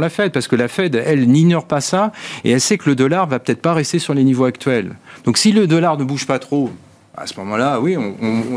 la, 0.00 0.08
Fed, 0.08 0.32
parce 0.32 0.48
que 0.48 0.56
la 0.56 0.68
Fed, 0.68 0.94
elle, 0.94 1.26
n'ignore 1.28 1.66
pas 1.66 1.80
ça, 1.80 2.12
et 2.44 2.50
elle 2.50 2.60
sait 2.60 2.78
que 2.78 2.88
le 2.88 2.96
dollar 2.96 3.26
va 3.26 3.38
peut-être 3.38 3.62
pas 3.62 3.74
rester 3.74 3.98
sur 3.98 4.14
les 4.14 4.24
niveaux 4.24 4.44
actuels. 4.44 4.96
Donc, 5.24 5.38
si 5.38 5.52
le 5.52 5.66
dollar 5.66 5.96
ne 5.98 6.04
bouge 6.04 6.26
pas 6.26 6.38
trop, 6.38 6.70
À 7.16 7.28
ce 7.28 7.38
moment-là, 7.38 7.78
oui, 7.80 7.96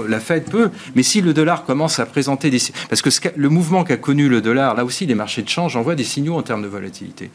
la 0.09 0.19
Fed 0.19 0.45
peut. 0.45 0.71
Mais 0.95 1.03
si 1.03 1.21
le 1.21 1.31
dollar 1.31 1.63
commence 1.63 1.99
à 1.99 2.07
présenter 2.07 2.49
des... 2.49 2.57
Parce 2.89 3.03
que 3.03 3.09
le 3.35 3.49
mouvement 3.49 3.83
qu'a 3.83 3.97
connu 3.97 4.29
le 4.29 4.41
dollar, 4.41 4.73
là 4.73 4.83
aussi, 4.83 5.05
les 5.05 5.13
marchés 5.13 5.43
de 5.43 5.49
change 5.49 5.75
envoient 5.75 5.93
des 5.93 6.03
signaux 6.03 6.35
en 6.35 6.41
termes 6.41 6.63
de 6.63 6.67
volatilité. 6.67 7.29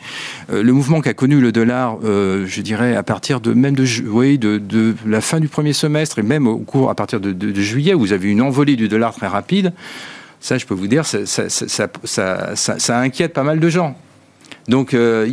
Euh, 0.52 0.64
le 0.64 0.72
mouvement 0.72 1.00
qu'a 1.00 1.14
connu 1.14 1.40
le 1.40 1.52
dollar, 1.52 1.98
euh, 2.02 2.44
je 2.48 2.60
dirais, 2.60 2.96
à 2.96 3.04
partir 3.04 3.40
de 3.40 3.54
même 3.54 3.76
de, 3.76 3.86
oui, 4.08 4.36
de, 4.36 4.96
la 5.06 5.20
fin 5.20 5.38
du 5.38 5.46
premier 5.46 5.72
semestre 5.72 6.18
et 6.18 6.22
même 6.22 6.48
au 6.48 6.58
cours, 6.58 6.90
à 6.90 6.96
partir 6.96 7.20
de, 7.20 7.30
de, 7.30 7.60
juillet, 7.60 7.94
où 7.94 8.00
vous 8.00 8.12
avez 8.12 8.28
une 8.28 8.42
envolée 8.42 8.74
du 8.74 8.88
dollar 8.88 9.14
très 9.14 9.28
rapide, 9.28 9.72
ça, 10.42 10.58
je 10.58 10.66
peux 10.66 10.74
vous 10.74 10.88
dire, 10.88 11.06
ça, 11.06 11.24
ça, 11.24 11.48
ça, 11.48 12.54
ça 12.56 12.98
inquiète 12.98 13.32
pas 13.32 13.44
mal 13.44 13.60
de 13.60 13.68
gens. 13.68 13.96
Donc, 14.68 14.92
euh, 14.92 15.28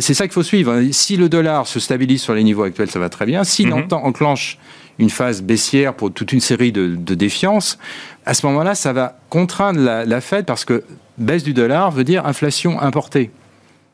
c'est 0.00 0.14
ça 0.14 0.24
qu'il 0.24 0.34
faut 0.34 0.42
suivre. 0.42 0.78
Si 0.92 1.16
le 1.16 1.30
dollar 1.30 1.66
se 1.66 1.80
stabilise 1.80 2.20
sur 2.20 2.34
les 2.34 2.44
niveaux 2.44 2.64
actuels, 2.64 2.90
ça 2.90 2.98
va 2.98 3.08
très 3.08 3.24
bien. 3.24 3.42
S'il 3.42 3.68
mm 3.68 3.88
enclenche 3.90 4.58
une 4.98 5.08
phase 5.08 5.42
baissière 5.42 5.94
pour 5.94 6.12
toute 6.12 6.32
une 6.32 6.40
série 6.40 6.72
de, 6.72 6.94
de 6.94 7.14
défiances, 7.14 7.78
à 8.26 8.34
ce 8.34 8.44
moment-là, 8.46 8.74
ça 8.74 8.92
va 8.92 9.18
contraindre 9.30 9.80
la, 9.80 10.20
Fed 10.20 10.44
parce 10.44 10.66
que 10.66 10.84
baisse 11.16 11.42
du 11.42 11.54
dollar 11.54 11.90
veut 11.90 12.04
dire 12.04 12.26
inflation 12.26 12.80
importée. 12.80 13.30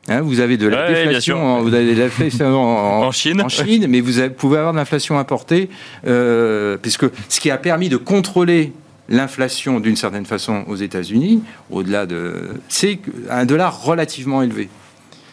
Hein, 0.09 0.19
vous 0.21 0.41
avez 0.41 0.57
de 0.57 0.67
la 0.67 0.89
déflation, 0.89 1.41
en, 1.41 1.61
vous 1.61 1.73
avez 1.73 1.95
de 1.95 2.01
l'inflation 2.01 2.45
en, 2.55 3.11
Chine. 3.11 3.41
en 3.41 3.49
Chine, 3.49 3.87
mais 3.87 4.01
vous 4.01 4.29
pouvez 4.37 4.57
avoir 4.57 4.73
de 4.73 4.77
l'inflation 4.77 5.17
importée, 5.17 5.69
euh, 6.05 6.77
puisque 6.81 7.05
ce 7.29 7.39
qui 7.39 7.51
a 7.51 7.57
permis 7.57 7.87
de 7.87 7.97
contrôler 7.97 8.73
l'inflation 9.09 9.79
d'une 9.79 9.95
certaine 9.95 10.25
façon 10.25 10.63
aux 10.67 10.75
États-Unis, 10.75 11.43
au-delà 11.69 12.05
de, 12.05 12.49
c'est 12.69 12.99
un 13.29 13.45
dollar 13.45 13.83
relativement 13.83 14.41
élevé. 14.41 14.69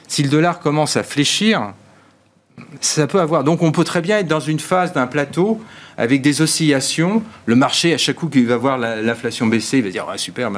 Si 0.08 0.22
le 0.22 0.28
dollar 0.28 0.60
commence 0.60 0.96
à 0.96 1.02
fléchir, 1.02 1.72
ça 2.80 3.06
peut 3.06 3.20
avoir. 3.20 3.44
Donc 3.44 3.62
on 3.62 3.72
peut 3.72 3.84
très 3.84 4.00
bien 4.00 4.18
être 4.18 4.28
dans 4.28 4.40
une 4.40 4.60
phase 4.60 4.92
d'un 4.92 5.06
plateau 5.06 5.60
avec 5.96 6.22
des 6.22 6.40
oscillations. 6.42 7.22
Le 7.46 7.56
marché, 7.56 7.94
à 7.94 7.98
chaque 7.98 8.16
coup 8.16 8.28
qu'il 8.28 8.46
va 8.46 8.56
voir 8.56 8.78
l'inflation 8.78 9.46
baisser, 9.46 9.78
il 9.78 9.84
va 9.84 9.90
dire 9.90 10.06
ah, 10.10 10.18
super. 10.18 10.50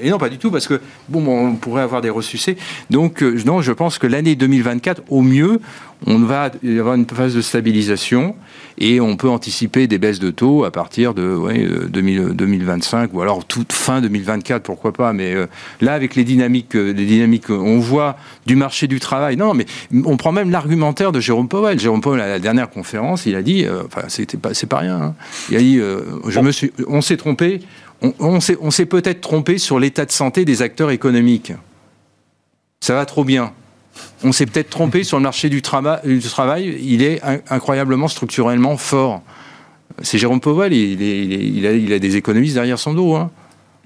Et 0.00 0.10
non, 0.10 0.18
pas 0.18 0.28
du 0.28 0.38
tout, 0.38 0.50
parce 0.50 0.66
que 0.66 0.80
bon, 1.08 1.26
on 1.26 1.56
pourrait 1.56 1.82
avoir 1.82 2.00
des 2.00 2.10
ressucés. 2.10 2.56
Donc 2.90 3.22
euh, 3.22 3.40
non, 3.44 3.62
je 3.62 3.72
pense 3.72 3.98
que 3.98 4.06
l'année 4.06 4.36
2024, 4.36 5.02
au 5.08 5.22
mieux, 5.22 5.60
on 6.06 6.18
va 6.18 6.50
avoir 6.64 6.94
une 6.94 7.06
phase 7.06 7.34
de 7.34 7.40
stabilisation 7.40 8.34
et 8.78 9.00
on 9.00 9.16
peut 9.16 9.28
anticiper 9.28 9.86
des 9.86 9.98
baisses 9.98 10.18
de 10.18 10.30
taux 10.30 10.64
à 10.64 10.70
partir 10.70 11.14
de 11.14 11.88
2025 11.88 13.12
ou 13.14 13.20
alors 13.20 13.44
toute 13.44 13.72
fin 13.72 14.00
2024, 14.00 14.62
pourquoi 14.62 14.92
pas. 14.92 15.12
Mais 15.12 15.34
euh, 15.34 15.46
là, 15.80 15.94
avec 15.94 16.14
les 16.14 16.24
dynamiques, 16.24 16.76
euh, 16.76 16.92
les 16.92 17.06
dynamiques, 17.06 17.50
on 17.50 17.78
voit 17.78 18.16
du 18.46 18.56
marché 18.56 18.86
du 18.86 19.00
travail. 19.00 19.36
Non, 19.36 19.54
mais 19.54 19.66
on 20.04 20.16
prend 20.16 20.32
même 20.32 20.50
l'argumentaire 20.50 21.12
de 21.12 21.20
Jérôme 21.20 21.48
Powell. 21.48 21.78
Jérôme 21.78 22.00
Powell 22.00 22.20
à 22.20 22.28
la 22.28 22.38
dernière 22.38 22.70
conférence, 22.70 23.26
il 23.26 23.34
a 23.34 23.42
dit, 23.42 23.66
enfin, 23.86 24.02
c'était 24.08 24.38
pas, 24.38 24.54
c'est 24.54 24.66
pas 24.66 24.78
rien. 24.78 25.00
Hein. 25.00 25.14
Il 25.50 25.56
a 25.56 25.60
dit, 25.60 25.80
je 26.28 26.40
me 26.40 26.52
suis, 26.52 26.72
on 26.88 27.00
s'est 27.00 27.16
trompé. 27.16 27.60
On, 28.02 28.38
on 28.60 28.70
s'est 28.70 28.86
peut-être 28.86 29.20
trompé 29.20 29.58
sur 29.58 29.78
l'état 29.78 30.06
de 30.06 30.10
santé 30.10 30.46
des 30.46 30.62
acteurs 30.62 30.90
économiques. 30.90 31.52
Ça 32.80 32.94
va 32.94 33.04
trop 33.04 33.24
bien 33.24 33.52
on 34.22 34.32
s'est 34.32 34.46
peut-être 34.46 34.70
trompé 34.70 35.04
sur 35.04 35.16
le 35.16 35.22
marché 35.22 35.48
du, 35.48 35.62
travail. 35.62 36.76
Il 36.82 37.02
est 37.02 37.20
incroyablement 37.48 38.08
structurellement 38.08 38.76
fort. 38.76 39.22
C'est 40.02 40.18
Jérôme 40.18 40.40
Powell, 40.40 40.72
il, 40.72 41.92
a, 41.92 41.98
des 41.98 42.16
économistes 42.16 42.54
derrière 42.54 42.78
son 42.78 42.94
dos. 42.94 43.14
Hein. 43.14 43.30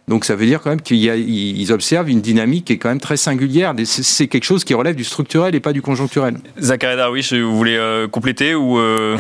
Donc 0.07 0.27
ça 0.27 0.37
veut 0.37 0.45
dire 0.45 0.61
quand 0.61 0.71
même 0.71 0.83
qu'ils 0.83 1.73
observent 1.73 2.11
une 2.11 2.21
dynamique 2.21 2.67
qui 2.67 2.75
est 2.75 2.79
quand 2.79 2.91
même 2.91 3.01
très 3.01 3.17
singulière. 3.17 3.75
C'est 3.85 4.27
quelque 4.27 4.45
chose 4.45 4.65
qui 4.65 4.75
relève 4.75 4.97
du 4.97 5.05
structurel 5.05 5.55
et 5.55 5.61
pas 5.61 5.73
du 5.73 5.81
conjoncturel. 5.81 6.37
Zachary 6.61 6.97
Darwish, 6.97 7.33
vous 7.33 7.57
voulez 7.57 7.77
euh, 7.77 8.07
compléter 8.07 8.55
ou 8.55 8.79
euh, 8.79 9.17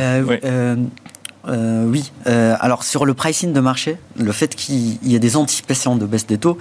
euh, 1.46 1.84
oui. 1.86 2.10
alors 2.26 2.84
sur 2.84 3.06
le 3.06 3.14
pricing 3.14 3.52
de 3.52 3.60
marché, 3.60 3.96
le 4.18 4.32
fait 4.32 4.54
qu'il 4.54 4.98
y 5.02 5.14
ait 5.14 5.20
des 5.20 5.36
anticipations 5.36 5.96
de 5.96 6.04
baisse 6.04 6.26
des 6.26 6.38
taux, 6.38 6.58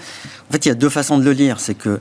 en 0.50 0.54
fait 0.54 0.66
il 0.66 0.70
y 0.70 0.72
a 0.72 0.76
deux 0.76 0.90
façons 0.90 1.18
de 1.18 1.24
le 1.24 1.32
lire. 1.32 1.60
C'est 1.60 1.76
que 1.76 2.00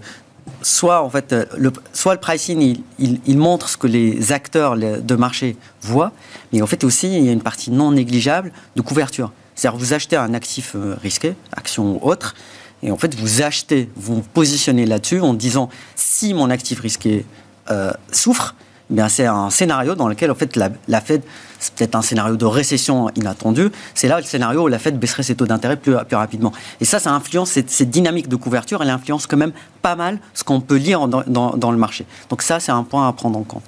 soit 0.63 1.03
en 1.03 1.11
fait, 1.11 1.33
euh, 1.33 1.45
le, 1.57 1.73
soit 1.93 2.15
le 2.15 2.21
pricing, 2.21 2.83
il, 2.99 3.39
montre 3.39 3.69
ce 3.69 3.77
que 3.77 3.87
les 3.87 4.33
acteurs 4.33 4.77
de 4.77 5.17
marché 5.17 5.57
voient, 5.83 6.13
mais 6.53 6.63
en 6.63 6.67
fait 6.67 6.85
aussi, 6.85 7.17
il 7.17 7.25
y 7.25 7.29
a 7.29 7.33
une 7.33 7.43
partie 7.43 7.71
non 7.71 7.93
négligeable 7.93 8.53
de 8.77 8.83
couverture. 8.83 9.33
C'est-à-dire 9.55 9.79
vous 9.79 9.93
achetez 9.93 10.17
un 10.17 10.35
actif 10.35 10.73
euh, 10.75 10.97
risqué, 11.01 11.35
action 11.53 11.97
ou 11.97 12.09
autre, 12.09 12.35
et 12.83 12.91
en 12.91 12.97
fait 12.97 13.15
vous 13.15 13.43
achetez, 13.43 13.89
vous 13.97 14.23
positionnez 14.23 14.87
là-dessus 14.87 15.21
en 15.21 15.35
disant 15.35 15.69
si 15.95 16.35
mon 16.35 16.51
actif 16.51 16.81
risqué 16.81 17.25
euh, 17.71 17.93
souffre, 18.11 18.55
eh 18.95 19.01
c'est 19.09 19.27
un 19.27 19.51
scénario 19.51 19.95
dans 19.95 20.09
lequel 20.09 20.31
en 20.31 20.35
fait 20.35 20.57
la 20.57 21.01
Fed 21.01 21.23
c'est 21.63 21.75
peut-être 21.75 21.95
un 21.95 22.03
scénario 22.03 22.37
de 22.37 22.45
récession 22.45 23.09
inattendue. 23.15 23.71
C'est 23.95 24.09
là 24.09 24.19
le 24.19 24.25
scénario 24.25 24.65
où 24.65 24.69
la 24.69 24.79
Fed 24.79 24.99
baisserait 24.99 25.23
ses 25.23 25.37
taux 25.37 25.47
d'intérêt 25.47 25.77
plus, 25.77 25.95
plus, 26.09 26.17
rapidement. 26.17 26.53
Et 26.81 26.85
ça, 26.85 26.99
ça 26.99 27.13
influence 27.13 27.51
cette, 27.51 27.71
cette, 27.71 27.91
dynamique 27.91 28.29
de 28.29 28.37
couverture, 28.37 28.83
elle 28.83 28.91
influence 28.91 29.27
quand 29.27 29.37
même 29.37 29.53
pas 29.81 29.95
mal 29.95 30.19
ce 30.35 30.45
qu'on 30.45 30.61
peut 30.61 30.77
lire 30.77 31.07
dans, 31.09 31.71
le 31.71 31.77
marché. 31.77 32.05
Donc 32.31 32.43
ça, 32.43 32.59
c'est 32.61 32.73
un 32.73 32.83
point 32.83 33.09
à 33.09 33.13
prendre 33.13 33.39
en 33.39 33.43
compte. 33.43 33.63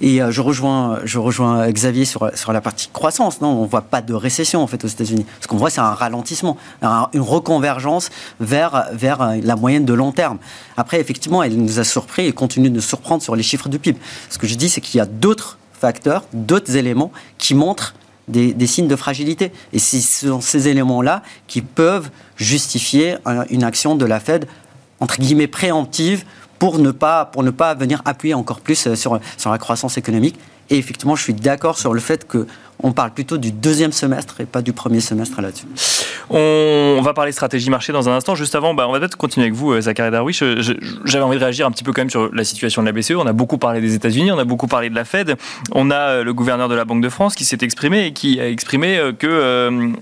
Et 0.00 0.22
euh, 0.22 0.30
je, 0.30 0.40
rejoins, 0.40 1.00
je 1.04 1.18
rejoins 1.18 1.70
Xavier 1.70 2.04
sur, 2.04 2.30
sur 2.36 2.52
la 2.52 2.60
partie 2.60 2.88
croissance. 2.92 3.40
Non, 3.40 3.48
on 3.48 3.62
ne 3.62 3.68
voit 3.68 3.82
pas 3.82 4.02
de 4.02 4.14
récession 4.14 4.62
en 4.62 4.66
fait 4.66 4.84
aux 4.84 4.88
États-Unis. 4.88 5.26
Ce 5.40 5.48
qu'on 5.48 5.56
voit, 5.56 5.70
c'est 5.70 5.80
un 5.80 5.94
ralentissement, 5.94 6.56
une 6.82 7.20
reconvergence 7.20 8.10
vers, 8.40 8.86
vers 8.92 9.34
la 9.42 9.56
moyenne 9.56 9.84
de 9.84 9.94
long 9.94 10.12
terme. 10.12 10.38
Après, 10.76 11.00
effectivement, 11.00 11.42
elle 11.42 11.56
nous 11.56 11.80
a 11.80 11.84
surpris 11.84 12.26
et 12.26 12.32
continue 12.32 12.70
de 12.70 12.76
nous 12.76 12.80
surprendre 12.80 13.22
sur 13.22 13.34
les 13.34 13.42
chiffres 13.42 13.68
du 13.68 13.78
PIB. 13.78 13.98
Ce 14.30 14.38
que 14.38 14.46
je 14.46 14.54
dis, 14.54 14.68
c'est 14.68 14.80
qu'il 14.80 14.98
y 14.98 15.00
a 15.00 15.06
d'autres 15.06 15.58
d'autres 16.32 16.76
éléments 16.76 17.12
qui 17.38 17.54
montrent 17.54 17.94
des, 18.28 18.66
signes 18.66 18.88
de 18.88 18.96
fragilité. 18.96 19.52
Et 19.72 19.78
ce 19.78 20.00
sont 20.00 20.40
ces 20.40 20.68
éléments-là 20.68 21.22
qui 21.46 21.62
peuvent 21.62 22.10
justifier 22.36 23.16
une 23.50 23.64
action 23.64 23.94
de 23.94 24.04
la 24.04 24.20
Fed, 24.20 24.46
entre 25.00 25.18
guillemets, 25.18 25.48
préemptive 25.48 26.24
pour 26.58 26.78
ne 26.78 26.90
pas, 26.92 27.30
venir 27.74 28.02
appuyer 28.04 28.34
encore 28.34 28.60
plus 28.60 28.86
euh, 28.86 28.94
sur 28.94 29.18
la 29.50 29.58
croissance 29.58 29.98
économique. 29.98 30.38
Et 30.70 30.78
effectivement, 30.78 31.16
je 31.16 31.22
suis 31.22 31.34
d'accord 31.34 31.78
sur 31.78 31.94
le 31.94 32.00
fait 32.00 32.26
que 32.26 32.46
on 32.82 32.92
parle 32.92 33.12
plutôt 33.12 33.38
du 33.38 33.52
deuxième 33.52 33.92
semestre 33.92 34.40
et 34.40 34.44
pas 34.44 34.60
du 34.60 34.72
premier 34.72 35.00
semestre 35.00 35.40
là-dessus. 35.40 35.66
On 36.30 37.00
va 37.02 37.14
parler 37.14 37.32
stratégie 37.32 37.70
marché 37.70 37.92
dans 37.92 38.08
un 38.08 38.16
instant. 38.16 38.34
Juste 38.34 38.54
avant, 38.54 38.74
bah, 38.74 38.88
on 38.88 38.92
va 38.92 38.98
peut-être 38.98 39.16
continuer 39.16 39.46
avec 39.46 39.56
vous, 39.56 39.72
euh, 39.72 39.80
Zachary 39.82 40.10
Darwish. 40.10 40.42
J'avais 41.04 41.24
envie 41.24 41.36
de 41.36 41.42
réagir 41.42 41.66
un 41.66 41.70
petit 41.70 41.84
peu 41.84 41.92
quand 41.92 42.00
même 42.00 42.10
sur 42.10 42.32
la 42.34 42.44
situation 42.44 42.82
de 42.82 42.86
la 42.86 42.92
BCE. 42.92 43.12
On 43.12 43.26
a 43.26 43.32
beaucoup 43.32 43.58
parlé 43.58 43.80
des 43.80 43.94
États-Unis, 43.94 44.32
on 44.32 44.38
a 44.38 44.44
beaucoup 44.44 44.66
parlé 44.66 44.90
de 44.90 44.94
la 44.94 45.04
Fed. 45.04 45.36
On 45.72 45.90
a 45.90 45.96
euh, 45.96 46.24
le 46.24 46.34
gouverneur 46.34 46.68
de 46.68 46.74
la 46.74 46.84
Banque 46.84 47.02
de 47.02 47.08
France 47.08 47.34
qui 47.34 47.44
s'est 47.44 47.58
exprimé 47.62 48.06
et 48.06 48.12
qui 48.12 48.40
a 48.40 48.48
exprimé 48.48 48.96
euh, 48.96 49.12
que 49.12 49.92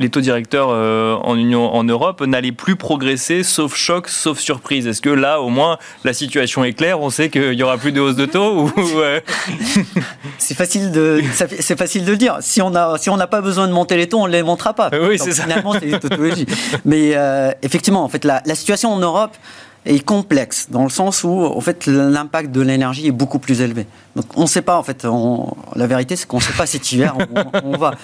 les 0.00 0.08
taux 0.10 0.20
directeurs 0.20 0.68
euh, 0.70 1.14
en 1.22 1.36
Union, 1.36 1.72
en 1.74 1.84
Europe 1.84 2.20
n'allaient 2.22 2.52
plus 2.52 2.76
progresser, 2.76 3.42
sauf 3.42 3.76
choc, 3.76 4.08
sauf 4.08 4.38
surprise. 4.38 4.86
Est-ce 4.86 5.00
que 5.00 5.10
là, 5.10 5.40
au 5.40 5.48
moins, 5.48 5.78
la 6.04 6.12
situation 6.12 6.64
est 6.64 6.72
claire 6.72 7.00
On 7.00 7.10
sait 7.10 7.30
qu'il 7.30 7.54
y 7.54 7.62
aura 7.62 7.78
plus 7.78 7.92
de 7.92 8.00
hausse 8.00 8.16
de 8.16 8.26
taux 8.26 8.70
C'est 10.38 10.54
facile 10.54 10.90
de, 10.90 11.22
c'est 11.60 11.78
facile 11.78 12.04
de 12.04 12.10
le 12.10 12.16
dire. 12.16 12.38
Si 12.40 12.60
on 12.60 12.74
a, 12.74 12.98
si 12.98 13.10
on 13.10 13.16
n'a 13.16 13.26
pas 13.26 13.40
besoin 13.40 13.68
de 13.68 13.72
monter 13.72 13.96
les 13.96 14.08
taux, 14.08 14.18
on 14.18 14.26
ne 14.26 14.32
les 14.32 14.42
montera 14.42 14.74
pas. 14.74 14.90
Oui, 14.92 15.18
c'est 15.18 15.32
ça. 15.32 15.44
Finalement, 15.44 15.74
c'est 15.74 15.88
une 15.88 15.98
tautologie. 15.98 16.46
Mais 16.84 17.12
euh, 17.14 17.52
effectivement, 17.62 18.04
en 18.04 18.08
fait, 18.08 18.24
la, 18.24 18.42
la 18.44 18.54
situation 18.54 18.92
en 18.92 18.98
Europe 18.98 19.36
est 19.84 20.04
complexe 20.04 20.68
dans 20.70 20.84
le 20.84 20.90
sens 20.90 21.24
où 21.24 21.30
en 21.30 21.60
fait 21.60 21.86
l'impact 21.86 22.52
de 22.52 22.60
l'énergie 22.60 23.08
est 23.08 23.12
beaucoup 23.12 23.38
plus 23.38 23.60
élevé. 23.60 23.86
Donc 24.14 24.26
on 24.36 24.42
ne 24.42 24.46
sait 24.46 24.62
pas 24.62 24.78
en 24.78 24.82
fait. 24.82 25.06
la 25.74 25.86
vérité 25.86 26.14
c'est 26.14 26.26
qu'on 26.26 26.36
ne 26.36 26.42
sait 26.42 26.52
pas 26.52 26.66
cet 26.66 26.92
hiver. 26.92 27.16
on, 27.64 27.76
va. 27.76 27.94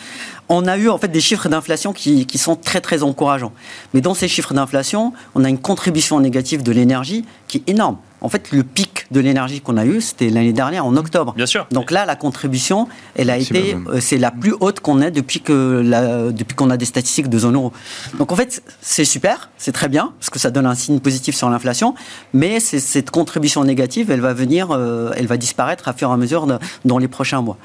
On 0.49 0.67
a 0.67 0.77
eu 0.77 0.89
en 0.89 0.99
fait 0.99 1.09
des 1.09 1.21
chiffres 1.21 1.49
d'inflation 1.49 1.93
qui, 1.93 2.27
qui, 2.27 2.39
sont 2.39 2.57
très 2.57 2.81
très 2.81 3.03
encourageants. 3.03 3.53
Mais 3.95 4.01
dans 4.01 4.15
ces 4.15 4.27
chiffres 4.27 4.55
d'inflation, 4.55 5.13
on 5.35 5.45
a 5.45 5.49
une 5.49 5.59
contribution 5.59 6.19
négative 6.21 6.63
de 6.63 6.73
l'énergie 6.73 7.25
qui 7.47 7.59
est 7.59 7.71
énorme. 7.71 7.99
En 8.21 8.29
fait, 8.29 8.51
le 8.53 8.65
pic 8.65 9.07
de 9.11 9.21
l'énergie 9.21 9.61
qu'on 9.61 9.77
a 9.77 9.85
eu, 9.85 10.01
c'était 10.01 10.29
l'année 10.29 10.53
dernière, 10.53 10.85
en 10.85 10.97
octobre. 10.97 11.35
Bien 11.35 11.47
sûr. 11.47 11.67
Donc 11.71 11.91
là, 11.91 12.05
la 12.05 12.17
contribution, 12.17 12.89
elle 13.15 13.31
a 13.31 13.39
été, 13.39 13.77
euh, 13.89 14.01
c'est 14.01 14.19
la 14.19 14.31
plus 14.31 14.55
haute 14.59 14.81
qu'on 14.81 15.01
ait 15.01 15.11
depuis 15.11 15.41
que 15.41 15.83
la, 15.85 16.31
depuis 16.31 16.55
qu'on 16.55 16.71
a 16.71 16.77
des 16.77 16.85
statistiques 16.85 17.29
de 17.29 17.39
zone 17.39 17.55
euro. 17.55 17.73
Donc 18.19 18.33
en 18.33 18.37
fait, 18.37 18.63
c'est 18.81 19.05
super, 19.05 19.51
c'est 19.57 19.73
très 19.73 19.89
bien 19.89 20.13
parce 20.19 20.31
que 20.31 20.39
ça 20.39 20.51
donne 20.51 20.67
un 20.67 20.75
signe 20.75 21.01
positif 21.01 21.37
sur 21.37 21.49
l'inflation, 21.49 21.95
mais 22.33 22.61
cette 22.61 23.11
contribution 23.11 23.65
négative, 23.65 24.11
elle 24.11 24.21
va 24.21 24.35
venir, 24.35 24.69
euh, 24.71 25.13
elle 25.17 25.27
va 25.27 25.37
disparaître 25.37 25.89
à 25.89 25.93
fur 25.93 26.11
et 26.11 26.13
à 26.13 26.17
mesure 26.17 26.47
dans 26.85 26.99
les 26.99 27.09
prochains 27.09 27.41
mois. 27.41 27.57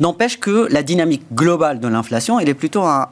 N'empêche 0.00 0.40
que 0.40 0.66
la 0.72 0.82
dynamique 0.82 1.22
globale 1.32 1.78
de 1.78 1.86
l'inflation, 1.86 2.40
elle 2.40 2.48
est 2.48 2.54
plutôt 2.54 2.82
à, 2.82 3.08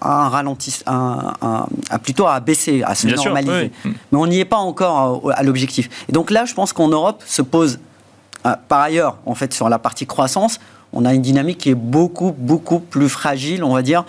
un 0.00 0.28
ralentissement, 0.30 1.34
à, 1.42 1.98
plutôt 2.02 2.26
à 2.26 2.40
baisser, 2.40 2.82
à 2.82 2.94
se 2.94 3.06
normaliser. 3.06 3.70
Mais 3.84 4.18
on 4.18 4.26
n'y 4.26 4.40
est 4.40 4.46
pas 4.46 4.56
encore 4.56 5.30
à, 5.34 5.42
l'objectif. 5.42 5.90
Et 6.08 6.12
donc 6.12 6.30
là, 6.30 6.46
je 6.46 6.54
pense 6.54 6.72
qu'en 6.72 6.88
Europe 6.88 7.22
se 7.26 7.42
pose, 7.42 7.78
euh, 8.46 8.54
par 8.68 8.80
ailleurs, 8.80 9.18
en 9.26 9.34
fait, 9.34 9.52
sur 9.52 9.68
la 9.68 9.78
partie 9.78 10.06
croissance, 10.06 10.58
on 10.94 11.04
a 11.04 11.12
une 11.12 11.22
dynamique 11.22 11.58
qui 11.58 11.70
est 11.70 11.74
beaucoup, 11.74 12.34
beaucoup 12.36 12.78
plus 12.78 13.10
fragile, 13.10 13.62
on 13.62 13.74
va 13.74 13.82
dire, 13.82 14.04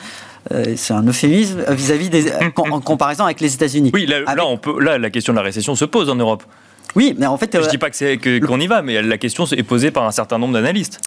euh, 0.52 0.76
c'est 0.78 0.94
un 0.94 1.04
euphémisme 1.04 1.64
vis-à-vis 1.70 2.10
des 2.10 2.32
en 2.56 2.80
comparaison 2.82 3.26
avec 3.26 3.42
les 3.42 3.54
États-Unis. 3.54 3.92
Oui, 3.94 4.06
là, 4.06 4.46
on 4.46 4.58
peut, 4.58 4.82
là, 4.82 4.98
la 4.98 5.10
question 5.10 5.34
de 5.34 5.38
la 5.38 5.44
récession 5.44 5.76
se 5.76 5.86
pose 5.86 6.10
en 6.10 6.16
Europe. 6.16 6.44
Oui, 6.96 7.16
mais 7.18 7.26
en 7.26 7.38
fait. 7.38 7.50
Je 7.54 7.66
ne 7.66 7.70
dis 7.70 7.78
pas 7.78 7.90
que 7.90 7.96
c'est 7.96 8.18
qu'on 8.18 8.60
y 8.60 8.68
va, 8.68 8.82
mais 8.82 9.02
la 9.02 9.18
question 9.18 9.46
est 9.46 9.64
posée 9.64 9.92
par 9.92 10.04
un 10.06 10.12
certain 10.12 10.38
nombre 10.38 10.54
d'analystes. 10.54 11.00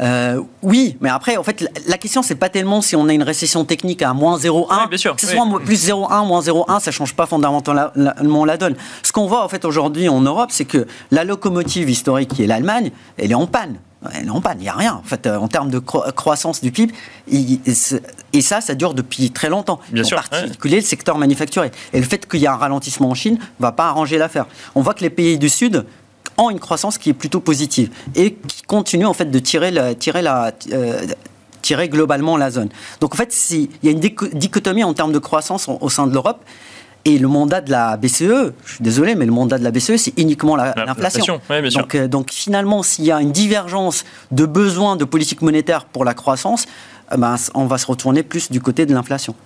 Euh, 0.00 0.40
oui, 0.62 0.96
mais 1.00 1.10
après, 1.10 1.36
en 1.36 1.42
fait, 1.42 1.68
la 1.86 1.98
question, 1.98 2.22
c'est 2.22 2.34
pas 2.34 2.48
tellement 2.48 2.80
si 2.80 2.96
on 2.96 3.08
a 3.08 3.12
une 3.12 3.22
récession 3.22 3.64
technique 3.64 4.02
à 4.02 4.12
moins 4.14 4.38
0,1. 4.38 4.88
bien 4.88 4.98
sûr. 4.98 5.14
Que 5.14 5.20
ce 5.20 5.28
soit 5.28 5.46
plus 5.64 5.88
0,1, 5.88 6.26
moins 6.26 6.40
0,1, 6.40 6.80
ça 6.80 6.90
change 6.90 7.14
pas 7.14 7.26
fondamentalement 7.26 8.44
la 8.44 8.56
donne. 8.56 8.76
Ce 9.02 9.12
qu'on 9.12 9.26
voit, 9.26 9.44
en 9.44 9.48
fait, 9.48 9.64
aujourd'hui 9.64 10.08
en 10.08 10.20
Europe, 10.20 10.50
c'est 10.52 10.64
que 10.64 10.86
la 11.10 11.24
locomotive 11.24 11.88
historique 11.88 12.34
qui 12.34 12.42
est 12.44 12.46
l'Allemagne, 12.46 12.90
elle 13.16 13.30
est 13.30 13.34
en 13.34 13.46
panne. 13.46 13.76
Elle 14.14 14.26
est 14.26 14.30
en 14.30 14.40
panne, 14.40 14.58
il 14.58 14.64
n'y 14.64 14.68
a 14.68 14.74
rien. 14.74 14.94
En 14.94 15.02
fait, 15.02 15.26
euh, 15.26 15.36
en 15.36 15.48
termes 15.48 15.70
de 15.70 15.78
croissance 15.78 16.60
du 16.60 16.72
PIB, 16.72 16.92
et 17.30 18.40
ça, 18.40 18.60
ça 18.60 18.74
dure 18.74 18.94
depuis 18.94 19.30
très 19.30 19.48
longtemps. 19.48 19.80
Bien 19.90 20.02
en 20.02 20.06
sûr, 20.06 20.16
particulier 20.16 20.76
le 20.76 20.82
secteur 20.82 21.18
manufacturier. 21.18 21.70
Et 21.92 21.98
le 21.98 22.06
fait 22.06 22.28
qu'il 22.28 22.40
y 22.40 22.46
a 22.46 22.52
un 22.52 22.56
ralentissement 22.56 23.10
en 23.10 23.14
Chine 23.14 23.34
ne 23.34 23.62
va 23.62 23.72
pas 23.72 23.86
arranger 23.88 24.18
l'affaire. 24.18 24.46
On 24.74 24.82
voit 24.82 24.94
que 24.94 25.02
les 25.02 25.10
pays 25.10 25.38
du 25.38 25.48
Sud 25.48 25.84
ont 26.38 26.50
une 26.50 26.60
croissance 26.60 26.98
qui 26.98 27.10
est 27.10 27.14
plutôt 27.14 27.40
positive 27.40 27.90
et 28.14 28.34
qui 28.34 28.62
continue 28.62 29.06
en 29.06 29.14
fait 29.14 29.30
de 29.30 29.38
tirer, 29.38 29.70
la, 29.70 29.94
tirer, 29.94 30.22
la, 30.22 30.52
euh, 30.72 31.06
tirer 31.62 31.88
globalement 31.88 32.36
la 32.36 32.50
zone. 32.50 32.68
Donc 33.00 33.14
en 33.14 33.16
fait, 33.16 33.34
il 33.50 33.68
y 33.82 33.88
a 33.88 33.90
une 33.90 34.00
dichotomie 34.00 34.84
en 34.84 34.94
termes 34.94 35.12
de 35.12 35.18
croissance 35.18 35.68
au 35.68 35.88
sein 35.88 36.06
de 36.06 36.12
l'Europe. 36.12 36.44
Et 37.06 37.18
le 37.18 37.28
mandat 37.28 37.60
de 37.60 37.70
la 37.70 37.96
BCE, 37.96 38.52
je 38.64 38.74
suis 38.74 38.82
désolé, 38.82 39.14
mais 39.14 39.26
le 39.26 39.32
mandat 39.32 39.58
de 39.58 39.64
la 39.64 39.70
BCE, 39.70 39.96
c'est 39.96 40.18
uniquement 40.18 40.56
l'inflation. 40.56 41.40
donc, 41.72 41.94
euh, 41.94 42.08
donc, 42.08 42.32
finalement, 42.32 42.82
s'il 42.82 43.04
y 43.04 43.12
a 43.12 43.20
une 43.20 43.30
divergence 43.30 44.04
de 44.32 44.44
besoins 44.44 44.96
de 44.96 45.04
politique 45.04 45.40
monétaire 45.40 45.84
pour 45.84 46.04
la 46.04 46.14
croissance, 46.14 46.66
euh, 47.12 47.16
ben, 47.16 47.36
on 47.54 47.66
va 47.66 47.78
se 47.78 47.86
retourner 47.86 48.24
plus 48.24 48.50
du 48.50 48.60
côté 48.60 48.86
de 48.86 48.92
l'inflation. 48.92 49.36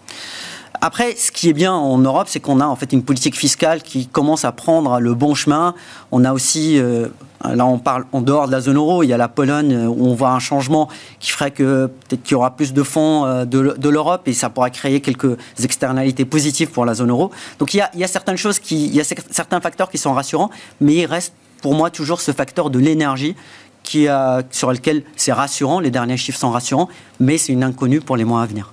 Après, 0.83 1.15
ce 1.15 1.31
qui 1.31 1.51
est 1.51 1.53
bien 1.53 1.75
en 1.75 1.99
Europe, 1.99 2.29
c'est 2.31 2.41
qu'on 2.41 2.59
a 2.59 2.65
en 2.65 2.75
fait 2.75 2.95
une 2.95 3.03
politique 3.03 3.37
fiscale 3.37 3.83
qui 3.83 4.07
commence 4.07 4.47
à 4.47 4.53
prendre 4.53 4.99
le 4.99 5.13
bon 5.13 5.35
chemin. 5.35 5.75
On 6.11 6.25
a 6.25 6.33
aussi, 6.33 6.79
euh, 6.79 7.09
là 7.45 7.67
on 7.67 7.79
parle 7.79 8.07
en 8.13 8.23
dehors 8.23 8.47
de 8.47 8.53
la 8.53 8.63
zone 8.63 8.77
euro, 8.77 9.03
il 9.03 9.09
y 9.09 9.13
a 9.13 9.19
la 9.19 9.29
Pologne 9.29 9.75
euh, 9.75 9.87
où 9.87 10.07
on 10.07 10.15
voit 10.15 10.31
un 10.31 10.39
changement 10.39 10.89
qui 11.19 11.33
ferait 11.33 11.51
que 11.51 11.87
peut-être 11.87 12.23
qu'il 12.23 12.33
y 12.33 12.35
aura 12.35 12.57
plus 12.57 12.73
de 12.73 12.83
fonds 12.83 13.27
euh, 13.27 13.45
de, 13.45 13.89
l'Europe 13.91 14.27
et 14.27 14.33
ça 14.33 14.49
pourra 14.49 14.71
créer 14.71 15.03
quelques 15.03 15.37
externalités 15.63 16.25
positives 16.25 16.71
pour 16.71 16.87
la 16.87 16.95
zone 16.95 17.11
euro. 17.11 17.31
Donc 17.59 17.75
il 17.75 17.77
y 17.77 17.81
a, 17.83 17.91
il 17.93 18.01
y 18.01 18.05
a 18.05 18.09
certaines 18.09 18.39
choses 18.39 18.59
qui, 18.59 18.87
il 18.87 18.95
y 18.95 19.01
a 19.03 19.05
certains 19.05 19.61
facteurs 19.61 19.91
qui 19.91 19.99
sont 19.99 20.15
rassurants, 20.15 20.51
mais 20.81 20.95
il 20.95 21.07
reste 21.07 21.35
pour 21.61 21.75
moi 21.75 21.91
toujours 21.91 22.23
ce 22.23 22.33
facteur 22.33 22.71
de 22.71 22.79
l'énergie 22.79 23.37
qui 23.83 24.09
a, 24.09 24.43
sur 24.51 24.73
lequel 24.73 25.03
c'est 25.17 25.33
rassurant, 25.33 25.79
les 25.79 25.91
derniers 25.91 26.17
chiffres 26.17 26.39
sont 26.39 26.51
rassurants, 26.51 26.89
mais 27.19 27.37
c'est 27.37 27.53
une 27.53 27.65
inconnue 27.65 28.01
pour 28.01 28.17
les 28.17 28.25
mois 28.25 28.43
à 28.43 28.47
venir. 28.47 28.73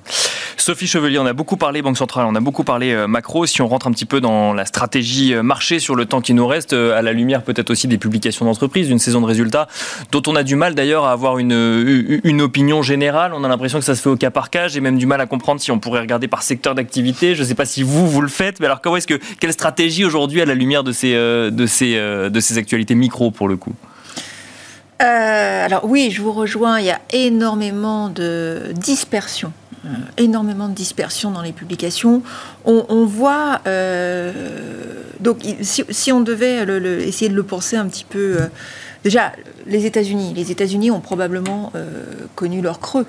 Sophie 0.55 0.87
Chevelier, 0.87 1.19
on 1.19 1.25
a 1.25 1.33
beaucoup 1.33 1.57
parlé 1.57 1.81
Banque 1.81 1.97
Centrale, 1.97 2.25
on 2.27 2.35
a 2.35 2.39
beaucoup 2.39 2.63
parlé 2.63 2.93
euh, 2.93 3.07
macro. 3.07 3.45
Si 3.45 3.61
on 3.61 3.67
rentre 3.67 3.87
un 3.87 3.91
petit 3.91 4.05
peu 4.05 4.21
dans 4.21 4.53
la 4.53 4.65
stratégie 4.65 5.33
euh, 5.33 5.43
marché 5.43 5.79
sur 5.79 5.95
le 5.95 6.05
temps 6.05 6.21
qui 6.21 6.33
nous 6.33 6.47
reste, 6.47 6.73
euh, 6.73 6.97
à 6.97 7.01
la 7.01 7.13
lumière 7.13 7.43
peut-être 7.43 7.69
aussi 7.69 7.87
des 7.87 7.97
publications 7.97 8.45
d'entreprises, 8.45 8.87
d'une 8.87 8.99
saison 8.99 9.21
de 9.21 9.25
résultats, 9.25 9.67
dont 10.11 10.21
on 10.27 10.35
a 10.35 10.43
du 10.43 10.55
mal 10.55 10.75
d'ailleurs 10.75 11.05
à 11.05 11.11
avoir 11.11 11.37
une, 11.39 12.41
opinion 12.41 12.81
générale. 12.81 13.33
On 13.33 13.43
a 13.43 13.47
l'impression 13.47 13.79
que 13.79 13.85
ça 13.85 13.95
se 13.95 14.01
fait 14.01 14.09
au 14.09 14.15
cas 14.15 14.29
par 14.29 14.49
cas. 14.49 14.67
J'ai 14.67 14.79
même 14.79 14.97
du 14.97 15.05
mal 15.05 15.19
à 15.21 15.25
comprendre 15.25 15.59
si 15.59 15.71
on 15.71 15.79
pourrait 15.79 16.01
regarder 16.01 16.27
par 16.27 16.43
secteur 16.43 16.75
d'activité. 16.75 17.35
Je 17.35 17.41
ne 17.41 17.47
sais 17.47 17.55
pas 17.55 17.65
si 17.65 17.83
vous, 17.83 18.07
vous 18.07 18.21
le 18.21 18.27
faites, 18.27 18.59
mais 18.59 18.67
alors 18.67 18.79
comment 18.79 18.97
est-ce 18.97 19.07
que, 19.07 19.19
quelle 19.39 19.53
stratégie 19.53 20.05
aujourd'hui 20.05 20.41
à 20.41 20.45
la 20.45 20.53
lumière 20.53 20.83
de 20.83 20.91
ces, 20.91 21.13
de 21.13 21.65
ces, 21.65 21.95
de 21.95 22.39
ces 22.39 22.57
actualités 22.57 22.95
micro 22.95 23.31
pour 23.31 23.47
le 23.47 23.57
coup? 23.57 23.73
Alors 24.99 25.83
oui, 25.83 26.11
je 26.11 26.21
vous 26.21 26.31
rejoins, 26.31 26.79
il 26.79 26.85
y 26.85 26.91
a 26.91 27.01
énormément 27.11 28.09
de 28.09 28.71
dispersion 28.73 29.51
énormément 30.17 30.67
de 30.67 30.73
dispersion 30.73 31.31
dans 31.31 31.41
les 31.41 31.51
publications. 31.51 32.21
On, 32.65 33.05
voit, 33.05 33.61
euh, 33.67 34.31
donc 35.19 35.39
si, 35.61 36.11
on 36.11 36.21
devait 36.21 36.65
essayer 37.05 37.29
de 37.29 37.35
le 37.35 37.43
penser 37.43 37.77
un 37.77 37.87
petit 37.87 38.05
peu, 38.05 38.37
euh, 38.39 38.47
déjà 39.03 39.31
les 39.65 39.85
États-Unis, 39.85 40.33
les 40.35 40.51
États-Unis 40.51 40.91
ont 40.91 41.01
probablement 41.01 41.71
connu 42.35 42.61
leur 42.61 42.79
creux. 42.79 43.05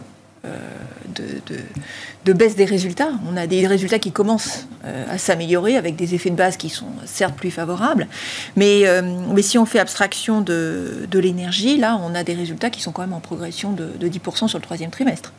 De, 2.25 2.33
baisse 2.33 2.57
des 2.57 2.65
résultats. 2.65 3.11
On 3.31 3.37
a 3.37 3.47
des 3.47 3.67
résultats 3.67 3.99
qui 3.99 4.13
commencent 4.13 4.67
à 4.85 5.19
s'améliorer 5.19 5.77
avec 5.77 5.97
des 5.97 6.15
effets 6.15 6.31
de 6.31 6.37
base 6.37 6.57
qui 6.57 6.69
sont 6.69 6.87
certes 7.07 7.35
plus 7.35 7.51
favorables. 7.51 8.07
Mais, 8.55 8.85
mais 9.35 9.43
si 9.43 9.59
on 9.59 9.67
fait 9.67 9.79
abstraction 9.79 10.41
de, 10.41 11.09
l'énergie, 11.13 11.77
là, 11.79 11.99
on 12.03 12.15
a 12.15 12.23
des 12.23 12.35
résultats 12.35 12.71
qui 12.71 12.83
sont 12.83 12.93
quand 12.93 13.03
même 13.03 13.15
en 13.15 13.21
progression 13.21 13.73
de 13.73 14.09
10% 14.09 14.49
sur 14.49 14.59
le 14.59 14.63
troisième 14.63 14.91
trimestre. 14.91 15.33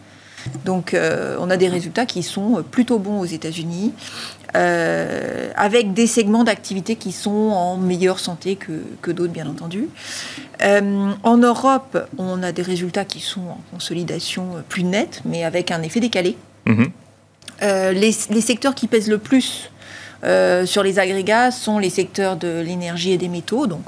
Donc 0.66 0.94
euh, 0.94 1.38
on 1.40 1.50
a 1.50 1.58
des 1.58 1.68
résultats 1.68 2.06
qui 2.06 2.24
sont 2.24 2.64
plutôt 2.70 3.00
bons 3.00 3.20
aux 3.20 3.26
États-Unis, 3.26 3.94
euh, 4.56 5.52
avec 5.56 5.94
des 5.94 6.08
segments 6.08 6.44
d'activité 6.44 6.96
qui 6.96 7.12
sont 7.12 7.30
en 7.30 7.78
meilleure 7.78 8.20
santé 8.20 8.56
que, 8.56 9.12
d'autres, 9.12 9.34
bien 9.34 9.48
entendu. 9.48 9.90
Euh, 10.62 11.12
en 11.24 11.38
Europe, 11.38 12.08
on 12.18 12.44
a 12.44 12.52
des 12.52 12.62
résultats 12.62 13.06
qui 13.06 13.20
sont 13.20 13.42
en 13.42 13.62
consolidation 13.72 14.64
plus 14.68 14.84
nette, 14.84 15.22
mais 15.26 15.44
avec 15.44 15.72
un 15.72 15.82
effet 15.82 16.00
décalé. 16.00 16.36
Mhm. 16.66 16.92
Les, 17.62 18.12
les, 18.30 18.42
secteurs 18.42 18.74
qui 18.74 18.88
pèsent 18.88 19.10
le 19.10 19.18
plus 19.18 19.70
sur 20.66 20.84
les 20.84 21.00
agrégats 21.00 21.52
sont 21.52 21.78
les 21.78 21.90
secteurs 21.90 22.38
de 22.38 22.62
l'énergie 22.62 23.12
et 23.12 23.18
des 23.18 23.28
métaux, 23.28 23.68
donc 23.68 23.82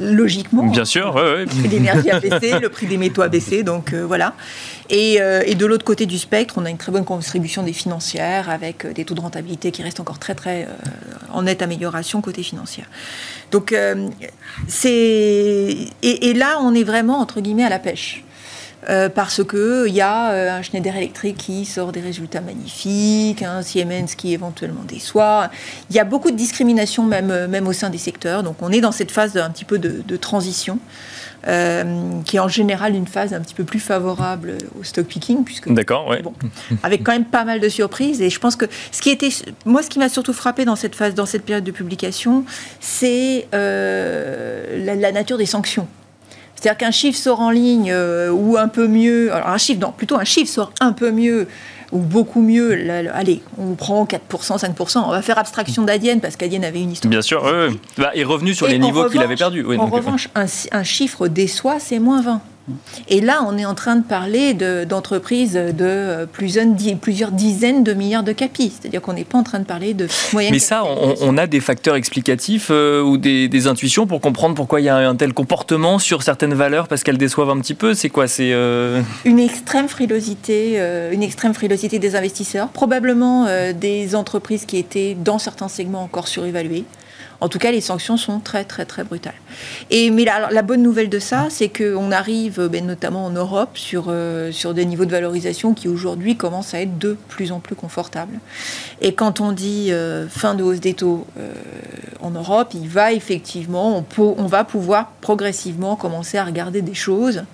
logiquement. 0.00 0.66
Bien 0.66 0.84
sûr, 0.84 1.14
ouais, 1.14 1.40
Le 1.40 1.46
prix 1.46 1.62
de 1.62 1.68
l'énergie 1.68 2.10
a 2.10 2.20
baissé, 2.20 2.58
le 2.58 2.68
prix 2.68 2.86
des 2.86 2.96
métaux 2.96 3.22
a 3.22 3.28
baissé, 3.28 3.62
donc 3.62 3.92
euh, 3.92 4.04
voilà. 4.04 4.34
Euh, 4.92 5.42
et, 5.46 5.54
de 5.54 5.66
l'autre 5.66 5.84
côté 5.84 6.06
du 6.06 6.18
spectre, 6.18 6.54
on 6.58 6.64
a 6.64 6.70
une 6.70 6.76
très 6.76 6.92
bonne 6.92 7.04
contribution 7.04 7.62
des 7.62 7.72
financières 7.72 8.50
avec 8.50 8.84
euh, 8.84 8.92
des 8.92 9.04
taux 9.04 9.14
de 9.14 9.20
rentabilité 9.20 9.70
qui 9.70 9.82
restent 9.82 10.00
encore 10.00 10.18
très 10.18 10.34
très 10.34 10.68
en 11.32 11.42
nette 11.42 11.62
amélioration 11.62 12.20
côté 12.20 12.42
financière. 12.42 12.86
Donc 13.50 13.74
c'est 14.68 15.76
et, 16.02 16.34
là 16.34 16.58
on 16.60 16.74
est 16.74 16.84
vraiment 16.84 17.18
entre 17.20 17.40
guillemets 17.40 17.64
à 17.64 17.70
la 17.70 17.78
pêche. 17.78 18.24
Euh, 18.90 19.08
parce 19.08 19.42
qu'il 19.44 19.94
y 19.94 20.00
a 20.00 20.30
euh, 20.30 20.58
un 20.58 20.62
Schneider 20.62 20.94
Electric 20.96 21.36
qui 21.36 21.64
sort 21.64 21.92
des 21.92 22.00
résultats 22.00 22.40
magnifiques, 22.40 23.42
un 23.42 23.62
Siemens 23.62 24.14
qui 24.16 24.32
éventuellement 24.32 24.84
déçoit. 24.86 25.50
Il 25.90 25.96
y 25.96 25.98
a 25.98 26.04
beaucoup 26.04 26.30
de 26.30 26.36
discrimination 26.36 27.04
même, 27.04 27.30
euh, 27.30 27.48
même 27.48 27.66
au 27.66 27.72
sein 27.72 27.88
des 27.88 27.98
secteurs. 27.98 28.42
Donc 28.42 28.56
on 28.60 28.70
est 28.70 28.80
dans 28.80 28.92
cette 28.92 29.10
phase 29.10 29.36
un 29.36 29.50
petit 29.50 29.64
peu 29.64 29.78
de, 29.78 30.16
transition. 30.16 30.78
qui 31.44 32.36
est 32.36 32.40
en 32.40 32.48
général 32.48 32.94
une 32.94 33.06
phase 33.06 33.34
un 33.34 33.40
petit 33.40 33.54
peu 33.54 33.64
plus 33.64 33.80
favorable 33.80 34.56
au 34.78 34.84
stock 34.84 35.06
picking, 35.06 35.44
puisque 35.44 35.70
d'accord, 35.70 36.06
ouais. 36.06 36.22
bon, 36.22 36.32
avec 36.82 37.02
quand 37.02 37.12
même 37.12 37.26
pas 37.26 37.44
mal 37.44 37.60
de 37.60 37.68
surprises. 37.68 38.22
Et 38.22 38.30
je 38.30 38.38
pense 38.38 38.56
que 38.56 38.66
ce 38.92 39.02
qui 39.02 39.10
était, 39.10 39.28
moi, 39.66 39.82
ce 39.82 39.90
qui 39.90 39.98
m'a 39.98 40.08
surtout 40.08 40.32
frappé 40.32 40.64
dans 40.64 40.76
cette 40.76 40.94
phase, 40.94 41.14
dans 41.14 41.26
cette 41.26 41.44
période 41.44 41.64
de 41.64 41.72
publication, 41.72 42.44
c'est 42.80 43.46
la, 43.52 45.12
nature 45.12 45.36
des 45.36 45.46
sanctions. 45.46 45.88
C'est-à-dire 46.56 46.78
qu'un 46.78 46.90
chiffre 46.90 47.18
sort 47.18 47.40
en 47.40 47.50
ligne 47.50 47.90
euh, 47.92 48.30
ou 48.30 48.56
un 48.56 48.68
peu 48.68 48.88
mieux, 48.88 49.32
alors 49.32 49.48
un 49.48 49.58
chiffre, 49.58 49.80
non, 49.80 49.92
plutôt 49.92 50.16
un 50.16 50.24
chiffre 50.24 50.50
sort 50.50 50.72
un 50.80 50.92
peu 50.92 51.10
mieux 51.10 51.46
ou 51.92 51.98
beaucoup 51.98 52.42
mieux, 52.42 52.90
allez, 53.12 53.42
on 53.56 53.74
prend 53.74 54.04
4%, 54.04 54.18
5%, 54.58 55.04
on 55.06 55.10
va 55.10 55.22
faire 55.22 55.38
abstraction 55.38 55.82
d'Adienne 55.82 56.20
parce 56.20 56.34
qu'Adienne 56.34 56.64
avait 56.64 56.80
une 56.80 56.90
histoire. 56.90 57.10
Bien 57.10 57.22
sûr, 57.22 57.44
oui, 57.44 57.78
bah, 57.98 58.10
est 58.14 58.24
revenu 58.24 58.52
sur 58.52 58.66
les 58.66 58.78
niveaux 58.78 59.08
qu'il 59.08 59.20
avait 59.20 59.36
perdus. 59.36 59.64
en 59.64 59.86
revanche, 59.86 60.28
un, 60.34 60.46
un, 60.72 60.82
chiffre 60.82 61.28
déçoit, 61.28 61.78
c'est 61.78 62.00
moins 62.00 62.20
20. 62.20 62.40
Et 63.08 63.20
là, 63.20 63.44
on 63.46 63.58
est 63.58 63.66
en 63.66 63.74
train 63.74 63.96
de 63.96 64.04
parler 64.04 64.54
d'entreprises 64.54 65.52
de, 65.52 66.26
plusieurs 66.32 67.30
dizaines 67.32 67.84
de 67.84 67.92
milliards 67.92 68.22
de 68.22 68.32
capis. 68.32 68.72
C'est-à-dire 68.80 69.02
qu'on 69.02 69.12
n'est 69.12 69.24
pas 69.24 69.38
en 69.38 69.42
train 69.42 69.58
de 69.58 69.64
parler 69.64 69.92
de 69.92 70.08
moyennes. 70.32 70.52
Mais 70.52 70.58
ça, 70.58 70.84
on, 70.84 71.36
a 71.36 71.46
des 71.46 71.60
facteurs 71.60 71.96
explicatifs 71.96 72.68
euh, 72.70 73.02
ou 73.02 73.18
des, 73.18 73.66
intuitions 73.66 74.06
pour 74.06 74.20
comprendre 74.20 74.54
pourquoi 74.54 74.80
il 74.80 74.84
y 74.84 74.88
a 74.88 74.96
un 74.96 75.16
tel 75.16 75.32
comportement 75.32 75.98
sur 75.98 76.22
certaines 76.22 76.54
valeurs 76.54 76.88
parce 76.88 77.02
qu'elles 77.02 77.18
déçoivent 77.18 77.50
un 77.50 77.60
petit 77.60 77.74
peu. 77.74 77.94
C'est 77.94 78.10
quoi 78.10 78.28
C'est 78.28 78.52
euh, 78.52 79.00
une 79.24 79.38
extrême 79.38 79.88
frilosité, 79.88 80.74
euh, 80.76 81.12
une 81.12 81.22
extrême 81.22 81.54
frilosité 81.54 81.98
des 81.98 82.16
investisseurs, 82.16 82.68
probablement 82.68 83.46
des 83.74 84.14
entreprises 84.14 84.64
qui 84.64 84.78
étaient 84.78 85.16
dans 85.18 85.38
certains 85.38 85.68
segments 85.68 86.02
encore 86.02 86.28
surévaluées. 86.28 86.84
En 87.44 87.50
tout 87.50 87.58
cas, 87.58 87.70
les 87.70 87.82
sanctions 87.82 88.16
sont 88.16 88.40
très, 88.40 88.64
très, 88.64 88.86
très 88.86 89.04
brutales. 89.04 89.34
Mais 89.90 90.24
la, 90.24 90.62
bonne 90.62 90.82
nouvelle 90.82 91.10
de 91.10 91.18
ça, 91.18 91.48
c'est 91.50 91.68
qu'on 91.68 92.10
arrive, 92.10 92.68
ben, 92.72 92.86
notamment 92.86 93.26
en 93.26 93.30
Europe, 93.30 93.76
sur, 93.76 94.06
euh, 94.08 94.50
sur 94.50 94.72
des 94.72 94.86
niveaux 94.86 95.04
de 95.04 95.10
valorisation 95.10 95.74
qui 95.74 95.86
aujourd'hui 95.86 96.38
commencent 96.38 96.72
à 96.72 96.80
être 96.80 96.96
de 96.96 97.18
plus 97.28 97.52
en 97.52 97.60
plus 97.60 97.74
confortables. 97.74 98.38
Et 99.02 99.12
quand 99.12 99.42
on 99.42 99.52
dit 99.52 99.92
euh, 99.92 100.26
fin 100.26 100.54
de 100.54 100.62
hausse 100.62 100.80
des 100.80 100.94
taux 100.94 101.26
euh, 101.38 101.52
en 102.24 102.30
Europe, 102.30 102.72
il 102.74 102.88
va 102.88 103.12
effectivement, 103.12 103.98
on, 103.98 104.34
on 104.38 104.46
va 104.46 104.64
pouvoir 104.64 105.12
progressivement 105.20 105.96
commencer 105.96 106.38
à 106.38 106.44
regarder 106.44 106.82
des 106.82 106.94
choses 106.94 107.44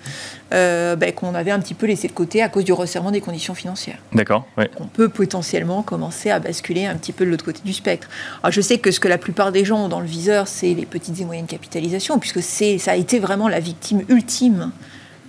euh, 0.53 0.95
ben, 0.95 1.11
qu'on 1.13 1.35
avait 1.35 1.51
un 1.51 1.59
petit 1.59 1.73
peu 1.73 1.85
laissé 1.85 2.07
de 2.07 2.13
côté 2.13 2.41
à 2.41 2.49
cause 2.49 2.63
du 2.63 2.73
resserrement 2.73 3.11
des 3.11 3.21
conditions 3.21 3.53
financières. 3.53 3.99
D'accord. 4.13 4.45
On 4.79 4.85
peut 4.85 5.09
potentiellement 5.09 5.81
commencer 5.81 6.29
à 6.29 6.39
basculer 6.39 6.85
un 6.85 6.95
petit 6.95 7.11
peu 7.11 7.25
de 7.25 7.29
l'autre 7.29 7.45
côté 7.45 7.61
du 7.63 7.73
spectre. 7.73 8.09
Alors, 8.43 8.51
je 8.51 8.61
sais 8.61 8.77
que 8.77 8.91
ce 8.91 8.99
que 8.99 9.07
la 9.07 9.17
plupart 9.17 9.51
des 9.51 9.65
gens 9.65 9.85
ont 9.85 9.89
dans 9.89 9.99
le 9.99 10.05
viseur, 10.05 10.47
c'est 10.47 10.73
les 10.73 10.85
petites 10.85 11.19
et 11.19 11.25
moyennes 11.25 11.47
capitalisations, 11.47 12.19
puisque 12.19 12.41
ça 12.41 12.91
a 12.91 12.95
été 12.95 13.19
vraiment 13.19 13.47
la 13.47 13.59
victime 13.59 14.03
ultime 14.09 14.71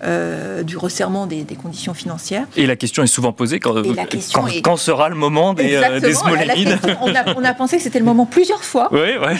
du 0.03 0.76
resserrement 0.76 1.26
des, 1.26 1.44
conditions 1.61 1.94
financières. 1.94 2.46
Et 2.57 2.66
la 2.66 2.76
question 2.76 3.03
est 3.03 3.09
souvent 3.09 3.32
posée 3.32 3.61
quand, 3.61 3.74
quand, 4.62 4.76
sera 4.76 5.09
le 5.09 5.14
moment 5.14 5.55
des, 5.55 5.80
des 6.00 6.14
small 6.14 6.53
on, 7.00 7.14
a, 7.14 7.34
on 7.36 7.44
a 7.44 7.55
pensé 7.55 7.76
que 7.76 7.82
c'était 7.82 7.98
le 7.98 8.05
moment 8.05 8.26
plusieurs 8.26 8.64
fois. 8.64 8.88
Oui, 8.90 8.98
ouais. 8.98 9.36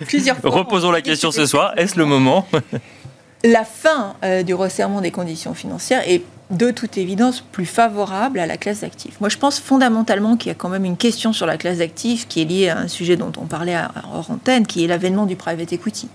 plusieurs 0.06 0.36
fois. 0.36 0.50
Reposons 0.50 0.90
la 0.90 1.02
question 1.02 1.30
ce 1.32 1.46
soir. 1.46 1.72
Est-ce 1.76 1.98
le 1.98 2.04
moment 2.04 2.46
La 3.44 3.64
fin 3.64 4.14
du 4.44 4.54
resserrement 4.54 5.00
des 5.00 5.10
conditions 5.10 5.54
financières 5.54 6.02
est 6.06 6.22
de 6.50 6.70
toute 6.70 6.98
évidence 6.98 7.40
plus 7.40 7.66
favorable 7.66 8.38
à 8.40 8.46
la 8.46 8.56
classe 8.56 8.80
d'actifs. 8.80 9.20
Moi, 9.20 9.28
je 9.28 9.38
pense 9.38 9.60
fondamentalement 9.60 10.36
qu'il 10.36 10.48
y 10.48 10.52
a 10.52 10.54
quand 10.54 10.68
même 10.68 10.84
une 10.84 10.96
question 10.96 11.32
sur 11.32 11.46
la 11.46 11.56
classe 11.56 11.78
d'actifs 11.78 12.26
qui 12.28 12.42
est 12.42 12.44
liée 12.44 12.68
à 12.68 12.78
un 12.78 12.88
sujet 12.88 13.16
dont 13.16 13.32
on 13.40 13.46
parlait 13.46 13.76
hors 14.12 14.30
antenne, 14.30 14.66
qui 14.66 14.84
est 14.84 14.86
l'avènement 14.86 15.26
du 15.26 15.36
private 15.36 15.72
equity. 15.72 16.08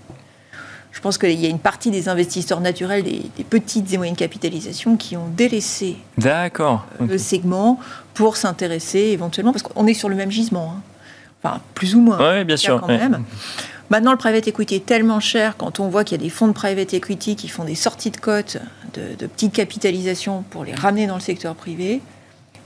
Je 0.96 1.02
pense 1.02 1.18
qu'il 1.18 1.38
y 1.38 1.44
a 1.44 1.50
une 1.50 1.58
partie 1.58 1.90
des 1.90 2.08
investisseurs 2.08 2.62
naturels 2.62 3.04
des, 3.04 3.44
petites 3.44 3.92
et 3.92 3.98
moyennes 3.98 4.16
capitalisations 4.16 4.96
qui 4.96 5.14
ont 5.14 5.28
délaissé 5.28 5.98
le 6.98 7.18
segment 7.18 7.78
pour 8.14 8.38
s'intéresser 8.38 9.00
éventuellement, 9.00 9.52
parce 9.52 9.62
qu'on 9.62 9.86
est 9.86 9.92
sur 9.92 10.08
le 10.08 10.14
même 10.14 10.30
gisement, 10.30 10.72
hein. 10.74 10.80
enfin 11.42 11.60
plus 11.74 11.94
ou 11.94 12.00
moins, 12.00 12.38
oui, 12.38 12.44
bien 12.44 12.56
sûr, 12.56 12.80
quand 12.80 12.86
même. 12.86 13.24
Maintenant, 13.90 14.12
le 14.12 14.16
private 14.16 14.48
equity 14.48 14.76
est 14.76 14.86
tellement 14.86 15.20
cher 15.20 15.58
quand 15.58 15.80
on 15.80 15.88
voit 15.88 16.02
qu'il 16.02 16.18
y 16.18 16.20
a 16.20 16.24
des 16.24 16.30
fonds 16.30 16.48
de 16.48 16.54
private 16.54 16.94
equity 16.94 17.36
qui 17.36 17.48
font 17.48 17.64
des 17.64 17.74
sorties 17.74 18.10
de 18.10 18.16
cotes 18.16 18.56
de, 18.94 19.16
de 19.18 19.26
petites 19.26 19.52
capitalisations 19.52 20.44
pour 20.48 20.64
les 20.64 20.74
ramener 20.74 21.06
dans 21.06 21.16
le 21.16 21.20
secteur 21.20 21.54
privé. 21.56 22.00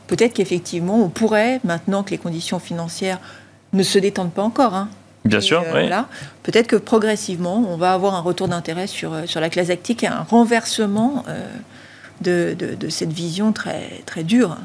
Peut-être 0.06 0.34
qu'effectivement, 0.34 1.02
on 1.02 1.08
pourrait, 1.08 1.60
maintenant 1.64 2.04
que 2.04 2.10
les 2.10 2.18
conditions 2.18 2.60
financières 2.60 3.18
ne 3.72 3.82
se 3.82 3.98
détendent 3.98 4.32
pas 4.32 4.44
encore, 4.44 4.74
hein, 4.74 4.88
Bien 5.24 5.40
sûr, 5.40 5.62
euh, 5.66 5.88
oui. 5.88 5.94
Peut-être 6.42 6.66
que 6.66 6.76
progressivement, 6.76 7.64
on 7.68 7.76
va 7.76 7.92
avoir 7.92 8.14
un 8.14 8.20
retour 8.20 8.48
d'intérêt 8.48 8.86
sur, 8.86 9.12
euh, 9.12 9.26
sur 9.26 9.40
la 9.40 9.50
classe 9.50 9.70
actique 9.70 10.02
et 10.02 10.06
un 10.06 10.22
renversement 10.22 11.24
euh, 11.28 11.46
de, 12.22 12.74
de, 12.74 12.88
cette 12.88 13.12
vision 13.12 13.52
très, 13.52 14.02
très 14.06 14.24
dure 14.24 14.56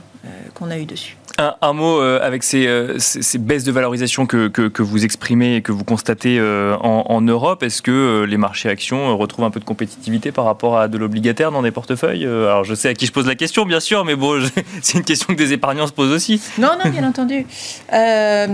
qu'on 0.56 0.72
a 0.72 0.80
eue 0.80 0.86
dessus. 0.86 1.18
Un, 1.38 1.74
mot 1.74 2.00
euh, 2.00 2.22
avec 2.22 2.44
euh, 2.54 2.96
ces, 2.98 3.22
ces, 3.22 3.38
baisses 3.38 3.66
de 3.66 3.72
valorisation 3.74 4.26
que, 4.26 4.48
que, 4.48 4.82
vous 4.82 5.04
exprimez 5.04 5.58
et 5.58 5.62
que 5.62 5.74
vous 5.74 5.84
constatez 5.84 6.38
euh, 6.40 6.78
en, 6.78 7.20
Europe. 7.20 7.62
Est-ce 7.62 7.82
que 7.82 8.24
les 8.24 8.38
marchés 8.38 8.70
actions 8.70 9.18
retrouvent 9.18 9.44
un 9.44 9.50
peu 9.50 9.60
de 9.60 9.66
compétitivité 9.66 10.32
par 10.32 10.46
rapport 10.46 10.78
à 10.78 10.88
de 10.88 10.98
l'obligataire 10.98 11.52
dans 11.52 11.62
des 11.62 11.72
portefeuilles 11.72 12.26
Alors 12.26 12.64
je 12.64 12.74
sais 12.74 12.88
à 12.88 12.94
qui 12.94 13.06
je 13.06 13.12
pose 13.12 13.28
la 13.28 13.36
question, 13.36 13.66
bien 13.66 13.82
sûr, 13.82 14.06
mais 14.06 14.16
bon, 14.16 14.42
c'est 14.82 14.98
une 14.98 15.04
question 15.04 15.34
que 15.34 15.38
des 15.38 15.52
épargnants 15.52 15.88
se 15.88 15.92
posent 15.92 16.14
aussi. 16.14 16.42
Non, 16.58 16.72
non, 16.82 16.90
bien 16.90 17.04
entendu. 17.08 17.46
Ah, 17.92 18.48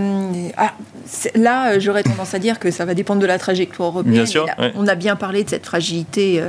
là, 1.36 1.78
j'aurais 1.80 2.04
tendance 2.04 2.34
à 2.34 2.40
dire 2.40 2.60
que 2.60 2.72
ça 2.72 2.86
va 2.86 2.94
dépendre 2.94 3.22
de 3.22 3.28
la 3.28 3.38
trajectoire 3.38 3.90
européenne. 3.90 4.14
Bien 4.14 4.26
sûr. 4.26 4.46
On 4.76 4.88
a 4.88 4.96
bien 4.96 5.16
parlé 5.16 5.44
de 5.44 5.50
cette 5.50 5.66
fragilité, 5.66 6.44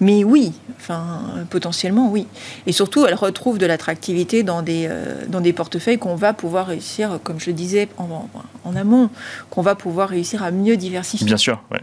mais 0.00 0.24
oui, 0.24 0.52
enfin, 0.78 1.20
potentiellement, 1.50 2.10
oui. 2.10 2.26
Et 2.66 2.72
surtout, 2.72 3.06
elle 3.06 3.14
retrouve 3.14 3.58
de 3.58 3.66
l'attractivité 3.66 4.42
dans 4.42 4.62
des, 4.62 4.88
dans 5.28 5.40
des 5.40 5.52
portefeuilles 5.52 5.66
portefeuille 5.66 5.98
qu'on 5.98 6.14
va 6.14 6.32
pouvoir 6.32 6.68
réussir, 6.68 7.18
comme 7.24 7.40
je 7.40 7.46
le 7.46 7.52
disais 7.52 7.88
en, 7.98 8.76
amont, 8.76 9.10
qu'on 9.50 9.62
va 9.62 9.74
pouvoir 9.74 10.08
réussir 10.08 10.44
à 10.44 10.52
mieux 10.52 10.76
diversifier. 10.76 11.26
Bien 11.26 11.36
sûr, 11.36 11.60
ouais. 11.72 11.80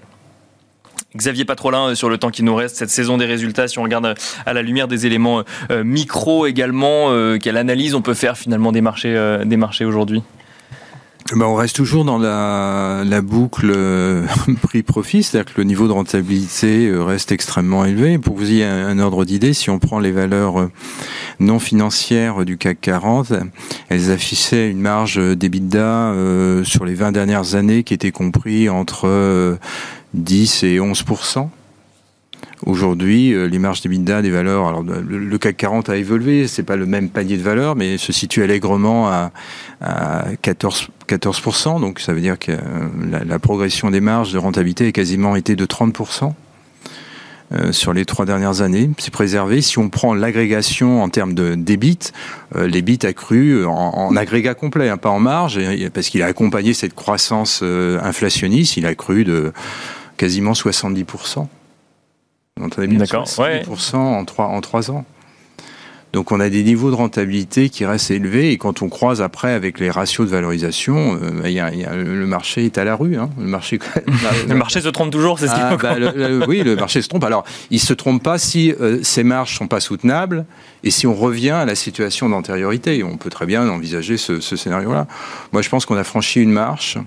Xavier 1.16 1.44
Patrolin, 1.46 1.90
euh, 1.90 1.96
sur 1.96 2.10
le 2.10 2.18
temps 2.18 2.32
qui 2.32 2.44
nous 2.44 2.56
reste, 2.56 2.78
cette 2.78 2.90
saison 2.90 3.18
des 3.18 3.26
résultats, 3.26 3.68
si 3.68 3.78
on 3.78 3.84
regarde 3.84 4.06
euh, 4.06 4.16
à 4.46 4.54
la 4.54 4.62
lumière 4.62 4.88
des 4.88 5.06
éléments 5.06 5.44
euh, 5.70 5.84
micro 5.84 6.48
également, 6.48 7.12
quelle 7.40 7.58
analyse 7.58 7.94
on 7.94 8.02
peut 8.02 8.14
faire 8.14 8.38
finalement 8.38 8.72
des 8.72 8.82
marchés, 8.82 9.40
des 9.46 9.58
marchés 9.58 9.86
aujourd'hui? 9.86 10.24
Ben, 11.32 11.46
on 11.46 11.56
reste 11.56 11.78
toujours 11.78 12.04
dans 12.04 12.18
la, 12.18 13.04
la 13.06 13.22
boucle 13.22 13.72
euh, 13.74 14.26
prix-profit, 14.62 15.24
c'est-à-dire 15.24 15.54
que 15.54 15.62
le 15.62 15.64
niveau 15.64 15.88
de 15.88 15.94
rentabilité 15.94 16.88
euh, 16.88 17.02
reste 17.02 17.32
extrêmement 17.32 17.86
élevé. 17.86 18.18
Pour 18.18 18.36
que 18.36 18.40
vous 18.42 18.52
ayez 18.52 18.66
un, 18.66 19.00
ordre 19.00 19.24
d'idée, 19.24 19.54
si 19.54 19.70
on 19.70 19.80
prend 19.80 20.00
les 20.00 20.12
valeurs 20.12 20.60
euh, 20.60 20.72
non 21.40 21.60
financières 21.60 22.44
du 22.44 22.58
CAC 22.58 22.82
40, 22.82 23.34
elles 23.88 24.12
affichaient 24.12 24.70
une 24.70 24.82
marge 24.82 25.18
d'EBITDA 25.18 25.80
euh, 25.80 26.64
sur 26.66 26.84
les 26.84 26.94
20 26.94 27.14
dernières 27.14 27.56
années 27.56 27.84
qui 27.84 27.94
était 27.94 28.12
compris 28.12 28.68
entre 28.68 29.58
10 30.14 30.64
et 30.64 30.80
11 30.82 31.04
Aujourd'hui, 32.66 33.34
euh, 33.34 33.46
les 33.48 33.60
marges 33.60 33.82
d'EBITDA 33.82 34.22
des 34.22 34.30
valeurs, 34.30 34.68
alors 34.68 34.84
le 34.84 35.38
CAC 35.38 35.58
40 35.58 35.90
a 35.90 35.98
évolué, 35.98 36.48
c'est 36.48 36.64
pas 36.64 36.76
le 36.76 36.86
même 36.86 37.10
panier 37.10 37.38
de 37.38 37.42
valeurs, 37.42 37.76
mais 37.76 37.98
se 37.98 38.14
situe 38.14 38.44
allègrement 38.44 39.10
à, 39.10 39.32
14, 40.42 40.88
14%. 41.08 41.82
Donc 41.82 42.00
ça 42.00 42.14
veut 42.14 42.22
dire 42.22 42.40
que 42.40 42.52
euh, 42.52 43.26
la, 43.26 43.40
progression 43.40 43.92
des 43.92 44.00
marges 44.00 44.32
de 44.32 44.38
rentabilité 44.38 44.88
a 44.88 44.92
quasiment 44.92 45.36
été 45.36 45.56
de 45.56 45.66
30%. 45.66 46.34
Euh, 47.52 47.72
sur 47.72 47.94
les 47.94 48.06
trois 48.06 48.26
dernières 48.26 48.62
années. 48.62 48.90
C'est 48.98 49.14
préservé. 49.14 49.62
Si 49.62 49.78
on 49.78 49.90
prend 49.90 50.16
l'agrégation 50.16 51.04
en 51.04 51.10
termes 51.10 51.36
de 51.36 51.54
débit, 51.54 52.00
euh, 52.56 52.68
l'EBIT 52.68 53.06
a 53.06 53.14
cru 53.14 53.64
en, 53.66 54.16
agrégat 54.16 54.56
complet, 54.56 54.90
hein, 54.90 54.98
pas 54.98 55.10
en 55.10 55.20
marge, 55.20 55.60
parce 55.94 56.08
qu'il 56.08 56.24
a 56.24 56.28
accompagné 56.28 56.74
cette 56.74 56.96
croissance 56.96 57.62
inflationniste, 57.62 58.78
il 58.78 58.88
a 58.88 58.96
cru 58.96 59.24
de 59.24 59.52
quasiment 60.18 60.54
70%. 60.54 61.48
D'accord. 62.60 63.26
70% 63.26 63.96
en 63.96 64.26
3, 64.26 64.46
en 64.46 64.62
3 64.62 64.92
ans. 64.92 65.06
Donc 66.14 66.32
on 66.32 66.40
a 66.40 66.48
des 66.48 66.64
niveaux 66.64 66.92
de 66.92 66.96
rentabilité 66.96 67.70
qui 67.70 67.86
restent 67.86 68.12
élevés 68.12 68.52
et 68.52 68.58
quand 68.60 68.84
on 68.84 68.90
croise 68.90 69.20
après 69.20 69.52
avec 69.52 69.80
les 69.80 69.90
ratios 69.90 70.28
de 70.28 70.32
valorisation, 70.32 71.18
euh, 71.20 71.42
bah, 71.42 71.50
y 71.50 71.60
a, 71.60 71.72
le 71.72 72.28
marché 72.28 72.66
est 72.66 72.78
à 72.78 72.84
la 72.84 72.96
rue. 72.96 73.18
Hein. 73.18 73.32
Le, 73.40 73.46
marché, 73.46 73.80
le 74.48 74.54
marché 74.54 74.80
se 74.82 74.90
trompe 74.90 75.10
toujours, 75.10 75.40
c'est 75.40 75.48
ce 75.48 75.56
qu'il 75.56 75.64
ah, 75.64 75.76
bah, 75.76 75.96
Oui, 76.48 76.62
le 76.62 76.76
marché 76.76 77.02
se 77.02 77.08
trompe. 77.08 77.24
Alors 77.24 77.44
il 77.72 77.80
se 77.80 77.94
trompe 77.94 78.22
pas 78.22 78.38
si 78.38 78.72
euh, 78.80 79.00
ces 79.02 79.24
marges 79.24 79.58
sont 79.58 79.68
pas 79.68 79.80
soutenables 79.80 80.46
et 80.84 80.92
si 80.92 81.08
on 81.08 81.16
revient 81.16 81.50
à 81.50 81.66
la 81.66 81.74
situation 81.74 82.30
d'antériorité. 82.30 83.04
On 83.04 83.18
peut 83.18 83.32
très 83.32 83.48
bien 83.48 83.68
envisager 83.68 84.18
ce, 84.18 84.40
ce 84.40 84.56
scénario-là. 84.56 85.08
Moi 85.52 85.64
je 85.64 85.70
pense 85.70 85.88
qu'on 85.88 85.98
a 85.98 86.04
franchi 86.04 86.42
une 86.42 86.52
marche 86.52 87.00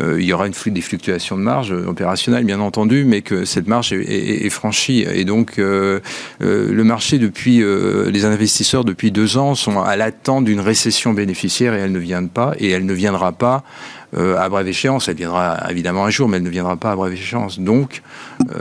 euh, 0.00 0.20
il 0.20 0.26
y 0.26 0.32
aura 0.32 0.48
des 0.48 0.80
fluctuations 0.80 1.36
de 1.36 1.42
marge 1.42 1.72
opérationnelle, 1.72 2.44
bien 2.44 2.60
entendu, 2.60 3.04
mais 3.04 3.22
que 3.22 3.44
cette 3.44 3.68
marge 3.68 3.92
est, 3.92 4.50
franchie. 4.50 5.06
Et 5.12 5.24
donc, 5.24 5.58
euh, 5.58 6.00
euh, 6.42 6.72
le 6.72 6.84
marché, 6.84 7.18
depuis 7.18 7.62
les 8.10 8.24
investisseurs, 8.24 8.84
depuis 8.84 9.10
deux 9.10 9.36
ans, 9.36 9.54
sont 9.54 9.80
à 9.80 9.96
l'attente 9.96 10.44
d'une 10.44 10.60
récession 10.60 11.12
bénéficiaire 11.12 11.74
et 11.74 11.78
elle 11.78 11.92
ne 11.92 11.98
vient 11.98 12.26
pas, 12.26 12.52
et 12.58 12.70
elle 12.70 12.86
ne 12.86 12.94
viendra 12.94 13.32
pas 13.32 13.62
à 14.16 14.48
brève 14.48 14.68
échéance. 14.68 15.08
Elle 15.08 15.16
viendra 15.16 15.58
évidemment 15.70 16.04
un 16.04 16.10
jour, 16.10 16.28
mais 16.28 16.36
elle 16.36 16.44
ne 16.44 16.50
viendra 16.50 16.76
pas 16.76 16.92
à 16.92 16.96
brève 16.96 17.12
échéance. 17.12 17.58
Donc, 17.58 18.02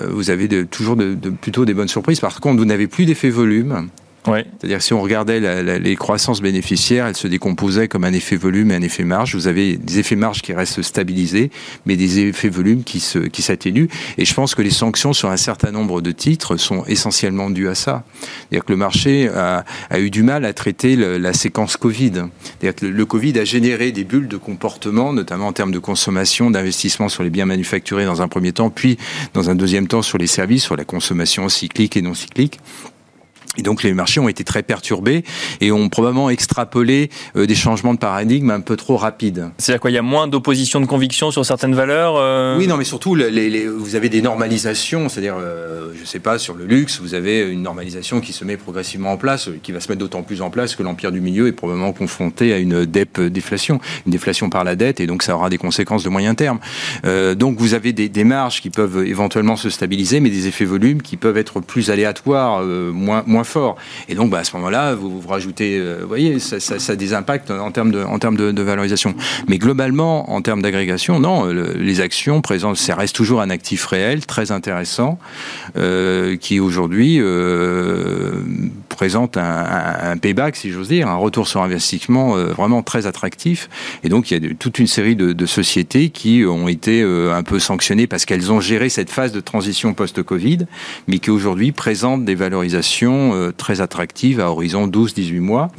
vous 0.09 0.29
avez 0.29 0.65
toujours 0.65 0.97
plutôt 1.41 1.65
des 1.65 1.73
bonnes 1.73 1.87
surprises. 1.87 2.19
Par 2.19 2.39
contre, 2.39 2.57
vous 2.57 2.65
n'avez 2.65 2.87
plus 2.87 3.05
d'effet 3.05 3.29
volume. 3.29 3.89
C'est-à-dire 4.25 4.77
que 4.77 4.83
si 4.83 4.93
on 4.93 5.01
regardait 5.01 5.79
les 5.79 5.95
croissances 5.95 6.41
bénéficiaires, 6.41 7.07
elles 7.07 7.17
se 7.17 7.27
décomposaient 7.27 7.87
comme 7.87 8.03
un 8.03 8.13
effet 8.13 8.35
volume 8.35 8.71
et 8.71 8.75
un 8.75 8.81
effet 8.81 9.03
marge. 9.03 9.35
Vous 9.35 9.47
avez 9.47 9.77
des 9.77 9.99
effets 9.99 10.15
marge 10.15 10.41
qui 10.41 10.53
restent 10.53 10.81
stabilisés, 10.81 11.51
mais 11.85 11.95
des 11.97 12.19
effets 12.19 12.49
volume 12.49 12.83
qui 12.83 12.99
s'atténuent. 12.99 13.87
Et 14.17 14.25
je 14.25 14.33
pense 14.33 14.55
que 14.55 14.61
les 14.61 14.71
sanctions 14.71 15.13
sur 15.13 15.29
un 15.29 15.37
certain 15.37 15.71
nombre 15.71 16.01
de 16.01 16.11
titres 16.11 16.57
sont 16.57 16.85
essentiellement 16.85 17.49
dues 17.49 17.67
à 17.67 17.75
ça. 17.75 18.03
C'est-à-dire 18.21 18.65
que 18.65 18.71
le 18.71 18.77
marché 18.77 19.29
a, 19.29 19.63
eu 19.99 20.09
du 20.09 20.23
mal 20.23 20.45
à 20.45 20.53
traiter 20.53 20.95
la 20.95 21.33
séquence 21.33 21.77
Covid. 21.77 22.25
C'est-à-dire 22.43 22.75
que 22.75 22.85
le, 22.85 23.05
Covid 23.05 23.37
a 23.39 23.45
généré 23.45 23.91
des 23.91 24.03
bulles 24.03 24.27
de 24.27 24.37
comportement, 24.37 25.13
notamment 25.13 25.47
en 25.47 25.53
termes 25.53 25.71
de 25.71 25.79
consommation, 25.79 26.49
d'investissement 26.49 27.09
sur 27.09 27.23
les 27.23 27.29
biens 27.29 27.45
manufacturés 27.45 28.05
dans 28.05 28.21
un 28.21 28.27
premier 28.27 28.53
temps, 28.53 28.69
puis 28.69 28.97
dans 29.33 29.49
un 29.49 29.55
deuxième 29.55 29.87
temps 29.87 30.01
sur 30.01 30.17
les 30.17 30.27
services, 30.27 30.63
sur 30.63 30.75
la 30.75 30.85
consommation 30.85 31.49
cyclique 31.49 31.97
et 31.97 32.01
non 32.01 32.13
cyclique. 32.13 32.59
Et 33.57 33.61
donc 33.61 33.83
les 33.83 33.93
marchés 33.93 34.19
ont 34.19 34.29
été 34.29 34.43
très 34.43 34.63
perturbés 34.63 35.23
et 35.61 35.71
ont 35.71 35.89
probablement 35.89 36.29
extrapolé 36.29 37.09
euh, 37.35 37.45
des 37.45 37.55
changements 37.55 37.93
de 37.93 37.99
paradigme 37.99 38.49
un 38.49 38.61
peu 38.61 38.75
trop 38.75 38.97
rapides. 38.97 39.49
C'est-à-dire 39.57 39.79
quoi 39.79 39.91
Il 39.91 39.93
y 39.93 39.99
a 39.99 40.03
moins 40.03 40.27
d'opposition 40.27 40.81
de 40.81 40.87
conviction 40.87 41.29
sur 41.29 41.45
certaines 41.45 41.75
valeurs 41.75 42.15
euh 42.17 42.57
Oui, 42.57 42.67
non, 42.67 42.77
mais 42.77 42.83
surtout, 42.83 43.13
les, 43.13 43.67
vous 43.67 43.95
avez 43.95 44.09
des 44.09 44.21
normalisations, 44.21 45.07
c'est-à-dire, 45.07 45.35
euh, 45.39 45.91
je 45.95 46.01
ne 46.01 46.05
sais 46.05 46.19
pas, 46.19 46.39
sur 46.39 46.55
le 46.55 46.65
luxe, 46.65 46.99
vous 46.99 47.13
avez 47.13 47.41
une 47.41 47.61
normalisation 47.61 48.21
qui 48.21 48.33
se 48.33 48.43
met 48.43 48.57
progressivement 48.57 49.11
en 49.11 49.17
place, 49.17 49.49
qui 49.61 49.71
va 49.71 49.79
se 49.79 49.89
mettre 49.89 49.99
d'autant 49.99 50.23
plus 50.23 50.41
en 50.41 50.49
place 50.49 50.75
que 50.75 50.81
l'empire 50.81 51.11
du 51.11 51.21
milieu 51.21 51.47
est 51.47 51.51
probablement 51.51 51.93
confronté 51.93 52.53
à 52.53 52.57
une 52.57 52.85
dette 52.85 53.21
déflation, 53.21 53.79
une 54.07 54.11
déflation 54.11 54.49
par 54.49 54.63
la 54.63 54.75
dette, 54.75 54.99
et 54.99 55.05
donc 55.05 55.21
ça 55.21 55.35
aura 55.35 55.49
des 55.49 55.59
conséquences 55.59 56.03
de 56.03 56.09
moyen 56.09 56.33
terme. 56.33 56.59
donc 57.35 57.59
vous 57.59 57.73
avez 57.73 57.93
des, 57.93 58.09
des, 58.09 58.23
marges 58.23 58.61
qui 58.61 58.69
peuvent 58.69 59.05
éventuellement 59.05 59.55
se 59.55 59.69
stabiliser, 59.69 60.19
mais 60.19 60.29
des 60.29 60.47
effets 60.47 60.65
volumes 60.65 61.01
qui 61.01 61.17
peuvent 61.17 61.37
être 61.37 61.59
plus 61.59 61.91
aléatoires, 61.91 62.63
moins, 62.63 63.23
moins 63.27 63.42
fort. 63.43 63.75
Et 64.09 64.15
donc, 64.15 64.29
bah, 64.29 64.39
à 64.39 64.43
ce 64.43 64.55
moment-là, 64.57 64.95
vous, 64.95 65.19
vous 65.21 65.27
rajoutez, 65.27 65.77
euh, 65.77 65.99
vous 66.01 66.07
voyez, 66.07 66.39
ça, 66.39 66.57
a 66.91 66.95
des 66.95 67.13
impacts 67.13 67.51
en 67.51 67.71
termes 67.71 67.91
de, 67.91 68.03
en 68.03 68.19
termes 68.19 68.37
de, 68.37 68.61
valorisation. 68.61 69.15
Mais 69.47 69.57
globalement, 69.57 70.31
en 70.31 70.41
termes 70.41 70.61
d'agrégation, 70.61 71.19
non, 71.19 71.45
les 71.45 72.01
actions 72.01 72.41
présentent, 72.41 72.77
ça 72.77 72.95
reste 72.95 73.15
toujours 73.15 73.41
un 73.41 73.49
actif 73.49 73.85
réel, 73.85 74.25
très 74.25 74.51
intéressant, 74.51 75.19
euh, 75.77 76.37
qui 76.37 76.59
aujourd'hui 76.59 77.17
euh, 77.19 78.41
présente 78.95 79.37
un, 79.37 80.17
payback, 80.17 80.55
si 80.55 80.71
j'ose 80.71 80.89
dire, 80.89 81.07
un 81.07 81.15
retour 81.15 81.47
sur 81.47 81.61
investissement 81.61 82.35
vraiment 82.35 82.83
très 82.83 83.07
attractif. 83.07 83.69
Et 84.03 84.09
donc 84.09 84.31
il 84.31 84.43
y 84.43 84.51
a 84.51 84.53
toute 84.55 84.79
une 84.79 84.87
série 84.87 85.15
de, 85.15 85.33
de, 85.33 85.45
sociétés 85.45 86.09
qui 86.09 86.43
ont 86.45 86.67
été 86.67 87.01
un 87.01 87.43
peu 87.43 87.59
sanctionnées 87.59 88.07
parce 88.07 88.25
qu'elles 88.25 88.51
ont 88.51 88.59
géré 88.59 88.89
cette 88.89 89.09
phase 89.09 89.31
de 89.31 89.39
transition 89.39 89.93
post-Covid, 89.93 90.59
mais 91.07 91.19
qui 91.19 91.31
aujourd'hui 91.31 91.71
présentent 91.71 92.25
des 92.25 92.35
valorisations 92.35 93.51
très 93.57 93.81
attractives 93.81 94.39
à 94.39 94.49
horizon 94.49 94.87
12-18 94.87 95.39
mois 95.39 95.69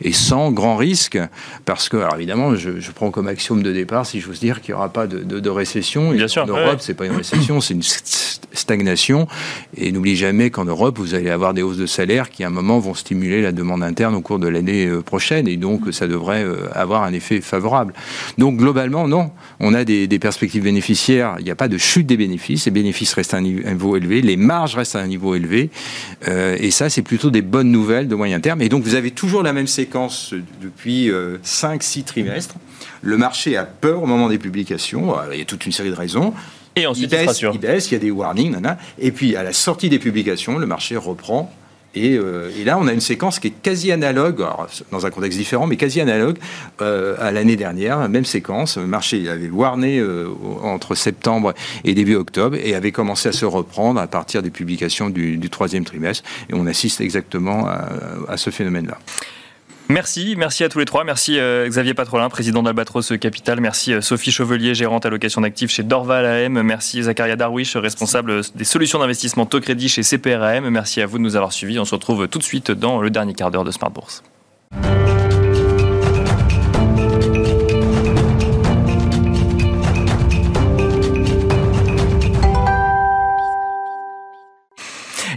et 0.00 0.12
sans 0.12 0.52
grand 0.52 0.76
risque, 0.76 1.18
parce 1.64 1.88
que, 1.88 1.96
alors 1.96 2.14
évidemment, 2.16 2.54
je, 2.54 2.90
prends 2.92 3.10
comme 3.10 3.28
axiome 3.28 3.62
de 3.62 3.72
départ, 3.72 4.06
si 4.06 4.20
j'ose 4.20 4.40
dire, 4.40 4.60
qu'il 4.60 4.74
n'y 4.74 4.78
aura 4.78 4.92
pas 4.92 5.06
de, 5.06 5.50
récession. 5.50 6.12
Bien 6.12 6.28
sûr, 6.28 6.42
en 6.42 6.46
Europe, 6.46 6.78
c'est 6.80 6.94
pas 6.94 7.06
une 7.06 7.16
récession, 7.16 7.60
c'est 7.60 7.74
une 7.74 7.82
stagnation. 8.68 9.26
Et 9.78 9.92
n'oubliez 9.92 10.14
jamais 10.14 10.50
qu'en 10.50 10.66
Europe, 10.66 10.98
vous 10.98 11.14
allez 11.14 11.30
avoir 11.30 11.54
des 11.54 11.62
hausses 11.62 11.78
de 11.78 11.86
salaire 11.86 12.28
qui, 12.28 12.44
à 12.44 12.48
un 12.48 12.50
moment, 12.50 12.78
vont 12.78 12.92
stimuler 12.92 13.40
la 13.40 13.50
demande 13.50 13.82
interne 13.82 14.14
au 14.14 14.20
cours 14.20 14.38
de 14.38 14.46
l'année 14.46 14.84
euh, 14.84 15.00
prochaine, 15.00 15.48
et 15.48 15.56
donc 15.56 15.92
ça 15.92 16.06
devrait 16.06 16.44
euh, 16.44 16.68
avoir 16.74 17.02
un 17.02 17.14
effet 17.14 17.40
favorable. 17.40 17.94
Donc 18.36 18.58
globalement, 18.58 19.08
non, 19.08 19.30
on 19.58 19.72
a 19.72 19.84
des, 19.84 20.18
perspectives 20.18 20.64
bénéficiaires. 20.64 21.36
Il 21.38 21.44
n'y 21.44 21.50
a 21.50 21.54
pas 21.54 21.68
de 21.68 21.78
chute 21.78 22.06
des 22.06 22.18
bénéfices. 22.18 22.66
Les 22.66 22.70
bénéfices 22.70 23.14
restent 23.14 23.32
à 23.32 23.38
un 23.38 23.40
niveau 23.40 23.96
élevé, 23.96 24.20
les 24.20 24.36
marges 24.36 24.74
restent 24.74 24.96
à 24.96 25.00
un 25.00 25.06
niveau 25.06 25.34
élevé, 25.34 25.70
euh, 26.26 26.56
et 26.60 26.70
ça, 26.70 26.90
c'est 26.90 27.02
plutôt 27.02 27.30
des 27.30 27.42
bonnes 27.42 27.70
nouvelles 27.70 28.08
de 28.08 28.14
moyen 28.14 28.38
terme. 28.40 28.60
Et 28.60 28.68
donc, 28.68 28.82
vous 28.82 28.96
avez 28.96 29.12
toujours 29.12 29.42
la 29.42 29.54
même 29.54 29.66
séquence 29.66 30.34
depuis 30.60 31.08
5-6 31.08 31.10
euh, 31.12 32.02
trimestres. 32.04 32.56
Le 33.00 33.16
marché 33.16 33.56
a 33.56 33.64
peur 33.64 34.02
au 34.02 34.06
moment 34.06 34.28
des 34.28 34.38
publications. 34.38 35.14
Il 35.32 35.38
y 35.38 35.42
a 35.42 35.44
toute 35.46 35.64
une 35.64 35.72
série 35.72 35.90
de 35.90 35.94
raisons. 35.94 36.34
Et 36.78 36.86
ensuite, 36.86 37.10
il 37.12 37.26
baisse, 37.26 37.40
il, 37.42 37.58
baisse, 37.58 37.90
il 37.90 37.94
y 37.94 37.96
a 37.96 38.00
des 38.00 38.10
warnings. 38.10 38.56
Et 38.98 39.12
puis, 39.12 39.36
à 39.36 39.42
la 39.42 39.52
sortie 39.52 39.88
des 39.88 39.98
publications, 39.98 40.58
le 40.58 40.66
marché 40.66 40.96
reprend 40.96 41.52
euh, 41.96 42.50
et, 42.56 42.64
là, 42.64 42.78
on 42.78 42.86
a 42.86 42.92
une 42.92 43.00
séquence 43.00 43.38
qui 43.38 43.48
est 43.48 43.62
quasi 43.62 43.90
analogue, 43.90 44.44
dans 44.92 45.06
un 45.06 45.10
contexte 45.10 45.38
différent, 45.38 45.66
mais 45.66 45.76
quasi 45.76 46.00
analogue 46.00 46.38
euh, 46.80 47.16
à 47.18 47.32
l'année 47.32 47.56
dernière, 47.56 48.08
même 48.08 48.24
séquence. 48.24 48.76
Le 48.76 48.86
marché 48.86 49.28
avait 49.28 49.48
warné 49.48 50.02
entre 50.62 50.94
septembre 50.94 51.54
et 51.84 51.94
début 51.94 52.14
octobre 52.14 52.56
et 52.56 52.74
avait 52.74 52.92
commencé 52.92 53.30
à 53.30 53.32
se 53.32 53.44
reprendre 53.44 54.00
à 54.00 54.06
partir 54.06 54.42
des 54.42 54.50
publications 54.50 55.10
du, 55.10 55.50
troisième 55.50 55.84
trimestre. 55.84 56.24
Et 56.50 56.54
on 56.54 56.66
assiste 56.66 57.00
exactement 57.00 57.66
à 58.28 58.36
ce 58.36 58.50
phénomène-là. 58.50 58.98
Merci, 59.90 60.34
merci 60.36 60.64
à 60.64 60.68
tous 60.68 60.78
les 60.78 60.84
trois. 60.84 61.02
Merci 61.02 61.38
euh, 61.38 61.66
Xavier 61.66 61.94
Patrolin, 61.94 62.28
président 62.28 62.62
d'Albatros 62.62 63.12
Capital. 63.18 63.58
Merci 63.58 63.94
euh, 63.94 64.02
Sophie 64.02 64.30
Chevelier, 64.30 64.74
gérante 64.74 65.06
allocation 65.06 65.40
d'actifs 65.40 65.70
chez 65.70 65.82
Dorval 65.82 66.26
AM. 66.26 66.60
Merci 66.60 67.04
Zacharia 67.04 67.36
Darwish, 67.36 67.74
responsable 67.74 68.42
des 68.54 68.64
solutions 68.64 68.98
d'investissement 68.98 69.46
taux 69.46 69.60
crédit 69.60 69.88
chez 69.88 70.02
CPRAM. 70.02 70.68
Merci 70.68 71.00
à 71.00 71.06
vous 71.06 71.16
de 71.16 71.22
nous 71.22 71.36
avoir 71.36 71.54
suivis. 71.54 71.78
On 71.78 71.86
se 71.86 71.94
retrouve 71.94 72.28
tout 72.28 72.38
de 72.38 72.44
suite 72.44 72.70
dans 72.70 73.00
le 73.00 73.08
dernier 73.08 73.32
quart 73.32 73.50
d'heure 73.50 73.64
de 73.64 73.70
Smart 73.70 73.90
Bourse. 73.90 74.22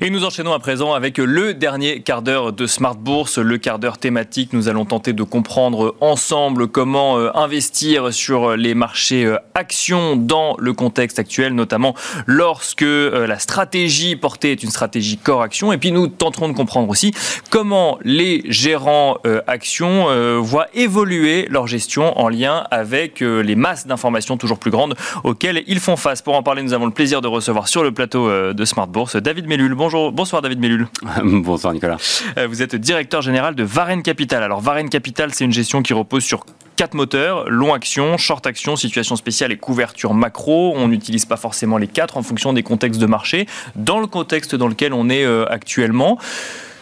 Et 0.04 0.10
nous 0.10 0.26
enchaînons 0.26 0.52
à 0.52 0.58
présent 0.58 0.96
avec 0.96 1.20
le 1.20 1.54
dernier 1.54 2.02
quart 2.02 2.24
d'heure 2.24 2.54
de 2.54 2.66
Smart 2.66 2.96
Bourse, 2.96 3.38
le 3.38 3.60
quart 3.60 3.78
d'heure 3.78 4.00
thématique. 4.00 4.52
Nous 4.52 4.68
allons 4.68 4.84
tenter 4.84 5.14
de 5.14 5.22
comprendre 5.22 5.94
ensemble 6.02 6.68
comment 6.68 7.20
euh, 7.20 7.30
investir 7.36 8.12
sur 8.12 8.58
les 8.58 8.74
marchés 8.74 9.26
euh, 9.26 9.38
actions 9.54 10.16
dans 10.16 10.56
le 10.58 10.74
contexte 10.74 11.20
actuel, 11.20 11.54
notamment 11.54 11.94
lorsque 12.26 12.82
euh, 12.82 13.28
la 13.28 13.38
stratégie 13.38 14.16
portée 14.16 14.52
est 14.54 14.64
une 14.64 14.72
stratégie 14.72 15.20
core 15.20 15.44
action. 15.44 15.72
Et 15.72 15.78
puis 15.78 15.92
nous 15.92 16.08
tenterons 16.08 16.48
de 16.48 16.54
comprendre 16.54 16.90
aussi 16.90 17.14
comment 17.52 18.00
les 18.02 18.42
gérants 18.46 19.18
actions 19.46 20.08
voient 20.40 20.68
évoluer 20.74 21.46
leur 21.50 21.68
gestion 21.68 22.18
en 22.20 22.30
lien 22.30 22.66
avec 22.72 23.20
les 23.20 23.56
masses 23.56 23.86
d'informations 23.86 24.38
toujours 24.38 24.58
plus 24.58 24.72
grandes 24.72 24.96
auxquelles 25.24 25.64
ils 25.68 25.80
font 25.80 25.96
face. 25.96 26.22
Pour 26.22 26.36
en 26.36 26.44
parler, 26.44 26.64
nous 26.64 26.74
avons 26.74 26.86
le 26.86 26.92
plaisir 26.92 27.22
de 27.22 27.28
recevoir 27.28 27.68
sur 27.68 27.84
le 27.84 27.92
plateau 27.92 28.54
de 28.54 28.66
Smart 28.66 28.88
Bourse 28.88 29.18
David 29.18 29.48
Mellul. 29.48 29.76
Bonjour 29.76 29.91
bonsoir 29.92 30.42
David 30.42 30.60
Mellul. 30.60 30.88
bonsoir 31.24 31.74
Nicolas. 31.74 31.98
Euh, 32.38 32.48
vous 32.48 32.62
êtes 32.62 32.76
directeur 32.76 33.22
général 33.22 33.56
de 33.56 33.64
Varenne 33.64 34.04
Capital. 34.04 34.44
Alors 34.44 34.62
Varenne 34.62 34.90
Capital, 34.90 35.34
c'est 35.34 35.46
une 35.46 35.52
gestion 35.52 35.82
qui 35.82 35.94
repose 35.94 36.24
sur 36.24 36.46
quatre 36.78 36.94
moteurs, 36.94 37.50
long 37.50 37.74
action, 37.74 38.18
short 38.18 38.46
action, 38.48 38.76
situation 38.76 39.16
spéciale 39.16 39.52
et 39.52 39.58
couverture 39.58 40.14
macro. 40.14 40.74
On 40.76 40.88
n'utilise 40.88 41.26
pas 41.26 41.38
forcément 41.38 41.78
les 41.78 41.88
quatre 41.88 42.18
en 42.18 42.24
fonction 42.24 42.54
des 42.54 42.64
contextes 42.64 43.00
de 43.00 43.06
marché, 43.06 43.48
dans 43.76 44.00
le 44.00 44.08
contexte 44.08 44.56
dans 44.56 44.68
lequel 44.68 44.94
on 44.94 45.10
est 45.10 45.26
euh, 45.26 45.46
actuellement. 45.50 46.18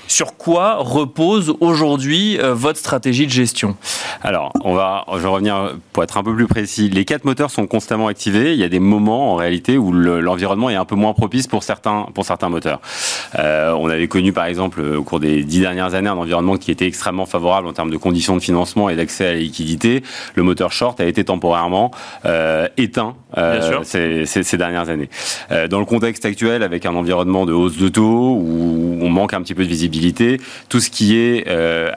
Sur 0.10 0.38
quoi 0.38 0.78
repose 0.80 1.53
aujourd'hui 1.60 2.39
euh, 2.39 2.55
votre 2.55 2.80
stratégie 2.80 3.28
de 3.28 3.32
gestion? 3.32 3.78
Alors, 4.24 4.51
on 4.64 4.74
va, 4.74 5.05
je 5.14 5.20
vais 5.20 5.28
revenir 5.28 5.76
pour 5.93 6.01
être 6.03 6.18
un 6.18 6.24
peu 6.24 6.34
plus 6.34 6.47
précis. 6.47 6.89
Les 6.89 7.05
quatre 7.05 7.26
moteurs 7.26 7.51
sont 7.51 7.68
constamment 7.68 8.07
activés. 8.07 8.53
Il 8.53 8.60
y 8.60 8.64
a 8.64 8.70
des 8.70 8.80
moments 8.80 9.34
en 9.34 9.36
réalité 9.36 9.78
où 9.78 9.91
l'environnement 9.91 10.72
est 10.72 10.76
un 10.76 10.84
peu 10.84 10.95
moins 10.95 11.14
propice 11.14 11.45
pour 11.45 11.62
certains, 11.62 12.07
pour 12.16 12.26
certains 12.26 12.49
moteurs. 12.49 12.82
Euh, 13.38 13.72
on 13.74 13.88
avait 13.88 14.07
connu 14.07 14.34
par 14.34 14.45
exemple 14.45 14.82
au 14.82 15.03
cours 15.03 15.20
des 15.20 15.43
dix 15.43 15.62
dernières 15.62 15.93
années 15.93 16.10
un 16.10 16.18
environnement 16.18 16.57
qui 16.57 16.72
était 16.72 16.88
extrêmement 16.88 17.28
favorable 17.28 17.68
en 17.68 17.74
termes 17.74 17.91
de 17.91 17.97
conditions 17.97 18.36
de 18.36 18.41
financement 18.41 18.89
et 18.89 18.95
d'accès 18.95 19.28
à 19.28 19.34
la 19.34 19.39
liquidité. 19.39 20.01
Le 20.34 20.41
moteur 20.41 20.72
short 20.72 20.99
a 20.99 21.05
été 21.05 21.24
temporairement 21.24 21.91
euh, 22.26 22.68
éteint 22.78 23.16
ces, 23.84 24.26
ces, 24.26 24.41
ces, 24.41 24.57
dernières 24.57 24.89
années. 24.89 25.10
dans 25.70 25.80
le 25.80 25.86
contexte 25.86 26.26
actuel, 26.26 26.64
avec 26.64 26.88
un 26.88 26.95
environnement 26.95 27.45
de 27.45 27.53
hausse 27.53 27.78
de 27.78 27.89
taux 27.89 28.36
où 28.41 28.97
on 29.01 29.10
manque 29.10 29.36
un 29.36 29.41
petit 29.43 29.53
peu 29.53 29.64
de 29.64 29.70
visibilité 29.70 29.99
tout 30.70 30.80
ce 30.80 30.89
qui 30.89 31.18
est 31.18 31.45
euh, 31.47 31.91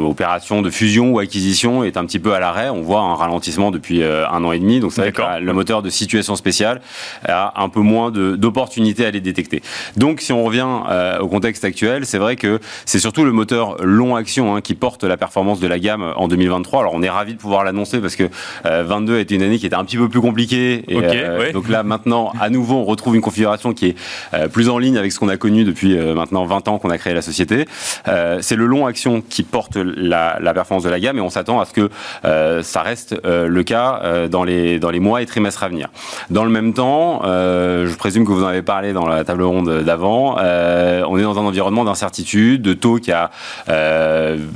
opération 0.00 0.62
de 0.62 0.70
fusion 0.70 1.12
ou 1.12 1.18
acquisition 1.18 1.84
est 1.84 1.96
un 1.96 2.04
petit 2.04 2.18
peu 2.18 2.32
à 2.32 2.40
l'arrêt. 2.40 2.70
On 2.70 2.82
voit 2.82 3.00
un 3.00 3.14
ralentissement 3.14 3.70
depuis 3.70 4.02
euh, 4.02 4.28
un 4.28 4.44
an 4.44 4.52
et 4.52 4.58
demi. 4.58 4.80
Donc 4.80 4.92
c'est 4.92 5.00
vrai 5.00 5.12
que 5.12 5.22
le 5.40 5.52
moteur 5.52 5.82
de 5.82 5.90
situation 5.90 6.36
spéciale 6.36 6.80
a 7.26 7.62
un 7.62 7.68
peu 7.68 7.80
moins 7.80 8.10
d'opportunités 8.10 9.06
à 9.06 9.10
les 9.10 9.20
détecter. 9.20 9.62
Donc 9.96 10.20
si 10.20 10.32
on 10.32 10.44
revient 10.44 10.66
euh, 10.88 11.18
au 11.18 11.28
contexte 11.28 11.64
actuel, 11.64 12.06
c'est 12.06 12.18
vrai 12.18 12.36
que 12.36 12.60
c'est 12.86 12.98
surtout 12.98 13.24
le 13.24 13.32
moteur 13.32 13.76
long 13.82 14.16
action 14.16 14.56
hein, 14.56 14.60
qui 14.60 14.74
porte 14.74 15.04
la 15.04 15.16
performance 15.16 15.60
de 15.60 15.66
la 15.66 15.78
gamme 15.78 16.12
en 16.16 16.28
2023. 16.28 16.80
Alors 16.80 16.94
on 16.94 17.02
est 17.02 17.10
ravi 17.10 17.34
de 17.34 17.38
pouvoir 17.38 17.64
l'annoncer 17.64 18.00
parce 18.00 18.16
que 18.16 18.28
22 18.64 19.18
était 19.18 19.34
une 19.34 19.42
année 19.42 19.58
qui 19.58 19.66
était 19.66 19.76
un 19.76 19.84
petit 19.84 19.96
peu 19.96 20.08
plus 20.08 20.20
compliquée. 20.20 20.84
Et, 20.88 21.52
Donc 21.52 21.68
là 21.68 21.82
maintenant, 21.82 22.32
à 22.40 22.50
nouveau, 22.50 22.76
on 22.76 22.84
retrouve 22.84 23.14
une 23.14 23.20
configuration 23.20 23.72
qui 23.72 23.86
est 23.86 24.48
plus 24.48 24.68
en 24.68 24.78
ligne 24.78 24.98
avec 24.98 25.12
ce 25.12 25.18
qu'on 25.18 25.28
a 25.28 25.36
connu 25.36 25.64
depuis 25.64 25.96
maintenant 25.96 26.44
20 26.44 26.68
ans 26.68 26.78
qu'on 26.78 26.90
a 26.90 26.98
créé 26.98 27.13
la 27.14 27.22
société. 27.22 27.66
Euh, 28.08 28.38
c'est 28.40 28.56
le 28.56 28.66
long 28.66 28.86
action 28.86 29.22
qui 29.22 29.42
porte 29.42 29.76
la, 29.76 30.38
performance 30.54 30.84
de 30.84 30.90
la 30.90 31.00
gamme 31.00 31.18
et 31.18 31.20
on 31.20 31.30
s'attend 31.30 31.60
à 31.60 31.64
ce 31.64 31.72
que 31.72 31.90
euh, 32.24 32.62
ça 32.62 32.82
reste 32.82 33.16
euh, 33.24 33.48
le 33.48 33.62
cas 33.62 34.28
dans, 34.28 34.44
les, 34.44 34.78
dans 34.78 34.90
les 34.90 35.00
mois 35.00 35.22
et 35.22 35.26
trimestres 35.26 35.62
à 35.62 35.68
venir. 35.68 35.88
Dans 36.30 36.44
le 36.44 36.50
même 36.50 36.72
temps, 36.74 37.22
je 37.24 37.96
présume 37.96 38.24
que 38.24 38.32
vous 38.32 38.44
en 38.44 38.48
avez 38.48 38.62
parlé 38.62 38.92
dans 38.92 39.06
la 39.06 39.24
table 39.24 39.42
ronde 39.42 39.82
d'avant, 39.82 40.36
on 40.36 41.18
est 41.18 41.22
dans 41.22 41.38
un 41.38 41.44
environnement 41.44 41.84
d'incertitude, 41.84 42.62
de 42.62 42.74
taux 42.74 42.96
qui 42.96 43.12
a 43.12 43.30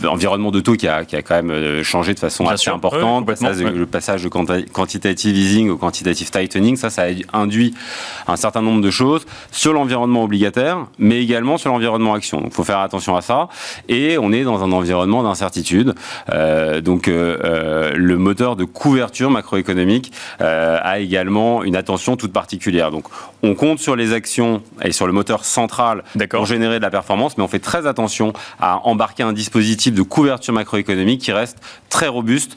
environnement 0.07 0.51
de 0.51 0.61
taux 0.61 0.75
qui 0.75 0.89
a, 0.89 1.05
qui 1.05 1.17
a 1.17 1.23
quand 1.23 1.43
même 1.43 1.83
changé 1.83 2.15
de 2.15 2.19
façon 2.19 2.47
assez 2.47 2.71
importante. 2.71 3.29
le 3.29 3.87
passage 3.87 4.23
de 4.23 4.29
quantitative 4.29 5.37
easing 5.37 5.71
au 5.71 5.77
quantitative 5.77 6.31
tightening, 6.31 6.77
ça, 6.77 6.91
ça 6.91 7.05
a 7.05 7.39
induit 7.39 7.75
un 8.27 8.37
certain 8.37 8.63
nombre 8.63 8.83
de 8.83 8.91
choses 8.91 9.27
sur 9.51 9.73
l'environnement 9.73 10.25
obligataire, 10.25 10.87
mais 10.99 11.23
également 11.23 11.59
sur 11.59 11.71
l'environnement 11.71 12.15
action. 12.15 12.38
Donc, 12.41 12.51
il 12.53 12.55
faut 12.55 12.65
faire 12.65 12.79
attention 12.79 13.17
à 13.17 13.23
ça. 13.23 13.49
Et 13.89 14.19
on 14.19 14.33
est 14.33 14.45
dans 14.45 14.63
un 14.63 14.73
environnement 14.73 15.23
d'incertitude. 15.23 15.95
Euh, 16.33 16.81
donc, 16.81 17.09
euh, 17.09 17.39
euh, 17.45 17.93
le 17.95 18.17
moteur 18.19 18.57
de 18.57 18.65
couverture 18.65 19.31
macroéconomique 19.31 20.13
a 20.41 20.99
également 20.99 21.63
une 21.63 21.77
attention 21.77 22.17
toute 22.17 22.33
particulière. 22.33 22.91
Donc, 22.91 23.05
on 23.43 23.55
compte 23.55 23.79
sur 23.79 23.97
les 23.97 24.13
actions 24.13 24.63
et 24.83 24.93
sur 24.93 25.07
le 25.07 25.13
moteur 25.13 25.45
central 25.45 26.03
pour 26.31 26.47
générer 26.47 26.79
de 26.79 26.83
la 26.83 26.91
performance, 26.91 27.37
mais 27.37 27.45
on 27.45 27.49
fait 27.49 27.59
très 27.59 27.87
attention 27.87 28.33
à 28.61 28.87
embarquer 28.87 29.23
un 29.23 29.33
dispositif 29.33 29.95
de 29.95 30.03
couverture 30.03 30.55
macroéconomique 30.55 31.21
qui 31.21 31.33
reste 31.33 31.59
très 31.89 32.09
robuste 32.09 32.57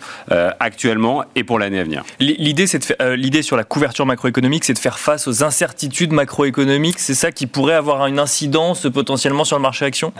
actuellement 0.59 1.23
et 1.36 1.43
pour 1.43 1.59
l'année 1.59 1.79
à 1.79 1.84
venir. 1.84 2.03
L'idée, 2.19 2.67
c'est 2.67 2.95
l'idée 3.15 3.41
sur 3.41 3.57
la 3.57 3.63
couverture 3.63 4.05
macroéconomique, 4.05 4.63
c'est 4.63 4.73
de 4.73 4.79
faire 4.79 4.99
face 4.99 5.27
aux 5.27 5.43
incertitudes 5.43 6.13
macroéconomiques. 6.13 6.99
C'est 6.99 7.15
ça 7.15 7.32
qui 7.32 7.47
pourrait 7.47 7.75
avoir 7.75 8.07
une 8.07 8.19
incidence 8.19 8.88
potentiellement 8.93 9.43
sur 9.43 9.57
le 9.57 9.61
marché 9.61 9.70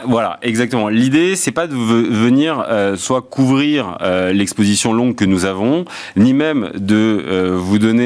Voilà, 0.06 0.40
exactement. 0.42 0.90
L'idée, 0.90 1.36
c'est 1.36 1.52
pas 1.52 1.68
de 1.68 1.76
venir 1.76 2.66
euh, 2.68 2.96
soit 2.96 3.22
couvrir 3.22 3.98
euh, 4.02 4.34
l'exposition 4.34 4.94
longue 4.94 5.16
que 5.16 5.26
nous 5.26 5.46
avons, 5.46 5.86
ni 6.16 6.34
même 6.34 6.72
de 6.76 6.96
euh, 6.96 7.58
vous 7.58 7.80
donner 7.80 8.02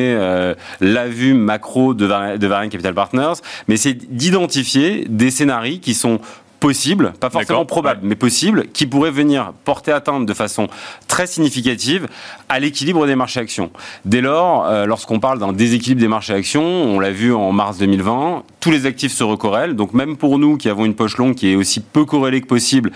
la 0.82 1.08
vue 1.08 1.34
macro 1.34 1.94
de, 1.94 2.38
de 2.38 2.48
Varian 2.48 2.70
Capital 2.70 2.94
Partners, 2.94 3.34
mais 3.68 3.78
c'est 3.78 3.94
d'identifier 3.94 5.06
des 5.10 5.32
scénarios 5.32 5.80
qui 5.82 5.94
sont 5.94 6.20
possibles, 6.66 7.14
pas 7.20 7.30
forcément 7.30 7.60
D'accord. 7.60 7.68
probables, 7.68 8.00
mais 8.02 8.16
possibles, 8.16 8.66
qui 8.74 8.88
pourraient 8.88 9.12
venir 9.12 9.54
porter 9.66 9.92
atteinte 9.92 10.26
de 10.26 10.34
façon 10.34 10.68
très 11.08 11.28
significative 11.28 12.08
à 12.50 12.60
l'équilibre 12.60 13.06
des 13.06 13.16
marchés 13.16 13.40
actions. 13.40 13.70
Dès 14.04 14.22
lors, 14.22 14.66
euh, 14.66 14.88
lorsqu'on 14.88 15.20
parle 15.20 15.38
d'un 15.38 15.54
déséquilibre 15.54 16.02
des 16.02 16.08
marchés 16.08 16.34
actions, 16.34 16.64
on 16.64 17.00
l'a 17.00 17.12
vu 17.12 17.32
en 17.32 17.52
mars 17.52 17.78
2020, 17.78 18.42
tous 18.60 18.72
les 18.72 18.88
actifs 18.88 19.12
se 19.12 19.24
recorrèlent. 19.24 19.76
Donc 19.76 19.94
même 19.94 20.18
pour 20.18 20.40
nous 20.40 20.58
qui 20.58 20.68
avons 20.68 20.86
une 20.86 20.96
poche 20.96 21.18
longue 21.18 21.36
qui 21.36 21.52
est 21.52 21.56
aussi 21.56 21.82
peu 21.82 22.04
corrélée 22.04 22.42
que 22.42 22.48
possible 22.48 22.92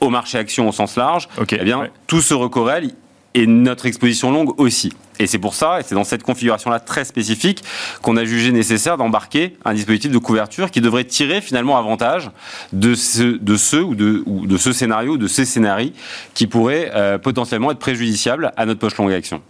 au 0.00 0.10
marché 0.10 0.38
actions 0.38 0.68
au 0.68 0.72
sens 0.72 0.94
large, 0.94 1.28
eh 1.50 1.64
bien 1.64 1.80
ouais. 1.80 1.90
tout 2.06 2.20
se 2.20 2.34
recorrèle 2.34 2.92
et 3.34 3.46
notre 3.46 3.86
exposition 3.86 4.30
longue 4.30 4.58
aussi. 4.58 4.92
Et 5.18 5.26
c'est 5.26 5.38
pour 5.38 5.54
ça, 5.54 5.80
et 5.80 5.82
c'est 5.82 5.94
dans 5.94 6.04
cette 6.04 6.22
configuration-là 6.22 6.80
très 6.80 7.04
spécifique, 7.04 7.64
qu'on 8.02 8.16
a 8.16 8.24
jugé 8.24 8.52
nécessaire 8.52 8.96
d'embarquer 8.96 9.56
un 9.64 9.74
dispositif 9.74 10.10
de 10.10 10.18
couverture 10.18 10.70
qui 10.70 10.80
devrait 10.80 11.04
tirer 11.04 11.40
finalement 11.40 11.76
avantage 11.76 12.30
de 12.72 12.94
ce, 12.94 13.22
de 13.22 13.56
ce 13.56 13.76
ou 13.76 13.94
de, 13.94 14.22
ou 14.26 14.46
de 14.46 14.56
ce 14.56 14.72
scénario, 14.72 15.16
de 15.16 15.26
ces 15.26 15.44
scénarios 15.44 15.92
qui 16.34 16.46
pourraient 16.46 16.90
euh, 16.94 17.18
potentiellement 17.18 17.70
être 17.70 17.78
préjudiciables 17.78 18.52
à 18.56 18.66
notre 18.66 18.80
poche 18.80 18.96
longue 18.96 19.12
action. 19.12 19.42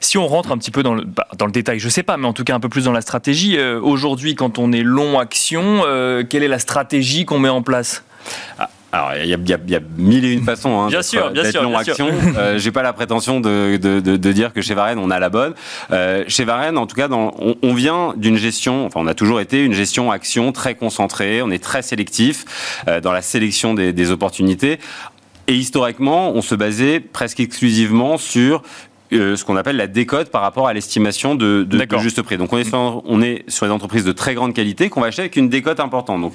Si 0.00 0.18
on 0.18 0.26
rentre 0.26 0.52
un 0.52 0.58
petit 0.58 0.70
peu 0.70 0.82
dans 0.82 0.94
le, 0.94 1.04
bah, 1.04 1.26
dans 1.36 1.46
le 1.46 1.52
détail, 1.52 1.78
je 1.78 1.88
sais 1.88 2.04
pas, 2.04 2.16
mais 2.16 2.26
en 2.26 2.32
tout 2.32 2.44
cas 2.44 2.54
un 2.54 2.60
peu 2.60 2.68
plus 2.68 2.84
dans 2.84 2.92
la 2.92 3.00
stratégie, 3.00 3.56
euh, 3.56 3.80
aujourd'hui, 3.80 4.34
quand 4.34 4.58
on 4.58 4.72
est 4.72 4.82
long 4.82 5.18
action, 5.18 5.82
euh, 5.86 6.22
quelle 6.28 6.42
est 6.42 6.48
la 6.48 6.60
stratégie 6.60 7.24
qu'on 7.24 7.40
met 7.40 7.48
en 7.48 7.62
place? 7.62 8.04
Alors, 8.90 9.10
il 9.22 9.28
y, 9.28 9.34
a- 9.34 9.36
y 9.36 9.72
y 9.74 9.78
mille 9.98 10.24
et 10.24 10.32
une 10.32 10.42
façons 10.44 10.80
hein, 10.80 10.88
Bien 10.88 11.02
sûr, 11.02 11.30
bien 11.30 11.42
d'être 11.42 11.52
sûr, 11.52 11.62
long 11.62 11.70
bien 11.72 11.82
sûr. 11.82 11.92
action. 11.92 12.08
Euh, 12.38 12.58
J'ai 12.58 12.72
pas 12.72 12.82
la 12.82 12.94
prétention 12.94 13.38
de, 13.38 13.76
de- 13.76 14.00
de- 14.00 14.16
de 14.16 14.32
dire 14.32 14.54
que 14.54 14.62
chez 14.62 14.72
Varenne, 14.72 14.98
on 14.98 15.10
a 15.10 15.18
la 15.18 15.28
bonne. 15.28 15.52
Euh, 15.90 16.24
chez 16.26 16.44
Varenne, 16.44 16.78
en 16.78 16.86
tout 16.86 16.96
cas, 16.96 17.06
dans, 17.06 17.34
on, 17.38 17.54
on 17.62 17.74
vient 17.74 18.14
d'une 18.16 18.36
gestion, 18.38 18.86
enfin, 18.86 19.00
on 19.02 19.06
a 19.06 19.12
toujours 19.12 19.40
été 19.40 19.62
une 19.62 19.74
gestion 19.74 20.10
action 20.10 20.52
très 20.52 20.74
concentrée. 20.74 21.42
On 21.42 21.50
est 21.50 21.62
très 21.62 21.82
sélectif 21.82 22.46
euh, 22.88 23.02
dans 23.02 23.12
la 23.12 23.20
sélection 23.20 23.74
des, 23.74 23.92
des 23.92 24.10
opportunités. 24.10 24.78
Et 25.48 25.54
historiquement, 25.54 26.30
on 26.34 26.40
se 26.40 26.54
basait 26.54 26.98
presque 27.00 27.40
exclusivement 27.40 28.16
sur 28.16 28.62
euh, 29.12 29.36
ce 29.36 29.44
qu'on 29.44 29.56
appelle 29.56 29.76
la 29.76 29.86
décote 29.86 30.30
par 30.30 30.40
rapport 30.40 30.66
à 30.66 30.72
l'estimation 30.72 31.34
de, 31.34 31.58
de, 31.58 31.64
de 31.64 31.76
D'accord. 31.76 32.00
juste 32.00 32.22
prix. 32.22 32.38
Donc 32.38 32.54
on 32.54 32.58
est, 32.58 32.64
sur, 32.64 33.02
on 33.04 33.20
est 33.20 33.44
sur 33.48 33.66
des 33.66 33.72
entreprises 33.72 34.04
de 34.04 34.12
très 34.12 34.32
grande 34.34 34.54
qualité 34.54 34.88
qu'on 34.88 35.02
va 35.02 35.08
acheter 35.08 35.22
avec 35.22 35.36
une 35.36 35.50
décote 35.50 35.78
importante. 35.80 36.22
Donc 36.22 36.32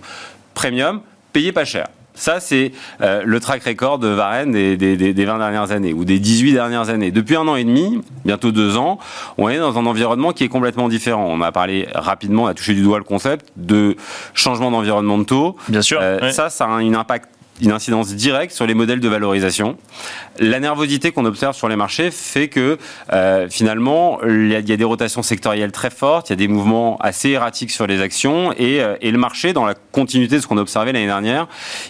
premium, 0.54 1.02
payé 1.32 1.52
pas 1.52 1.66
cher. 1.66 1.88
Ça, 2.16 2.40
c'est 2.40 2.72
euh, 3.02 3.24
le 3.26 3.40
track 3.40 3.64
record 3.64 4.00
de 4.00 4.08
Varenne 4.08 4.52
des, 4.52 4.78
des, 4.78 4.96
des, 4.96 5.14
des 5.14 5.26
20 5.26 5.40
dernières 5.40 5.72
années 5.72 5.94
ou 5.94 6.06
des 6.06 6.20
18 6.20 6.54
dernières 6.54 6.90
années. 6.90 7.12
Depuis 7.12 7.36
un 7.36 7.48
an 7.48 7.56
et 7.56 7.64
demi, 7.64 8.02
bientôt 8.24 8.52
deux 8.52 8.78
ans, 8.78 9.00
on 9.38 9.50
est 9.50 9.58
dans 9.58 9.78
un 9.78 9.86
environnement 9.86 10.32
qui 10.32 10.44
est 10.44 10.50
complètement 10.50 10.90
différent. 10.90 11.26
On 11.28 11.42
a 11.42 11.52
parlé 11.52 11.88
rapidement, 11.96 12.44
on 12.44 12.48
a 12.48 12.54
touché 12.54 12.74
du 12.74 12.84
doigt 12.84 12.98
le 13.00 13.04
concept 13.04 13.52
de 13.58 13.96
changement 14.34 14.72
d'environnement 14.72 15.18
de 15.18 15.24
taux. 15.24 15.56
Bien 15.70 15.82
sûr. 15.82 16.00
Euh, 16.02 16.20
ouais. 16.20 16.32
Ça, 16.32 16.50
ça 16.50 16.66
a 16.66 16.70
un 16.70 16.94
impact 16.94 17.30
une 17.62 17.72
incidence 17.72 18.14
directe 18.14 18.54
sur 18.54 18.66
les 18.66 18.74
modèles 18.74 19.00
de 19.00 19.08
valorisation. 19.08 19.78
La 20.40 20.60
nervosité 20.60 21.12
qu'on 21.12 21.26
observe 21.26 21.56
sur 21.56 21.70
les 21.70 21.76
marchés 21.76 22.10
fait 22.12 22.48
que 22.48 22.78
euh, 23.12 23.48
finalement, 23.50 24.20
il 24.24 24.52
y, 24.52 24.56
a, 24.56 24.62
des 24.62 24.84
rotations 24.84 25.22
sectorielles 25.22 25.72
très 25.72 25.90
fortes, 25.90 26.30
il 26.30 26.34
y 26.34 26.34
a 26.34 26.38
des 26.38 26.48
mouvements 26.48 26.98
assez 26.98 27.30
erratiques 27.30 27.72
sur 27.72 27.86
les 27.88 28.02
actions 28.02 28.52
et, 28.54 28.82
euh, 28.82 28.96
le 29.02 29.18
marché, 29.18 29.54
dans 29.54 29.66
la 29.66 29.76
continuité 29.76 30.38
de 30.38 30.42
ce 30.42 30.48
qu'on 30.48 30.58
a 30.58 30.62
observé 30.62 30.92
l'année 30.92 31.06
dernière, 31.06 31.48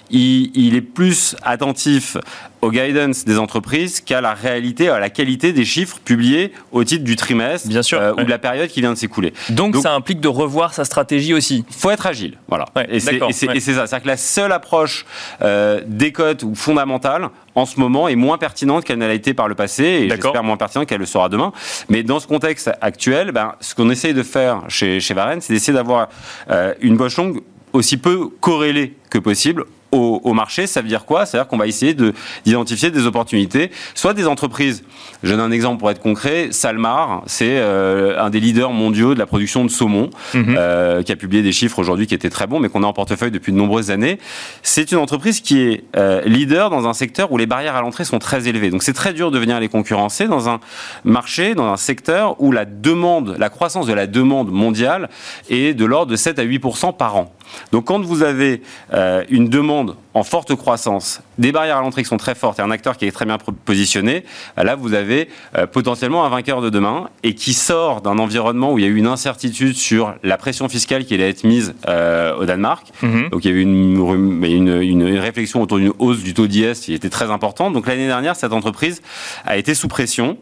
il 0.10 0.76
est 0.76 0.82
plus 0.82 1.36
attentif 1.42 2.18
au 2.64 2.72
guidance 2.72 3.26
des 3.26 3.38
entreprises 3.38 4.00
qu'à 4.00 4.22
la 4.22 4.34
réalité, 4.34 4.88
à 4.88 5.00
la 5.00 5.10
qualité 5.10 5.52
des 5.52 5.66
chiffres 5.66 6.00
publiés 6.04 6.54
au 6.72 6.84
titre 6.86 7.04
du 7.04 7.18
trimestre 7.18 7.68
Bien 7.68 7.84
sûr, 7.84 8.00
euh, 8.00 8.14
ouais. 8.14 8.22
ou 8.22 8.26
de 8.26 8.30
la 8.30 8.38
période 8.40 8.70
qui 8.70 8.80
vient 8.80 8.92
de 8.94 8.98
s'écouler. 8.98 9.34
donc, 9.50 9.74
donc- 9.74 9.84
ça 9.84 9.94
implique 9.94 10.22
de 10.22 10.30
revoir 10.30 10.74
sa 10.74 10.86
stratégie 10.86 11.34
aussi. 11.34 11.66
Il 11.70 11.76
faut 11.76 11.92
être 11.92 12.08
agile, 12.08 12.38
voilà. 12.48 12.66
Ouais, 12.76 12.88
et 12.90 13.00
c'est 13.02 13.22
ouais. 13.22 13.34
ça. 13.34 13.60
C'est-à-dire 13.60 14.02
que 14.02 14.08
la 14.08 14.18
seule 14.18 14.52
approche 14.54 15.06
euh, 15.42 15.82
décote 15.86 16.44
ou 16.44 16.56
fondamentale 16.56 17.30
en 17.56 17.66
ce 17.66 17.80
moment 17.80 18.08
est 18.08 18.16
moins 18.16 18.38
pertinente 18.38 18.86
qu'elle 18.86 18.98
ne 18.98 19.08
l'a 19.08 19.14
été 19.14 19.34
par 19.34 19.48
le 19.50 19.56
passé 19.56 19.84
et 19.84 20.10
j'espère 20.10 20.44
moins 20.44 20.58
pertinente 20.58 20.88
qu'elle 20.88 21.00
le 21.00 21.06
sera 21.06 21.28
demain. 21.30 21.52
Mais 21.90 22.02
dans 22.04 22.20
ce 22.22 22.28
contexte 22.28 22.72
actuel, 22.82 23.32
ben, 23.34 23.56
ce 23.60 23.76
qu'on 23.76 23.90
essaye 23.90 24.14
de 24.14 24.24
faire 24.24 24.62
chez, 24.70 25.02
chez 25.02 25.14
Varenne, 25.14 25.42
c'est 25.42 25.52
d'essayer 25.54 25.74
d'avoir 25.74 26.08
euh, 26.50 26.74
une 26.82 26.98
poche 26.98 27.18
longue 27.18 27.42
aussi 27.74 27.98
peu 27.98 28.30
corrélée 28.40 28.96
que 29.10 29.18
possible 29.18 29.66
au, 29.94 30.20
au 30.24 30.34
marché, 30.34 30.68
ça 30.68 30.82
veut 30.82 30.88
dire 30.88 31.06
quoi? 31.06 31.26
Ça 31.26 31.38
veut 31.38 31.44
dire 31.44 31.48
qu'on 31.48 31.58
va 31.58 31.68
essayer 31.68 31.94
de- 31.94 32.14
d'identifier 32.46 32.92
des 32.92 33.06
opportunités, 33.06 33.72
soit 33.96 34.14
des 34.14 34.28
entreprises. 34.28 34.84
Je 35.24 35.30
donne 35.32 35.40
un 35.40 35.52
exemple 35.52 35.80
pour 35.80 35.90
être 35.92 36.02
concret. 36.02 36.50
Salmar, 36.52 37.24
c'est 37.28 37.58
euh, 37.60 38.20
un 38.22 38.30
des 38.30 38.40
leaders 38.40 38.72
mondiaux 38.72 39.14
de 39.14 39.20
la 39.20 39.26
production 39.26 39.64
de 39.64 39.70
saumon, 39.70 40.10
Mhm. 40.34 40.56
euh, 40.58 41.04
qui 41.04 41.12
a 41.12 41.16
publié 41.16 41.42
des 41.44 41.52
chiffres 41.54 41.80
aujourd'hui 41.80 42.08
qui 42.08 42.16
étaient 42.16 42.30
très 42.30 42.48
bons, 42.48 42.60
mais 42.60 42.70
qu'on 42.70 42.84
a 42.84 42.88
en 42.88 42.94
portefeuille 42.94 43.32
depuis 43.32 43.52
de 43.54 43.58
nombreuses 43.58 43.92
années. 43.92 44.20
C'est 44.64 44.92
une 44.92 44.98
entreprise 44.98 45.40
qui 45.42 45.60
est 45.62 45.84
euh, 45.96 46.22
leader 46.26 46.70
dans 46.70 46.88
un 46.88 46.94
secteur 46.94 47.32
où 47.32 47.38
les 47.38 47.46
barrières 47.46 47.76
à 47.76 47.82
l'entrée 47.82 48.04
sont 48.04 48.20
très 48.20 48.48
élevées. 48.48 48.70
Donc 48.72 48.84
c'est 48.84 48.94
très 48.94 49.14
dur 49.14 49.32
de 49.32 49.40
venir 49.40 49.60
les 49.60 49.70
concurrencer 49.70 50.28
dans 50.28 50.50
un 50.50 50.60
marché, 51.04 51.54
dans 51.56 51.68
un 51.72 51.78
secteur 51.78 52.42
où 52.42 52.52
la 52.52 52.66
demande, 52.66 53.36
la 53.40 53.50
croissance 53.50 53.86
de 53.88 53.94
la 53.94 54.08
demande 54.08 54.52
mondiale 54.52 55.10
est 55.50 55.74
de 55.74 55.86
l'ordre 55.86 56.12
de 56.12 56.16
7 56.16 56.40
à 56.40 56.44
8% 56.44 56.92
par 56.94 57.16
an. 57.16 57.34
Donc 57.72 57.86
quand 57.86 58.02
vous 58.02 58.24
avez 58.24 58.62
euh, 58.94 59.24
une 59.30 59.50
demande 59.50 59.96
en 60.16 60.24
forte 60.24 60.54
croissance, 60.56 61.22
des 61.40 61.52
barrières 61.52 61.78
à 61.78 61.82
l'entrée 61.82 62.04
qui 62.04 62.10
sont 62.10 62.18
très 62.18 62.36
fortes 62.36 62.60
et 62.60 62.62
un 62.62 62.70
acteur 62.70 62.98
qui 62.98 63.06
est 63.06 63.12
très 63.12 63.26
bien 63.26 63.38
positionné, 63.66 64.24
euh, 64.60 64.64
là 64.64 64.76
vous 64.76 64.94
avez 64.94 65.28
euh, 65.58 65.66
potentiellement 65.66 66.24
un 66.26 66.30
vainqueur 66.30 66.62
de 66.62 66.70
demain 66.70 67.10
et 67.24 67.34
qui 67.34 67.54
sort 67.54 68.02
d'un 68.02 68.20
environnement 68.20 68.74
où 68.74 68.78
il 68.80 68.84
y 68.84 68.88
a 68.88 68.90
eu 68.90 68.96
une 68.98 69.08
incertitude 69.08 69.76
sur 69.76 70.14
la 70.24 70.38
pression 70.38 70.70
fiscale 70.70 71.06
qui 71.06 71.14
allait 71.16 71.30
être 71.30 71.44
mise 71.44 71.74
euh, 71.88 72.36
au 72.36 72.46
Danemark. 72.46 72.88
Mhm. 73.02 73.30
Donc 73.30 73.44
il 73.46 73.52
y 73.52 73.54
a 73.54 73.58
eu 73.58 73.62
une, 73.62 74.44
une, 74.44 74.68
une- 74.82 75.08
une 75.08 75.18
réflexion 75.20 75.62
autour 75.62 75.78
d'une 75.80 75.94
hausse 76.00 76.22
du 76.24 76.34
taux 76.34 76.48
d'IS 76.48 76.80
qui 76.82 76.94
était 76.94 77.10
très 77.10 77.32
importante. 77.32 77.74
Donc 77.74 77.88
l'année 77.88 78.08
dernière, 78.08 78.36
cette 78.36 78.54
entreprise 78.54 79.02
a 79.46 79.58
été 79.58 79.74
sous 79.74 79.88
pression. 79.88 80.38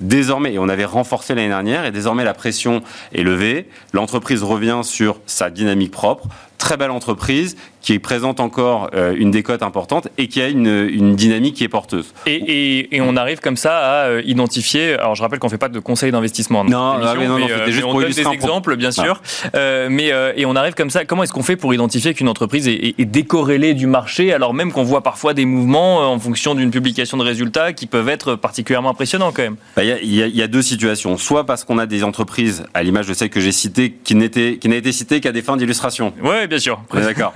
Désormais, 0.00 0.54
et 0.54 0.58
on 0.58 0.68
avait 0.68 0.84
renforcé 0.84 1.34
l'année 1.34 1.48
dernière, 1.48 1.84
et 1.84 1.90
désormais 1.90 2.24
la 2.24 2.34
pression 2.34 2.82
est 3.14 3.22
levée. 3.22 3.68
L'entreprise 3.92 4.42
revient 4.42 4.80
sur 4.82 5.18
sa 5.26 5.50
dynamique 5.50 5.90
propre. 5.90 6.28
Très 6.64 6.78
belle 6.78 6.92
entreprise 6.92 7.56
qui 7.84 7.98
présente 7.98 8.40
encore 8.40 8.90
euh, 8.94 9.14
une 9.16 9.30
décote 9.30 9.62
importante 9.62 10.08
et 10.18 10.26
qui 10.28 10.40
a 10.40 10.48
une, 10.48 10.88
une 10.90 11.14
dynamique 11.16 11.54
qui 11.56 11.64
est 11.64 11.68
porteuse. 11.68 12.14
Et, 12.26 12.34
et- 12.34 12.96
et 12.96 13.00
on 13.00 13.16
arrive 13.16 13.40
comme 13.40 13.56
ça 13.56 13.76
à 13.78 14.06
euh, 14.06 14.22
identifier. 14.24 14.94
Alors 14.94 15.14
je 15.14 15.22
rappelle 15.22 15.38
qu'on 15.38 15.48
fait 15.50 15.58
pas 15.58 15.68
de 15.68 15.78
conseils 15.78 16.10
d'investissement. 16.10 16.64
Non, 16.64 16.78
ah 17.02 17.14
oui, 17.18 17.24
non, 17.26 17.38
non, 17.38 17.38
mais, 17.38 17.48
c'était 17.48 17.60
euh, 17.60 17.66
juste 17.66 17.78
mais 17.78 17.84
on 17.84 17.90
pour 17.92 18.00
donne 18.00 18.10
des 18.12 18.22
pro- 18.22 18.32
exemples, 18.32 18.76
bien 18.76 18.90
sûr. 18.90 19.20
Mais 19.54 20.12
et 20.36 20.46
on 20.46 20.56
arrive 20.56 20.74
comme 20.74 20.90
ça. 20.90 21.04
Comment 21.04 21.22
est-ce 21.24 21.32
qu'on 21.32 21.42
fait 21.42 21.56
pour 21.56 21.74
identifier 21.74 22.14
qu'une 22.14 22.28
entreprise 22.28 22.68
est, 22.68 22.94
décorrélée 23.04 23.74
du 23.74 23.86
marché, 23.86 24.32
alors 24.32 24.54
même 24.54 24.72
qu'on 24.72 24.82
voit 24.82 25.02
parfois 25.02 25.34
des 25.34 25.44
mouvements 25.44 26.10
en 26.10 26.18
fonction 26.18 26.54
d'une 26.54 26.70
publication 26.70 27.16
de 27.18 27.22
résultats 27.22 27.72
qui 27.72 27.86
peuvent 27.86 28.08
être 28.08 28.34
particulièrement 28.34 28.90
impressionnants 28.90 29.30
quand 29.32 29.42
même? 29.42 29.56
Bah, 29.76 29.84
Il 29.84 29.90
y, 30.14 30.22
a- 30.22 30.26
y 30.26 30.40
y 30.40 30.48
deux 30.48 30.62
situations. 30.62 31.16
Soit 31.18 31.44
parce 31.44 31.64
qu'on 31.64 31.78
a 31.78 31.86
des 31.86 32.02
entreprises, 32.04 32.64
à 32.74 32.82
l'image 32.82 33.06
de 33.06 33.14
celle 33.14 33.30
que 33.30 33.40
j'ai 33.40 33.52
citée, 33.52 33.94
qui 34.04 34.14
n'étaient- 34.14 34.56
qui 34.60 34.68
n'a 34.68 34.76
été 34.76 34.90
citée 34.92 35.20
qu'à 35.20 35.32
des 35.32 35.42
fins 35.42 35.56
d'illustration. 35.56 36.12
Ouais, 36.22 36.46
bien 36.46 36.58
sûr. 36.58 36.80
On 36.90 37.00
D'accord, 37.00 37.32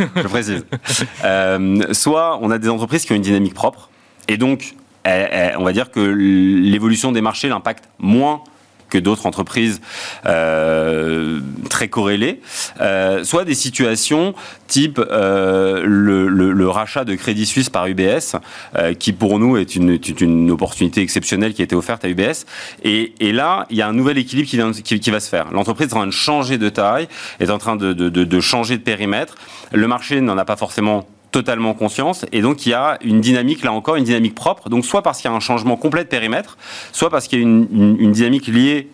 Euh, 1.25 1.93
soit 1.93 2.39
on 2.43 2.51
a 2.51 2.59
des 2.59 2.69
entreprises 2.69 3.05
qui 3.05 3.13
ont 3.13 3.17
une 3.17 3.23
dynamique 3.23 3.55
propre, 3.55 3.91
et 4.29 4.37
donc 4.37 4.75
elles- 5.05 5.29
elles- 5.31 5.57
on 5.59 5.65
va 5.65 5.73
dire 5.73 5.91
que 5.91 6.01
l'évolution 6.01 7.13
des 7.13 7.21
marchés 7.21 7.49
l'impacte 7.49 7.85
moins 7.99 8.43
que 8.91 8.99
d'autres 8.99 9.27
entreprises 9.27 9.81
euh, 10.27 11.41
très 11.71 11.89
corrélées, 11.89 12.41
Euh, 12.81 13.25
soit 13.25 13.45
des 13.45 13.55
situations 13.55 14.35
type 14.67 14.99
euh, 15.11 15.83
le, 15.85 16.29
le- 16.29 16.53
le 16.53 16.69
rachat 16.69 17.05
de 17.05 17.15
Crédit 17.15 17.47
Suisse 17.47 17.71
par 17.71 17.87
UBS, 17.87 18.37
euh, 18.77 18.95
qui 18.95 19.13
pour 19.13 19.39
nous 19.39 19.57
est 19.57 19.75
une, 19.77 19.99
une 20.21 20.51
opportunité 20.51 21.01
exceptionnelle 21.01 21.55
qui 21.55 21.63
a 21.63 21.65
été 21.65 21.75
offerte 21.77 22.05
à 22.05 22.09
UBS. 22.09 22.45
Et, 22.85 23.13
et 23.21 23.33
là, 23.33 23.67
il 23.71 23.77
y 23.77 23.83
a 23.83 23.89
un 23.89 23.93
nouvel 23.93 24.19
équilibre 24.19 24.49
qui, 24.49 24.83
qui, 24.83 25.01
qui 25.01 25.11
va 25.11 25.21
se 25.21 25.29
faire. 25.29 25.51
L'entreprise 25.53 25.89
est 25.89 25.95
en 25.95 25.99
train 25.99 26.07
de 26.07 26.13
changer 26.13 26.59
de 26.59 26.69
taille, 26.69 27.09
est 27.41 27.51
en 27.51 27.59
train 27.59 27.77
de, 27.77 27.93
de- 27.93 28.09
de- 28.09 28.25
de 28.25 28.41
changer 28.41 28.77
de 28.77 28.83
périmètre. 28.83 29.37
Le 29.73 29.87
marché 29.89 30.21
n'en 30.21 30.39
a 30.39 30.45
pas 30.45 30.57
forcément 30.57 31.07
totalement 31.31 31.75
conscience 31.75 32.25
et 32.33 32.41
donc 32.41 32.65
il 32.67 32.71
y 32.71 32.75
a 32.75 32.99
une 33.03 33.21
dynamique 33.21 33.63
là 33.63 33.73
encore 33.73 33.97
une 33.97 34.05
dynamique 34.05 34.35
propre 34.35 34.69
donc 34.71 34.85
soit 34.87 35.03
parce 35.03 35.21
qu'il 35.21 35.31
y 35.31 35.33
a 35.33 35.37
un 35.37 35.41
changement 35.41 35.77
complet 35.77 36.03
de 36.05 36.09
périmètre 36.09 36.57
soit 36.93 37.11
parce 37.11 37.29
qu'il 37.29 37.39
y 37.39 37.43
a 37.43 37.45
une, 37.45 37.67
une- 37.73 37.97
une 38.01 38.13
dynamique 38.13 38.47
liée 38.47 38.89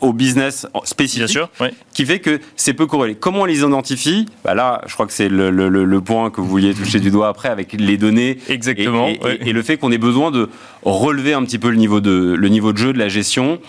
au 0.00 0.12
business 0.12 0.66
spécifique 0.84 1.28
sûr. 1.28 1.48
qui 1.94 2.04
fait 2.04 2.18
que 2.18 2.40
c'est 2.56 2.74
peu 2.74 2.84
corrélé. 2.86 3.14
Comment 3.14 3.42
on 3.42 3.44
les 3.46 3.60
identifie? 3.60 4.26
Bah 4.44 4.52
Là, 4.52 4.82
je 4.86 4.92
crois 4.92 5.06
que 5.06 5.12
c'est 5.14 5.28
le, 5.30 5.50
le- 5.50 5.70
le- 5.70 5.84
le 5.84 6.00
point 6.02 6.30
que 6.30 6.42
vous 6.42 6.48
vouliez 6.48 6.74
toucher 6.74 7.00
du 7.00 7.10
doigt 7.10 7.28
après 7.28 7.48
avec 7.48 7.72
les 7.72 7.96
données 7.96 8.36
Exactement. 8.48 9.06
et, 9.08 9.20
et 9.48 9.52
le 9.52 9.62
fait 9.62 9.78
qu'on 9.78 9.92
ait 9.92 9.96
besoin 9.98 10.30
de 10.30 10.50
relever 10.82 11.32
un 11.32 11.42
petit 11.44 11.58
peu 11.58 11.70
le 11.70 11.76
niveau 11.76 12.00
de, 12.00 12.34
le 12.36 12.48
niveau 12.48 12.72
de 12.72 12.78
jeu 12.78 12.92
de 12.92 12.98
la 12.98 13.08
gestion. 13.08 13.60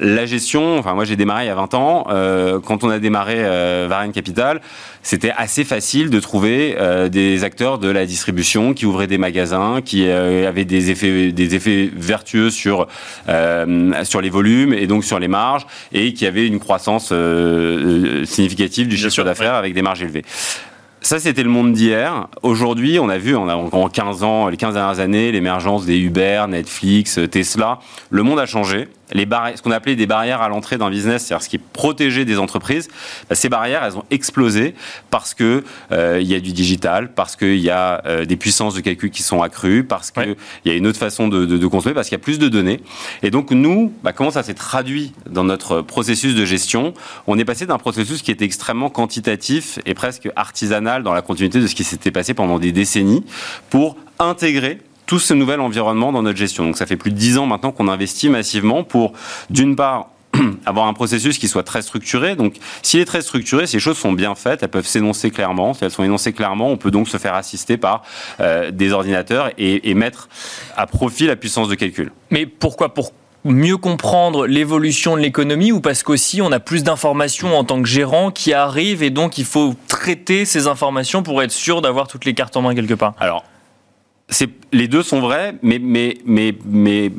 La 0.00 0.26
gestion, 0.26 0.78
enfin 0.78 0.94
moi 0.94 1.04
j'ai 1.04 1.16
démarré 1.16 1.44
il 1.44 1.46
y 1.48 1.50
a 1.50 1.56
20 1.56 1.74
ans, 1.74 2.06
euh, 2.10 2.60
quand 2.60 2.84
on 2.84 2.88
a 2.88 3.00
démarré 3.00 3.34
euh, 3.38 3.88
Varenne 3.90 4.12
Capital, 4.12 4.60
c'était 5.02 5.32
assez 5.36 5.64
facile 5.64 6.08
de 6.08 6.20
trouver 6.20 6.76
euh, 6.78 7.08
des 7.08 7.42
acteurs 7.42 7.78
de 7.80 7.88
la 7.88 8.06
distribution 8.06 8.74
qui 8.74 8.86
ouvraient 8.86 9.08
des 9.08 9.18
magasins, 9.18 9.80
qui 9.84 10.06
euh, 10.06 10.46
avaient 10.46 10.64
des 10.64 10.90
effets, 10.90 11.32
des 11.32 11.56
effets 11.56 11.90
vertueux 11.92 12.50
sur, 12.50 12.86
euh, 13.28 14.04
sur 14.04 14.20
les 14.20 14.30
volumes 14.30 14.72
et 14.72 14.86
donc 14.86 15.02
sur 15.02 15.18
les 15.18 15.26
marges, 15.26 15.66
et 15.90 16.12
qui 16.12 16.26
avaient 16.26 16.46
une 16.46 16.60
croissance 16.60 17.08
euh, 17.10 18.24
significative 18.24 18.86
du 18.86 18.96
chiffre 18.96 19.24
d'affaires 19.24 19.54
avec 19.54 19.74
des 19.74 19.82
marges 19.82 20.02
élevées. 20.02 20.24
ça, 21.00 21.18
c'était 21.18 21.42
le 21.42 21.50
monde 21.50 21.72
d'hier. 21.72 22.28
Aujourd'hui, 22.44 23.00
on 23.00 23.08
a 23.08 23.18
vu, 23.18 23.34
on 23.34 23.48
a 23.48 23.56
en 23.56 23.88
15 23.88 24.22
ans, 24.22 24.46
les 24.46 24.56
15 24.56 24.74
dernières 24.74 25.00
années, 25.00 25.32
l'émergence 25.32 25.86
des 25.86 25.98
Uber, 25.98 26.44
Netflix, 26.48 27.18
Tesla. 27.32 27.80
Le 28.10 28.22
monde 28.22 28.38
a 28.38 28.46
changé 28.46 28.86
les 29.12 29.26
ce 29.56 29.62
qu'on 29.62 29.70
appelait 29.70 29.96
des 29.96 30.06
barrières 30.06 30.42
à 30.42 30.48
l'entrée 30.48 30.78
d'un 30.78 30.90
business, 30.90 31.24
c'est-à-dire 31.24 31.44
ce 31.44 31.48
qui 31.48 31.58
protégeait 31.58 32.24
des 32.24 32.38
entreprises, 32.38 32.88
bah, 33.28 33.34
ces 33.34 33.48
barrières, 33.48 33.84
elles 33.84 33.96
ont 33.96 34.04
explosé 34.10 34.74
parce 35.10 35.34
que 35.34 35.64
euh, 35.92 36.18
il 36.20 36.26
y 36.26 36.34
a 36.34 36.40
du 36.40 36.52
digital, 36.52 37.12
parce 37.12 37.36
qu'il 37.36 37.58
y 37.58 37.70
a 37.70 38.02
euh, 38.06 38.24
des 38.24 38.36
puissances 38.36 38.74
de 38.74 38.80
calcul 38.80 39.10
qui 39.10 39.22
sont 39.22 39.42
accrues, 39.42 39.84
parce 39.84 40.10
qu'il 40.10 40.36
y 40.64 40.70
a 40.70 40.74
une 40.74 40.86
autre 40.86 40.98
façon 40.98 41.28
de, 41.28 41.46
de, 41.46 41.66
consommer, 41.66 41.94
parce 41.94 42.08
qu'il 42.08 42.16
y 42.16 42.20
a 42.20 42.22
plus 42.22 42.38
de 42.38 42.48
données. 42.48 42.80
Et 43.22 43.30
donc 43.30 43.50
nous, 43.50 43.92
bah, 44.02 44.12
comment 44.12 44.30
ça 44.30 44.42
s'est 44.42 44.54
traduit 44.54 45.12
dans 45.28 45.44
notre 45.44 45.82
processus 45.82 46.34
de 46.34 46.44
gestion? 46.44 46.94
On 47.26 47.38
est 47.38 47.44
passé 47.44 47.66
d'un 47.66 47.78
processus 47.78 48.22
qui 48.22 48.30
était 48.30 48.44
extrêmement 48.44 48.90
quantitatif 48.90 49.78
et 49.86 49.94
presque 49.94 50.28
artisanal 50.36 51.02
dans 51.02 51.12
la 51.12 51.22
continuité 51.22 51.60
de 51.60 51.66
ce 51.66 51.74
qui 51.74 51.84
s'était 51.84 52.10
passé 52.10 52.34
pendant 52.34 52.58
des 52.58 52.72
décennies 52.72 53.24
pour 53.70 53.96
intégrer 54.18 54.78
tout 55.08 55.18
ce 55.18 55.34
nouvel 55.34 55.60
environnement 55.60 56.12
dans 56.12 56.22
notre 56.22 56.38
gestion. 56.38 56.64
Donc 56.64 56.76
ça 56.76 56.86
fait 56.86 56.96
plus 56.96 57.10
de 57.10 57.16
dix 57.16 57.38
ans 57.38 57.46
maintenant 57.46 57.72
qu'on 57.72 57.88
investit 57.88 58.28
massivement 58.28 58.84
pour, 58.84 59.14
d'une 59.50 59.74
part, 59.74 60.10
avoir 60.66 60.86
un 60.86 60.92
processus 60.92 61.38
qui 61.38 61.48
soit 61.48 61.62
très 61.62 61.80
structuré. 61.80 62.36
Donc, 62.36 62.56
s'il 62.82 63.00
est 63.00 63.06
très 63.06 63.22
structuré, 63.22 63.66
ces 63.66 63.80
choses 63.80 63.96
sont 63.96 64.12
bien 64.12 64.34
faites, 64.34 64.62
elles 64.62 64.68
peuvent 64.68 64.86
s'énoncer 64.86 65.30
clairement. 65.30 65.72
Si 65.72 65.82
elles 65.82 65.90
sont 65.90 66.04
énoncées 66.04 66.34
clairement, 66.34 66.68
on 66.68 66.76
peut 66.76 66.90
donc 66.90 67.08
se 67.08 67.16
faire 67.16 67.34
assister 67.34 67.78
par 67.78 68.02
euh, 68.40 68.70
des 68.70 68.92
ordinateurs 68.92 69.50
et, 69.56 69.88
et, 69.88 69.94
mettre 69.94 70.28
à 70.76 70.86
profit 70.86 71.26
la 71.26 71.36
puissance 71.36 71.68
de 71.68 71.74
calcul. 71.74 72.12
Mais 72.30 72.44
pourquoi? 72.44 72.92
Pour 72.92 73.12
mieux 73.44 73.78
comprendre 73.78 74.46
l'évolution 74.46 75.16
de 75.16 75.22
l'économie 75.22 75.72
ou 75.72 75.80
parce 75.80 76.02
qu'aussi 76.02 76.42
on 76.42 76.52
a 76.52 76.60
plus 76.60 76.82
d'informations 76.82 77.56
en 77.56 77.64
tant 77.64 77.80
que 77.80 77.88
gérant 77.88 78.30
qui 78.30 78.52
arrivent 78.52 79.02
et 79.02 79.10
donc 79.10 79.38
il 79.38 79.44
faut 79.46 79.74
traiter 79.86 80.44
ces 80.44 80.66
informations 80.66 81.22
pour 81.22 81.42
être 81.42 81.52
sûr 81.52 81.80
d'avoir 81.80 82.08
toutes 82.08 82.26
les 82.26 82.34
cartes 82.34 82.56
en 82.58 82.62
main 82.62 82.74
quelque 82.74 82.94
part? 82.94 83.14
Alors, 83.18 83.44
les 84.72 84.88
deux 84.88 85.02
sont 85.02 85.20
vrais, 85.20 85.54
mais, 85.62 85.78
mais, 85.78 86.18
mais, 86.26 86.54
mais 86.64 87.10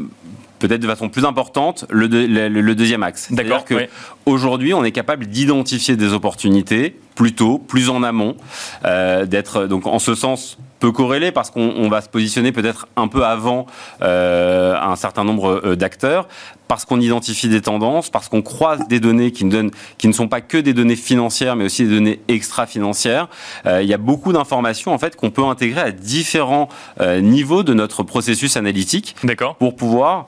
peut-être 0.60 0.82
de 0.82 0.88
façon 0.88 1.10
plus 1.10 1.26
importante, 1.26 1.86
le, 1.90 2.08
le, 2.08 2.76
deuxième 2.76 3.04
axe. 3.04 3.28
C'est-à-dire 3.30 3.64
qu'aujourd'hui, 4.30 4.74
on 4.74 4.84
est 4.84 4.92
capable 4.92 5.26
d'identifier 5.26 5.96
des 5.96 6.14
opportunités 6.14 6.96
plus 7.16 7.34
tôt, 7.34 7.58
plus 7.58 7.90
en 7.90 8.04
amont, 8.04 8.36
euh, 8.86 9.26
d'être 9.26 9.66
donc 9.66 9.88
en 9.88 10.00
ce 10.00 10.14
sens 10.14 10.58
peu 10.80 10.92
corrélé 10.92 11.32
parce 11.32 11.52
qu'on 11.52 11.90
va 11.90 12.02
se 12.02 12.10
positionner 12.10 12.52
peut-être 12.52 12.88
un 12.96 13.08
peu 13.08 13.26
avant 13.26 13.68
euh, 14.02 14.76
un 14.80 14.96
certain 14.96 15.24
nombre 15.24 15.62
euh, 15.64 15.76
d'acteurs, 15.76 16.28
parce 16.68 16.86
qu'on 16.86 17.00
identifie 17.00 17.50
des 17.50 17.62
tendances, 17.62 18.10
parce 18.10 18.30
qu'on 18.30 18.42
croise 18.42 18.88
des 18.88 19.00
données 19.00 19.32
qui, 19.32 19.44
donnent, 19.44 19.72
qui 19.98 20.08
ne 20.08 20.14
sont 20.14 20.28
pas 20.28 20.42
que 20.42 20.58
des 20.58 20.74
données 20.74 20.96
financières, 20.96 21.56
mais 21.56 21.66
aussi 21.66 21.84
des 21.84 21.96
données 21.96 22.22
extra-financières. 22.28 23.28
Euh, 23.66 23.82
il 23.82 23.90
y 23.90 23.94
a 23.94 23.98
beaucoup 23.98 24.32
d'informations 24.32 24.94
en 24.94 24.98
fait 24.98 25.16
qu'on 25.16 25.32
peut 25.32 25.44
intégrer 25.44 25.82
à 25.82 25.92
différents 25.92 26.70
niveaux 27.22 27.64
de 27.64 27.74
notre 27.74 28.04
processus 28.04 28.56
analytique 28.58 29.16
pour 29.58 29.76
pouvoir 29.76 30.28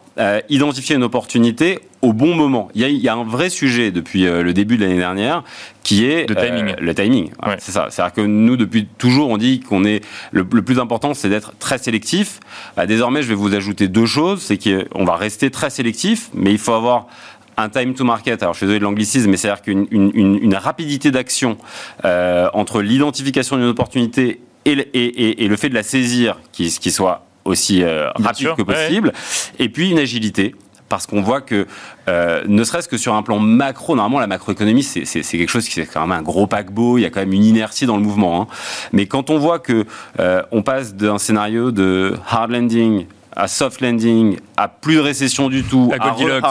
identifier 0.50 0.96
une 0.96 1.04
opportunité 1.04 1.80
au 2.02 2.14
bon 2.14 2.36
moment. 2.36 2.70
Il 2.74 2.82
y, 2.82 2.86
a, 2.86 2.90
il 2.90 2.98
y 2.98 3.08
a 3.08 3.14
un 3.14 3.24
vrai 3.24 3.50
sujet 3.50 3.92
depuis 3.92 4.26
euh, 4.26 4.44
le 4.44 4.54
début 4.54 4.78
de 4.78 4.84
l'année 4.84 4.98
dernière 4.98 5.44
qui 5.84 6.06
est 6.06 6.28
le 6.28 6.36
timing. 6.36 6.70
Euh, 6.70 6.76
le 6.80 6.96
timing. 6.96 7.32
C'est 7.60 7.72
ça. 7.72 7.88
C'est-à-dire 7.90 8.14
que 8.14 8.22
nous, 8.22 8.58
depuis 8.58 8.88
toujours, 8.98 9.30
on 9.30 9.38
dit 9.38 9.60
qu'on 9.60 9.84
est 9.84 10.04
le, 10.32 10.46
plus 10.46 10.80
important, 10.80 11.14
c'est 11.14 11.30
d'être 11.30 11.54
très 11.60 11.78
sélectif. 11.78 12.40
Bah, 12.76 12.86
désormais, 12.86 13.22
je 13.22 13.28
vais 13.28 13.36
vous 13.36 13.56
ajouter 13.56 13.88
deux 13.88 14.06
choses. 14.06 14.42
C'est 14.42 14.58
qu'on 14.58 15.06
va 15.06 15.16
rester 15.16 15.50
très 15.52 15.70
sélectif, 15.70 16.30
mais 16.34 16.52
il 16.52 16.60
faut 16.60 16.74
avoir 16.74 17.08
un 17.58 17.70
time 17.70 17.94
to 17.94 18.04
market, 18.04 18.42
alors 18.42 18.54
je 18.54 18.60
suis 18.60 18.66
désolé 18.66 18.80
de 18.80 18.86
l'anglicisme, 18.86 19.30
mais 19.30 19.38
c'est-à-dire 19.38 19.62
qu'une 19.62 19.86
une, 19.92 20.56
rapidité 20.56 21.12
d'action 21.12 21.58
euh, 22.06 22.48
entre 22.54 22.82
l'identification 22.82 23.58
d'une 23.58 23.68
opportunité 23.68 24.42
et, 24.66 24.72
et, 24.72 25.44
et, 25.44 25.48
le 25.48 25.58
fait 25.58 25.70
de 25.70 25.74
la 25.74 25.84
saisir 25.84 26.40
qui, 26.54 26.70
qui 26.70 26.92
soit 26.92 27.26
aussi 27.44 27.84
rapide 27.84 28.56
que 28.56 28.62
possible, 28.64 29.12
et 29.60 29.68
puis 29.70 29.92
une 29.92 30.00
agilité 30.00 30.56
parce 30.92 31.08
qu'on 31.08 31.22
voit 31.22 31.40
que, 31.40 31.68
euh, 32.10 32.44
ne 32.48 32.64
serait-ce 32.66 32.90
que 32.90 32.98
sur 32.98 33.16
un 33.16 33.24
plan 33.24 33.40
macro, 33.40 33.96
normalement 33.96 34.20
la 34.20 34.28
macroéconomie, 34.28 34.84
c'est 34.84 35.06
quelque 35.06 35.48
chose 35.50 35.70
qui 35.70 35.80
est 35.80 35.86
quand 35.86 36.02
même 36.02 36.12
un 36.12 36.22
gros 36.22 36.48
paquebot, 36.48 36.98
il 36.98 37.02
y 37.04 37.06
a 37.06 37.10
quand 37.10 37.22
même 37.22 37.32
une 37.32 37.46
inertie 37.46 37.86
dans 37.86 37.96
le 37.96 38.04
mouvement. 38.04 38.42
Hein. 38.42 38.48
Mais 38.92 39.06
quand 39.06 39.30
on 39.30 39.40
voit 39.40 39.60
que 39.60 39.86
euh, 40.20 40.44
on 40.52 40.64
passe 40.64 40.94
d'un 40.94 41.18
scénario 41.18 41.72
de 41.72 42.18
hard 42.30 42.52
landing 42.52 43.06
à 43.34 43.48
soft 43.48 43.80
landing, 43.80 44.38
à 44.58 44.68
plus 44.68 44.96
de 44.96 45.00
récession 45.00 45.48
du 45.48 45.64
tout, 45.64 45.90
à, 45.94 46.10
Goldilocks, 46.10 46.44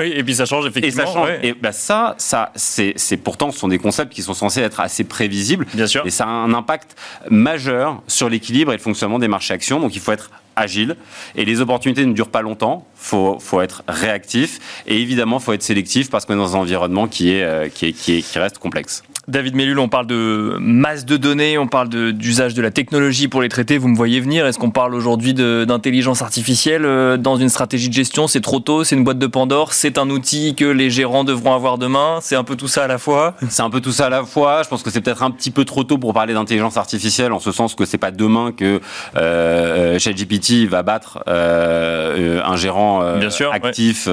oui, 0.00 0.12
et 0.14 0.24
puis 0.24 0.34
ça 0.34 0.46
change 0.46 0.64
effectivement. 0.66 1.02
Et 1.02 1.06
ça 1.06 1.12
change. 1.12 1.28
Et 1.42 1.52
bah 1.52 1.72
ça, 1.72 2.14
ça, 2.16 2.50
c'est 2.56 3.18
pourtant 3.22 3.50
ce 3.50 3.58
sont 3.58 3.68
des 3.68 3.78
concepts 3.78 4.14
qui 4.14 4.22
sont 4.22 4.32
censés 4.32 4.62
être 4.62 4.80
assez 4.80 5.04
prévisibles. 5.04 5.66
Bien 5.74 5.86
sûr. 5.86 6.06
Et 6.06 6.10
ça 6.10 6.24
a 6.24 6.28
un 6.28 6.54
impact 6.54 6.96
majeur 7.28 8.00
sur 8.06 8.30
l'équilibre 8.30 8.72
et 8.72 8.76
le 8.76 8.82
fonctionnement 8.82 9.18
des 9.18 9.28
marchés 9.28 9.52
actions. 9.52 9.78
Donc 9.78 9.94
il 9.94 10.00
faut 10.00 10.12
être 10.12 10.30
agile. 10.56 10.96
Et 11.36 11.44
les 11.44 11.60
opportunités 11.60 12.04
ne 12.04 12.12
durent 12.12 12.30
pas 12.30 12.42
longtemps. 12.42 12.86
Faut, 12.94 13.38
faut 13.40 13.60
être 13.60 13.82
réactif. 13.88 14.82
Et 14.86 15.00
évidemment, 15.00 15.38
faut 15.38 15.52
être 15.52 15.62
sélectif 15.62 16.10
parce 16.10 16.24
qu'on 16.24 16.34
est 16.34 16.38
dans 16.38 16.56
un 16.56 16.60
environnement 16.60 17.08
qui, 17.08 17.32
est, 17.32 17.42
euh, 17.42 17.68
qui, 17.68 17.86
est, 17.86 17.92
qui, 17.92 18.18
est, 18.18 18.22
qui 18.22 18.38
reste 18.38 18.58
complexe. 18.58 19.02
David 19.28 19.54
Mellul, 19.54 19.78
on 19.78 19.88
parle 19.88 20.06
de 20.06 20.56
masse 20.60 21.04
de 21.06 21.16
données, 21.16 21.56
on 21.56 21.66
parle 21.66 21.88
d'usage 21.88 22.54
de, 22.54 22.62
la 22.62 22.70
technologie 22.70 23.28
pour 23.28 23.42
les 23.42 23.48
traiter. 23.48 23.78
Vous 23.78 23.88
me 23.88 23.96
voyez 23.96 24.20
venir. 24.20 24.46
Est-ce 24.46 24.58
qu'on 24.58 24.70
parle 24.70 24.94
aujourd'hui 24.94 25.34
d'intelligence 25.34 26.22
artificielle 26.22 26.84
euh, 26.84 27.16
dans 27.16 27.36
une 27.36 27.48
stratégie 27.48 27.88
de 27.88 27.94
gestion? 27.94 28.26
C'est 28.26 28.40
trop 28.40 28.60
tôt 28.60 28.84
C'est 28.84 28.96
une 28.96 29.04
boîte 29.04 29.18
de 29.18 29.26
Pandore 29.26 29.72
C'est 29.72 29.98
un 29.98 30.10
outil 30.10 30.54
que 30.54 30.64
les 30.64 30.90
gérants 30.90 31.24
devront 31.24 31.54
avoir 31.54 31.78
demain 31.78 32.18
C'est 32.20 32.36
un 32.36 32.44
peu 32.44 32.56
tout 32.56 32.68
ça 32.68 32.84
à 32.84 32.86
la 32.86 32.98
fois 32.98 33.34
C'est 33.48 33.62
un 33.62 33.70
peu 33.70 33.80
tout 33.80 33.92
ça 33.92 34.06
à 34.06 34.10
la 34.10 34.24
fois. 34.24 34.62
Je 34.62 34.68
pense 34.68 34.82
que 34.82 34.90
c'est 34.90 35.00
peut-être 35.00 35.22
un 35.22 35.30
petit 35.30 35.50
peu 35.50 35.64
trop 35.64 35.84
tôt 35.84 35.98
pour 35.98 36.12
parler 36.12 36.34
d'intelligence 36.34 36.76
artificielle, 36.76 37.32
en 37.32 37.40
ce 37.40 37.52
sens 37.52 37.74
que 37.74 37.84
c'est 37.84 37.98
pas 37.98 38.10
demain 38.10 38.52
que 38.52 38.80
euh, 39.16 39.98
ChatGPT 39.98 40.66
va 40.68 40.82
battre 40.82 41.22
euh, 41.28 42.40
un 42.44 42.56
gérant 42.56 43.02
euh, 43.02 43.20
actif, 43.52 44.08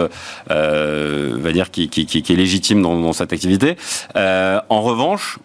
va 0.50 1.52
dire 1.52 1.72
qui, 1.72 1.90
qui, 1.90 2.06
qui, 2.06 2.34
est 2.34 2.36
légitime 2.36 2.82
dans, 2.82 3.00
dans 3.00 3.14
cette 3.14 3.34
activité. 3.34 3.76
en 4.16 4.82
revanche 4.82 5.01
revanche, 5.02 5.40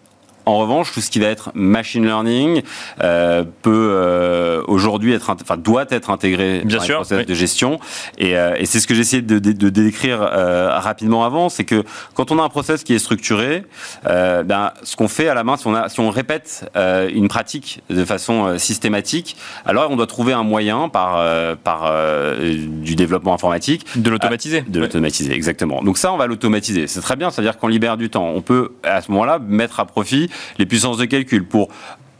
en 0.47 0.57
revanche, 0.59 0.93
tout 0.93 1.01
ce 1.01 1.09
qui 1.09 1.19
va 1.19 1.27
être 1.27 1.51
machine 1.55 2.05
learning 2.05 2.61
euh, 3.03 3.43
peut 3.61 3.89
euh, 3.91 4.63
aujourd'hui 4.67 5.11
être, 5.11 5.29
enfin 5.29 5.57
doit 5.57 5.85
être 5.89 6.09
intégré 6.09 6.61
Bien 6.63 6.77
dans 6.77 6.83
sûr, 6.83 6.95
process 6.95 7.25
de 7.25 7.33
gestion. 7.33 7.79
Et, 8.17 8.37
euh, 8.37 8.55
et 8.57 8.65
c'est 8.65 8.79
ce 8.79 8.87
que 8.87 8.95
j'essayais 8.95 9.21
de, 9.21 9.39
de, 9.39 9.51
de, 9.51 9.69
décrire 9.69 10.21
euh, 10.21 10.69
rapidement 10.79 11.25
avant, 11.25 11.49
c'est 11.49 11.65
que 11.65 11.83
quand 12.13 12.31
on 12.31 12.39
a 12.39 12.43
un 12.43 12.49
process 12.49 12.85
qui 12.85 12.93
est 12.93 12.99
structuré, 12.99 13.65
euh, 14.05 14.43
ben, 14.43 14.71
ce 14.83 14.95
qu'on 14.95 15.09
fait 15.09 15.27
à 15.27 15.33
la 15.33 15.43
main, 15.43 15.57
si 15.57 15.67
on, 15.67 15.75
a, 15.75 15.89
si 15.89 15.99
on 15.99 16.09
répète 16.09 16.71
une 17.13 17.27
pratique 17.27 17.81
de 17.89 18.05
façon 18.05 18.57
systématique, 18.57 19.35
alors 19.65 19.91
on 19.91 19.97
doit 19.97 20.07
trouver 20.07 20.31
un 20.31 20.43
moyen 20.43 20.87
par 20.87 21.21
par 21.57 21.91
du 22.37 22.95
développement 22.95 23.33
informatique 23.33 23.85
de 23.95 24.09
l'automatiser. 24.09 24.61
de 24.61 24.79
l'automatiser, 24.79 25.33
exactement. 25.33 25.81
Donc 25.83 25.97
ça, 25.97 26.13
on 26.13 26.17
va 26.17 26.27
l'automatiser. 26.27 26.87
C'est 26.87 27.01
très 27.01 27.15
bien, 27.17 27.31
c'est-à-dire 27.31 27.57
qu'on 27.57 27.67
libère 27.67 27.97
du 27.97 28.09
temps. 28.09 28.29
On 28.33 28.41
peut 28.41 28.71
à 28.83 29.01
ce 29.01 29.11
moment-là 29.11 29.39
mettre 29.39 29.79
à 29.79 29.85
profit 29.85 30.29
les 30.57 30.65
puissances 30.65 30.97
de 30.97 31.05
calcul 31.05 31.45
pour 31.45 31.69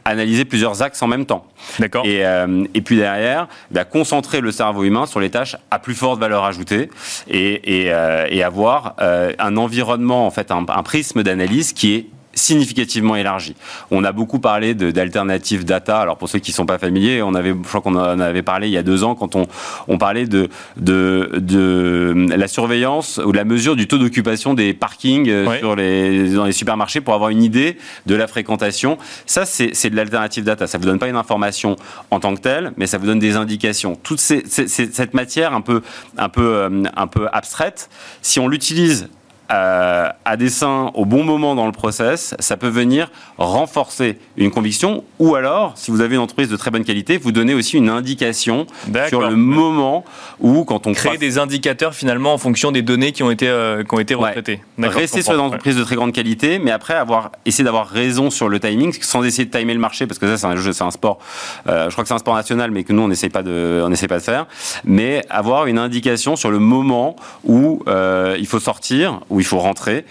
analyser 0.08 0.44
plusieurs 0.44 0.82
axes 0.82 1.02
en 1.02 1.06
même 1.06 1.26
temps. 1.26 1.46
D'accord. 1.78 2.04
Et, 2.06 2.24
euh, 2.24 2.64
et, 2.74 2.80
puis 2.80 2.96
derrière, 2.96 3.46
bah, 3.70 3.84
concentrer 3.84 4.40
le 4.40 4.50
cerveau 4.52 4.84
humain 4.84 5.06
sur 5.06 5.20
les 5.20 5.30
tâches 5.30 5.56
à 5.70 5.78
plus 5.78 5.94
forte 5.94 6.18
valeur 6.18 6.44
ajoutée 6.44 6.90
et, 7.28 7.82
et, 7.82 7.92
euh, 7.92 8.26
et 8.30 8.42
avoir 8.42 8.94
euh, 9.00 9.32
un 9.38 9.56
environnement, 9.56 10.26
en 10.26 10.30
fait, 10.30 10.50
un, 10.50 10.64
un 10.68 10.82
prisme 10.82 11.22
d'analyse 11.22 11.72
qui 11.72 11.94
est 11.94 12.06
significativement 12.38 13.16
élargi. 13.16 13.54
On 13.90 14.04
a 14.04 14.12
beaucoup 14.12 14.38
parlé 14.38 14.74
d'alternatives 14.74 15.64
data. 15.64 16.00
Alors 16.00 16.16
pour 16.16 16.28
ceux 16.28 16.38
qui 16.38 16.52
ne 16.52 16.54
sont 16.54 16.66
pas 16.66 16.78
familiers, 16.78 17.22
on 17.22 17.34
avait, 17.34 17.50
je 17.50 17.68
crois 17.68 17.80
qu'on 17.80 17.96
en 17.96 18.20
avait 18.20 18.42
parlé 18.42 18.68
il 18.68 18.72
y 18.72 18.78
a 18.78 18.82
deux 18.82 19.04
ans 19.04 19.14
quand 19.14 19.36
on, 19.36 19.46
on 19.88 19.98
parlait 19.98 20.26
de, 20.26 20.48
de, 20.76 21.30
de 21.36 22.26
la 22.34 22.48
surveillance 22.48 23.20
ou 23.24 23.32
la 23.32 23.44
mesure 23.44 23.76
du 23.76 23.86
taux 23.86 23.98
d'occupation 23.98 24.54
des 24.54 24.72
parkings 24.74 25.28
euh, 25.28 25.58
sur 25.58 25.76
les, 25.76 26.30
dans 26.30 26.44
les 26.44 26.52
supermarchés 26.52 27.00
pour 27.00 27.14
avoir 27.14 27.30
une 27.30 27.42
idée 27.42 27.76
de 28.06 28.14
la 28.14 28.26
fréquentation. 28.26 28.98
Ça, 29.26 29.44
c'est 29.44 29.90
de 29.90 29.96
l'alternative 29.96 30.44
data. 30.44 30.66
Ça 30.66 30.78
vous 30.78 30.84
donne 30.84 30.98
pas 30.98 31.08
une 31.08 31.16
information 31.16 31.76
en 32.10 32.20
tant 32.20 32.34
que 32.34 32.40
telle, 32.40 32.72
mais 32.76 32.86
ça 32.86 32.98
vous 32.98 33.06
donne 33.06 33.18
des 33.18 33.36
indications. 33.36 33.96
Toute 33.96 34.20
cette 34.20 35.14
matière 35.14 35.52
un 35.52 35.60
peu, 35.60 35.82
un 36.16 36.28
peu, 36.28 36.54
euh, 36.54 36.82
un 36.96 37.06
peu 37.06 37.28
abstraite, 37.32 37.90
si 38.22 38.38
on 38.40 38.48
l'utilise 38.48 39.08
euh, 39.50 40.08
à 40.24 40.36
dessein 40.36 40.90
au 40.94 41.06
bon 41.06 41.24
moment 41.24 41.54
dans 41.54 41.66
le 41.66 41.72
process, 41.72 42.34
ça 42.38 42.56
peut 42.58 42.68
venir 42.68 43.10
renforcer 43.38 44.18
une 44.36 44.50
conviction 44.50 45.04
ou 45.18 45.34
alors, 45.34 45.72
si 45.76 45.90
vous 45.90 46.00
avez 46.00 46.16
une 46.16 46.20
entreprise 46.20 46.48
de 46.48 46.56
très 46.56 46.70
bonne 46.70 46.84
qualité, 46.84 47.16
vous 47.16 47.32
donner 47.32 47.54
aussi 47.54 47.76
une 47.76 47.88
indication 47.88 48.66
sur 49.08 49.22
le 49.22 49.36
moment 49.36 50.04
où, 50.40 50.64
quand 50.64 50.86
on 50.86 50.92
crée 50.92 51.18
des 51.18 51.38
indicateurs 51.38 51.94
finalement 51.94 52.34
en 52.34 52.38
fonction 52.38 52.72
des 52.72 52.82
données 52.82 53.12
qui 53.12 53.22
ont 53.22 53.30
été 53.30 53.48
euh, 53.48 53.82
qui 53.84 53.94
ont 53.94 54.00
été 54.00 54.14
retraitées. 54.14 54.60
Rester 54.78 55.22
sur 55.22 55.34
une 55.34 55.40
entreprise 55.40 55.76
de 55.76 55.84
très 55.84 55.96
grande 55.96 56.12
qualité, 56.12 56.58
mais 56.58 56.70
après 56.70 56.94
avoir 56.94 57.32
essayé 57.46 57.64
d'avoir 57.64 57.88
raison 57.88 58.30
sur 58.30 58.48
le 58.48 58.60
timing, 58.60 58.92
sans 59.00 59.24
essayer 59.24 59.44
de 59.44 59.56
timer 59.56 59.74
le 59.74 59.80
marché, 59.80 60.06
parce 60.06 60.18
que 60.18 60.26
ça 60.26 60.36
c'est 60.36 60.46
un 60.46 60.56
jeu, 60.56 60.72
c'est 60.72 60.84
un 60.84 60.90
sport. 60.90 61.18
Euh, 61.66 61.88
je 61.88 61.92
crois 61.92 62.04
que 62.04 62.08
c'est 62.08 62.14
un 62.14 62.18
sport 62.18 62.34
national, 62.34 62.70
mais 62.70 62.84
que 62.84 62.92
nous 62.92 63.02
on 63.02 63.08
n'essaie 63.08 63.30
pas 63.30 63.42
de, 63.42 63.82
on 63.84 64.06
pas 64.08 64.18
de 64.18 64.22
faire. 64.22 64.46
Mais 64.84 65.24
avoir 65.30 65.66
une 65.66 65.78
indication 65.78 66.36
sur 66.36 66.50
le 66.50 66.58
moment 66.58 67.16
où 67.44 67.82
il 67.86 68.46
faut 68.46 68.60
sortir, 68.60 69.20
où 69.30 69.37
il 69.40 69.46
faut 69.46 69.58
rentrer 69.58 70.04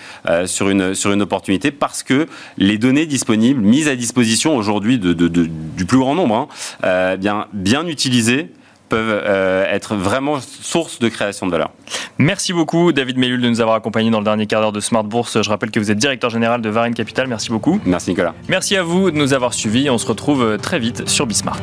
sur, 0.46 0.70
une, 0.70 0.94
sur 0.94 1.12
une 1.12 1.22
opportunité 1.22 1.72
parce 1.72 2.04
que 2.04 2.28
les 2.58 2.78
données 2.78 3.06
disponibles, 3.06 3.62
mises 3.62 3.88
à 3.88 3.96
disposition 3.96 4.56
aujourd'hui 4.56 5.00
de, 5.00 5.14
du 5.14 5.86
plus 5.86 5.98
grand 5.98 6.16
nombre, 6.16 6.50
hein, 6.84 7.16
bien, 7.18 7.48
bien 7.54 7.88
utilisées, 7.88 8.52
peuvent 8.90 9.24
être 9.70 9.96
vraiment 9.96 10.40
source 10.40 11.00
de 11.00 11.10
création 11.10 11.46
de 11.46 11.52
valeur. 11.52 11.72
Merci 12.18 12.54
beaucoup 12.54 12.92
David 12.92 13.18
Mellul 13.18 13.42
de 13.42 13.50
nous 13.50 13.62
avoir 13.62 13.76
accompagnés 13.76 14.10
dans 14.10 14.20
le 14.20 14.26
dernier 14.26 14.48
quart 14.48 14.62
d'heure 14.62 14.72
de 14.72 14.80
Smart 14.80 15.04
Bourse. 15.04 15.42
Je 15.42 15.50
rappelle 15.50 15.72
que 15.72 15.80
vous 15.80 15.92
êtes 15.92 15.98
directeur 15.98 16.30
général 16.30 16.62
de 16.62 16.70
Varine 16.70 16.94
Capital. 16.94 17.28
Merci 17.28 17.50
beaucoup. 17.50 17.80
Merci 17.86 18.12
Nicolas. 18.12 18.34
Merci 18.48 18.76
à 18.76 18.84
vous 18.84 19.12
de 19.12 19.18
nous 19.18 19.34
avoir 19.34 19.54
suivis. 19.54 19.90
On 19.90 19.98
se 19.98 20.08
retrouve 20.08 20.58
très 20.58 20.80
vite 20.80 21.08
sur 21.08 21.26
Bismart. 21.26 21.62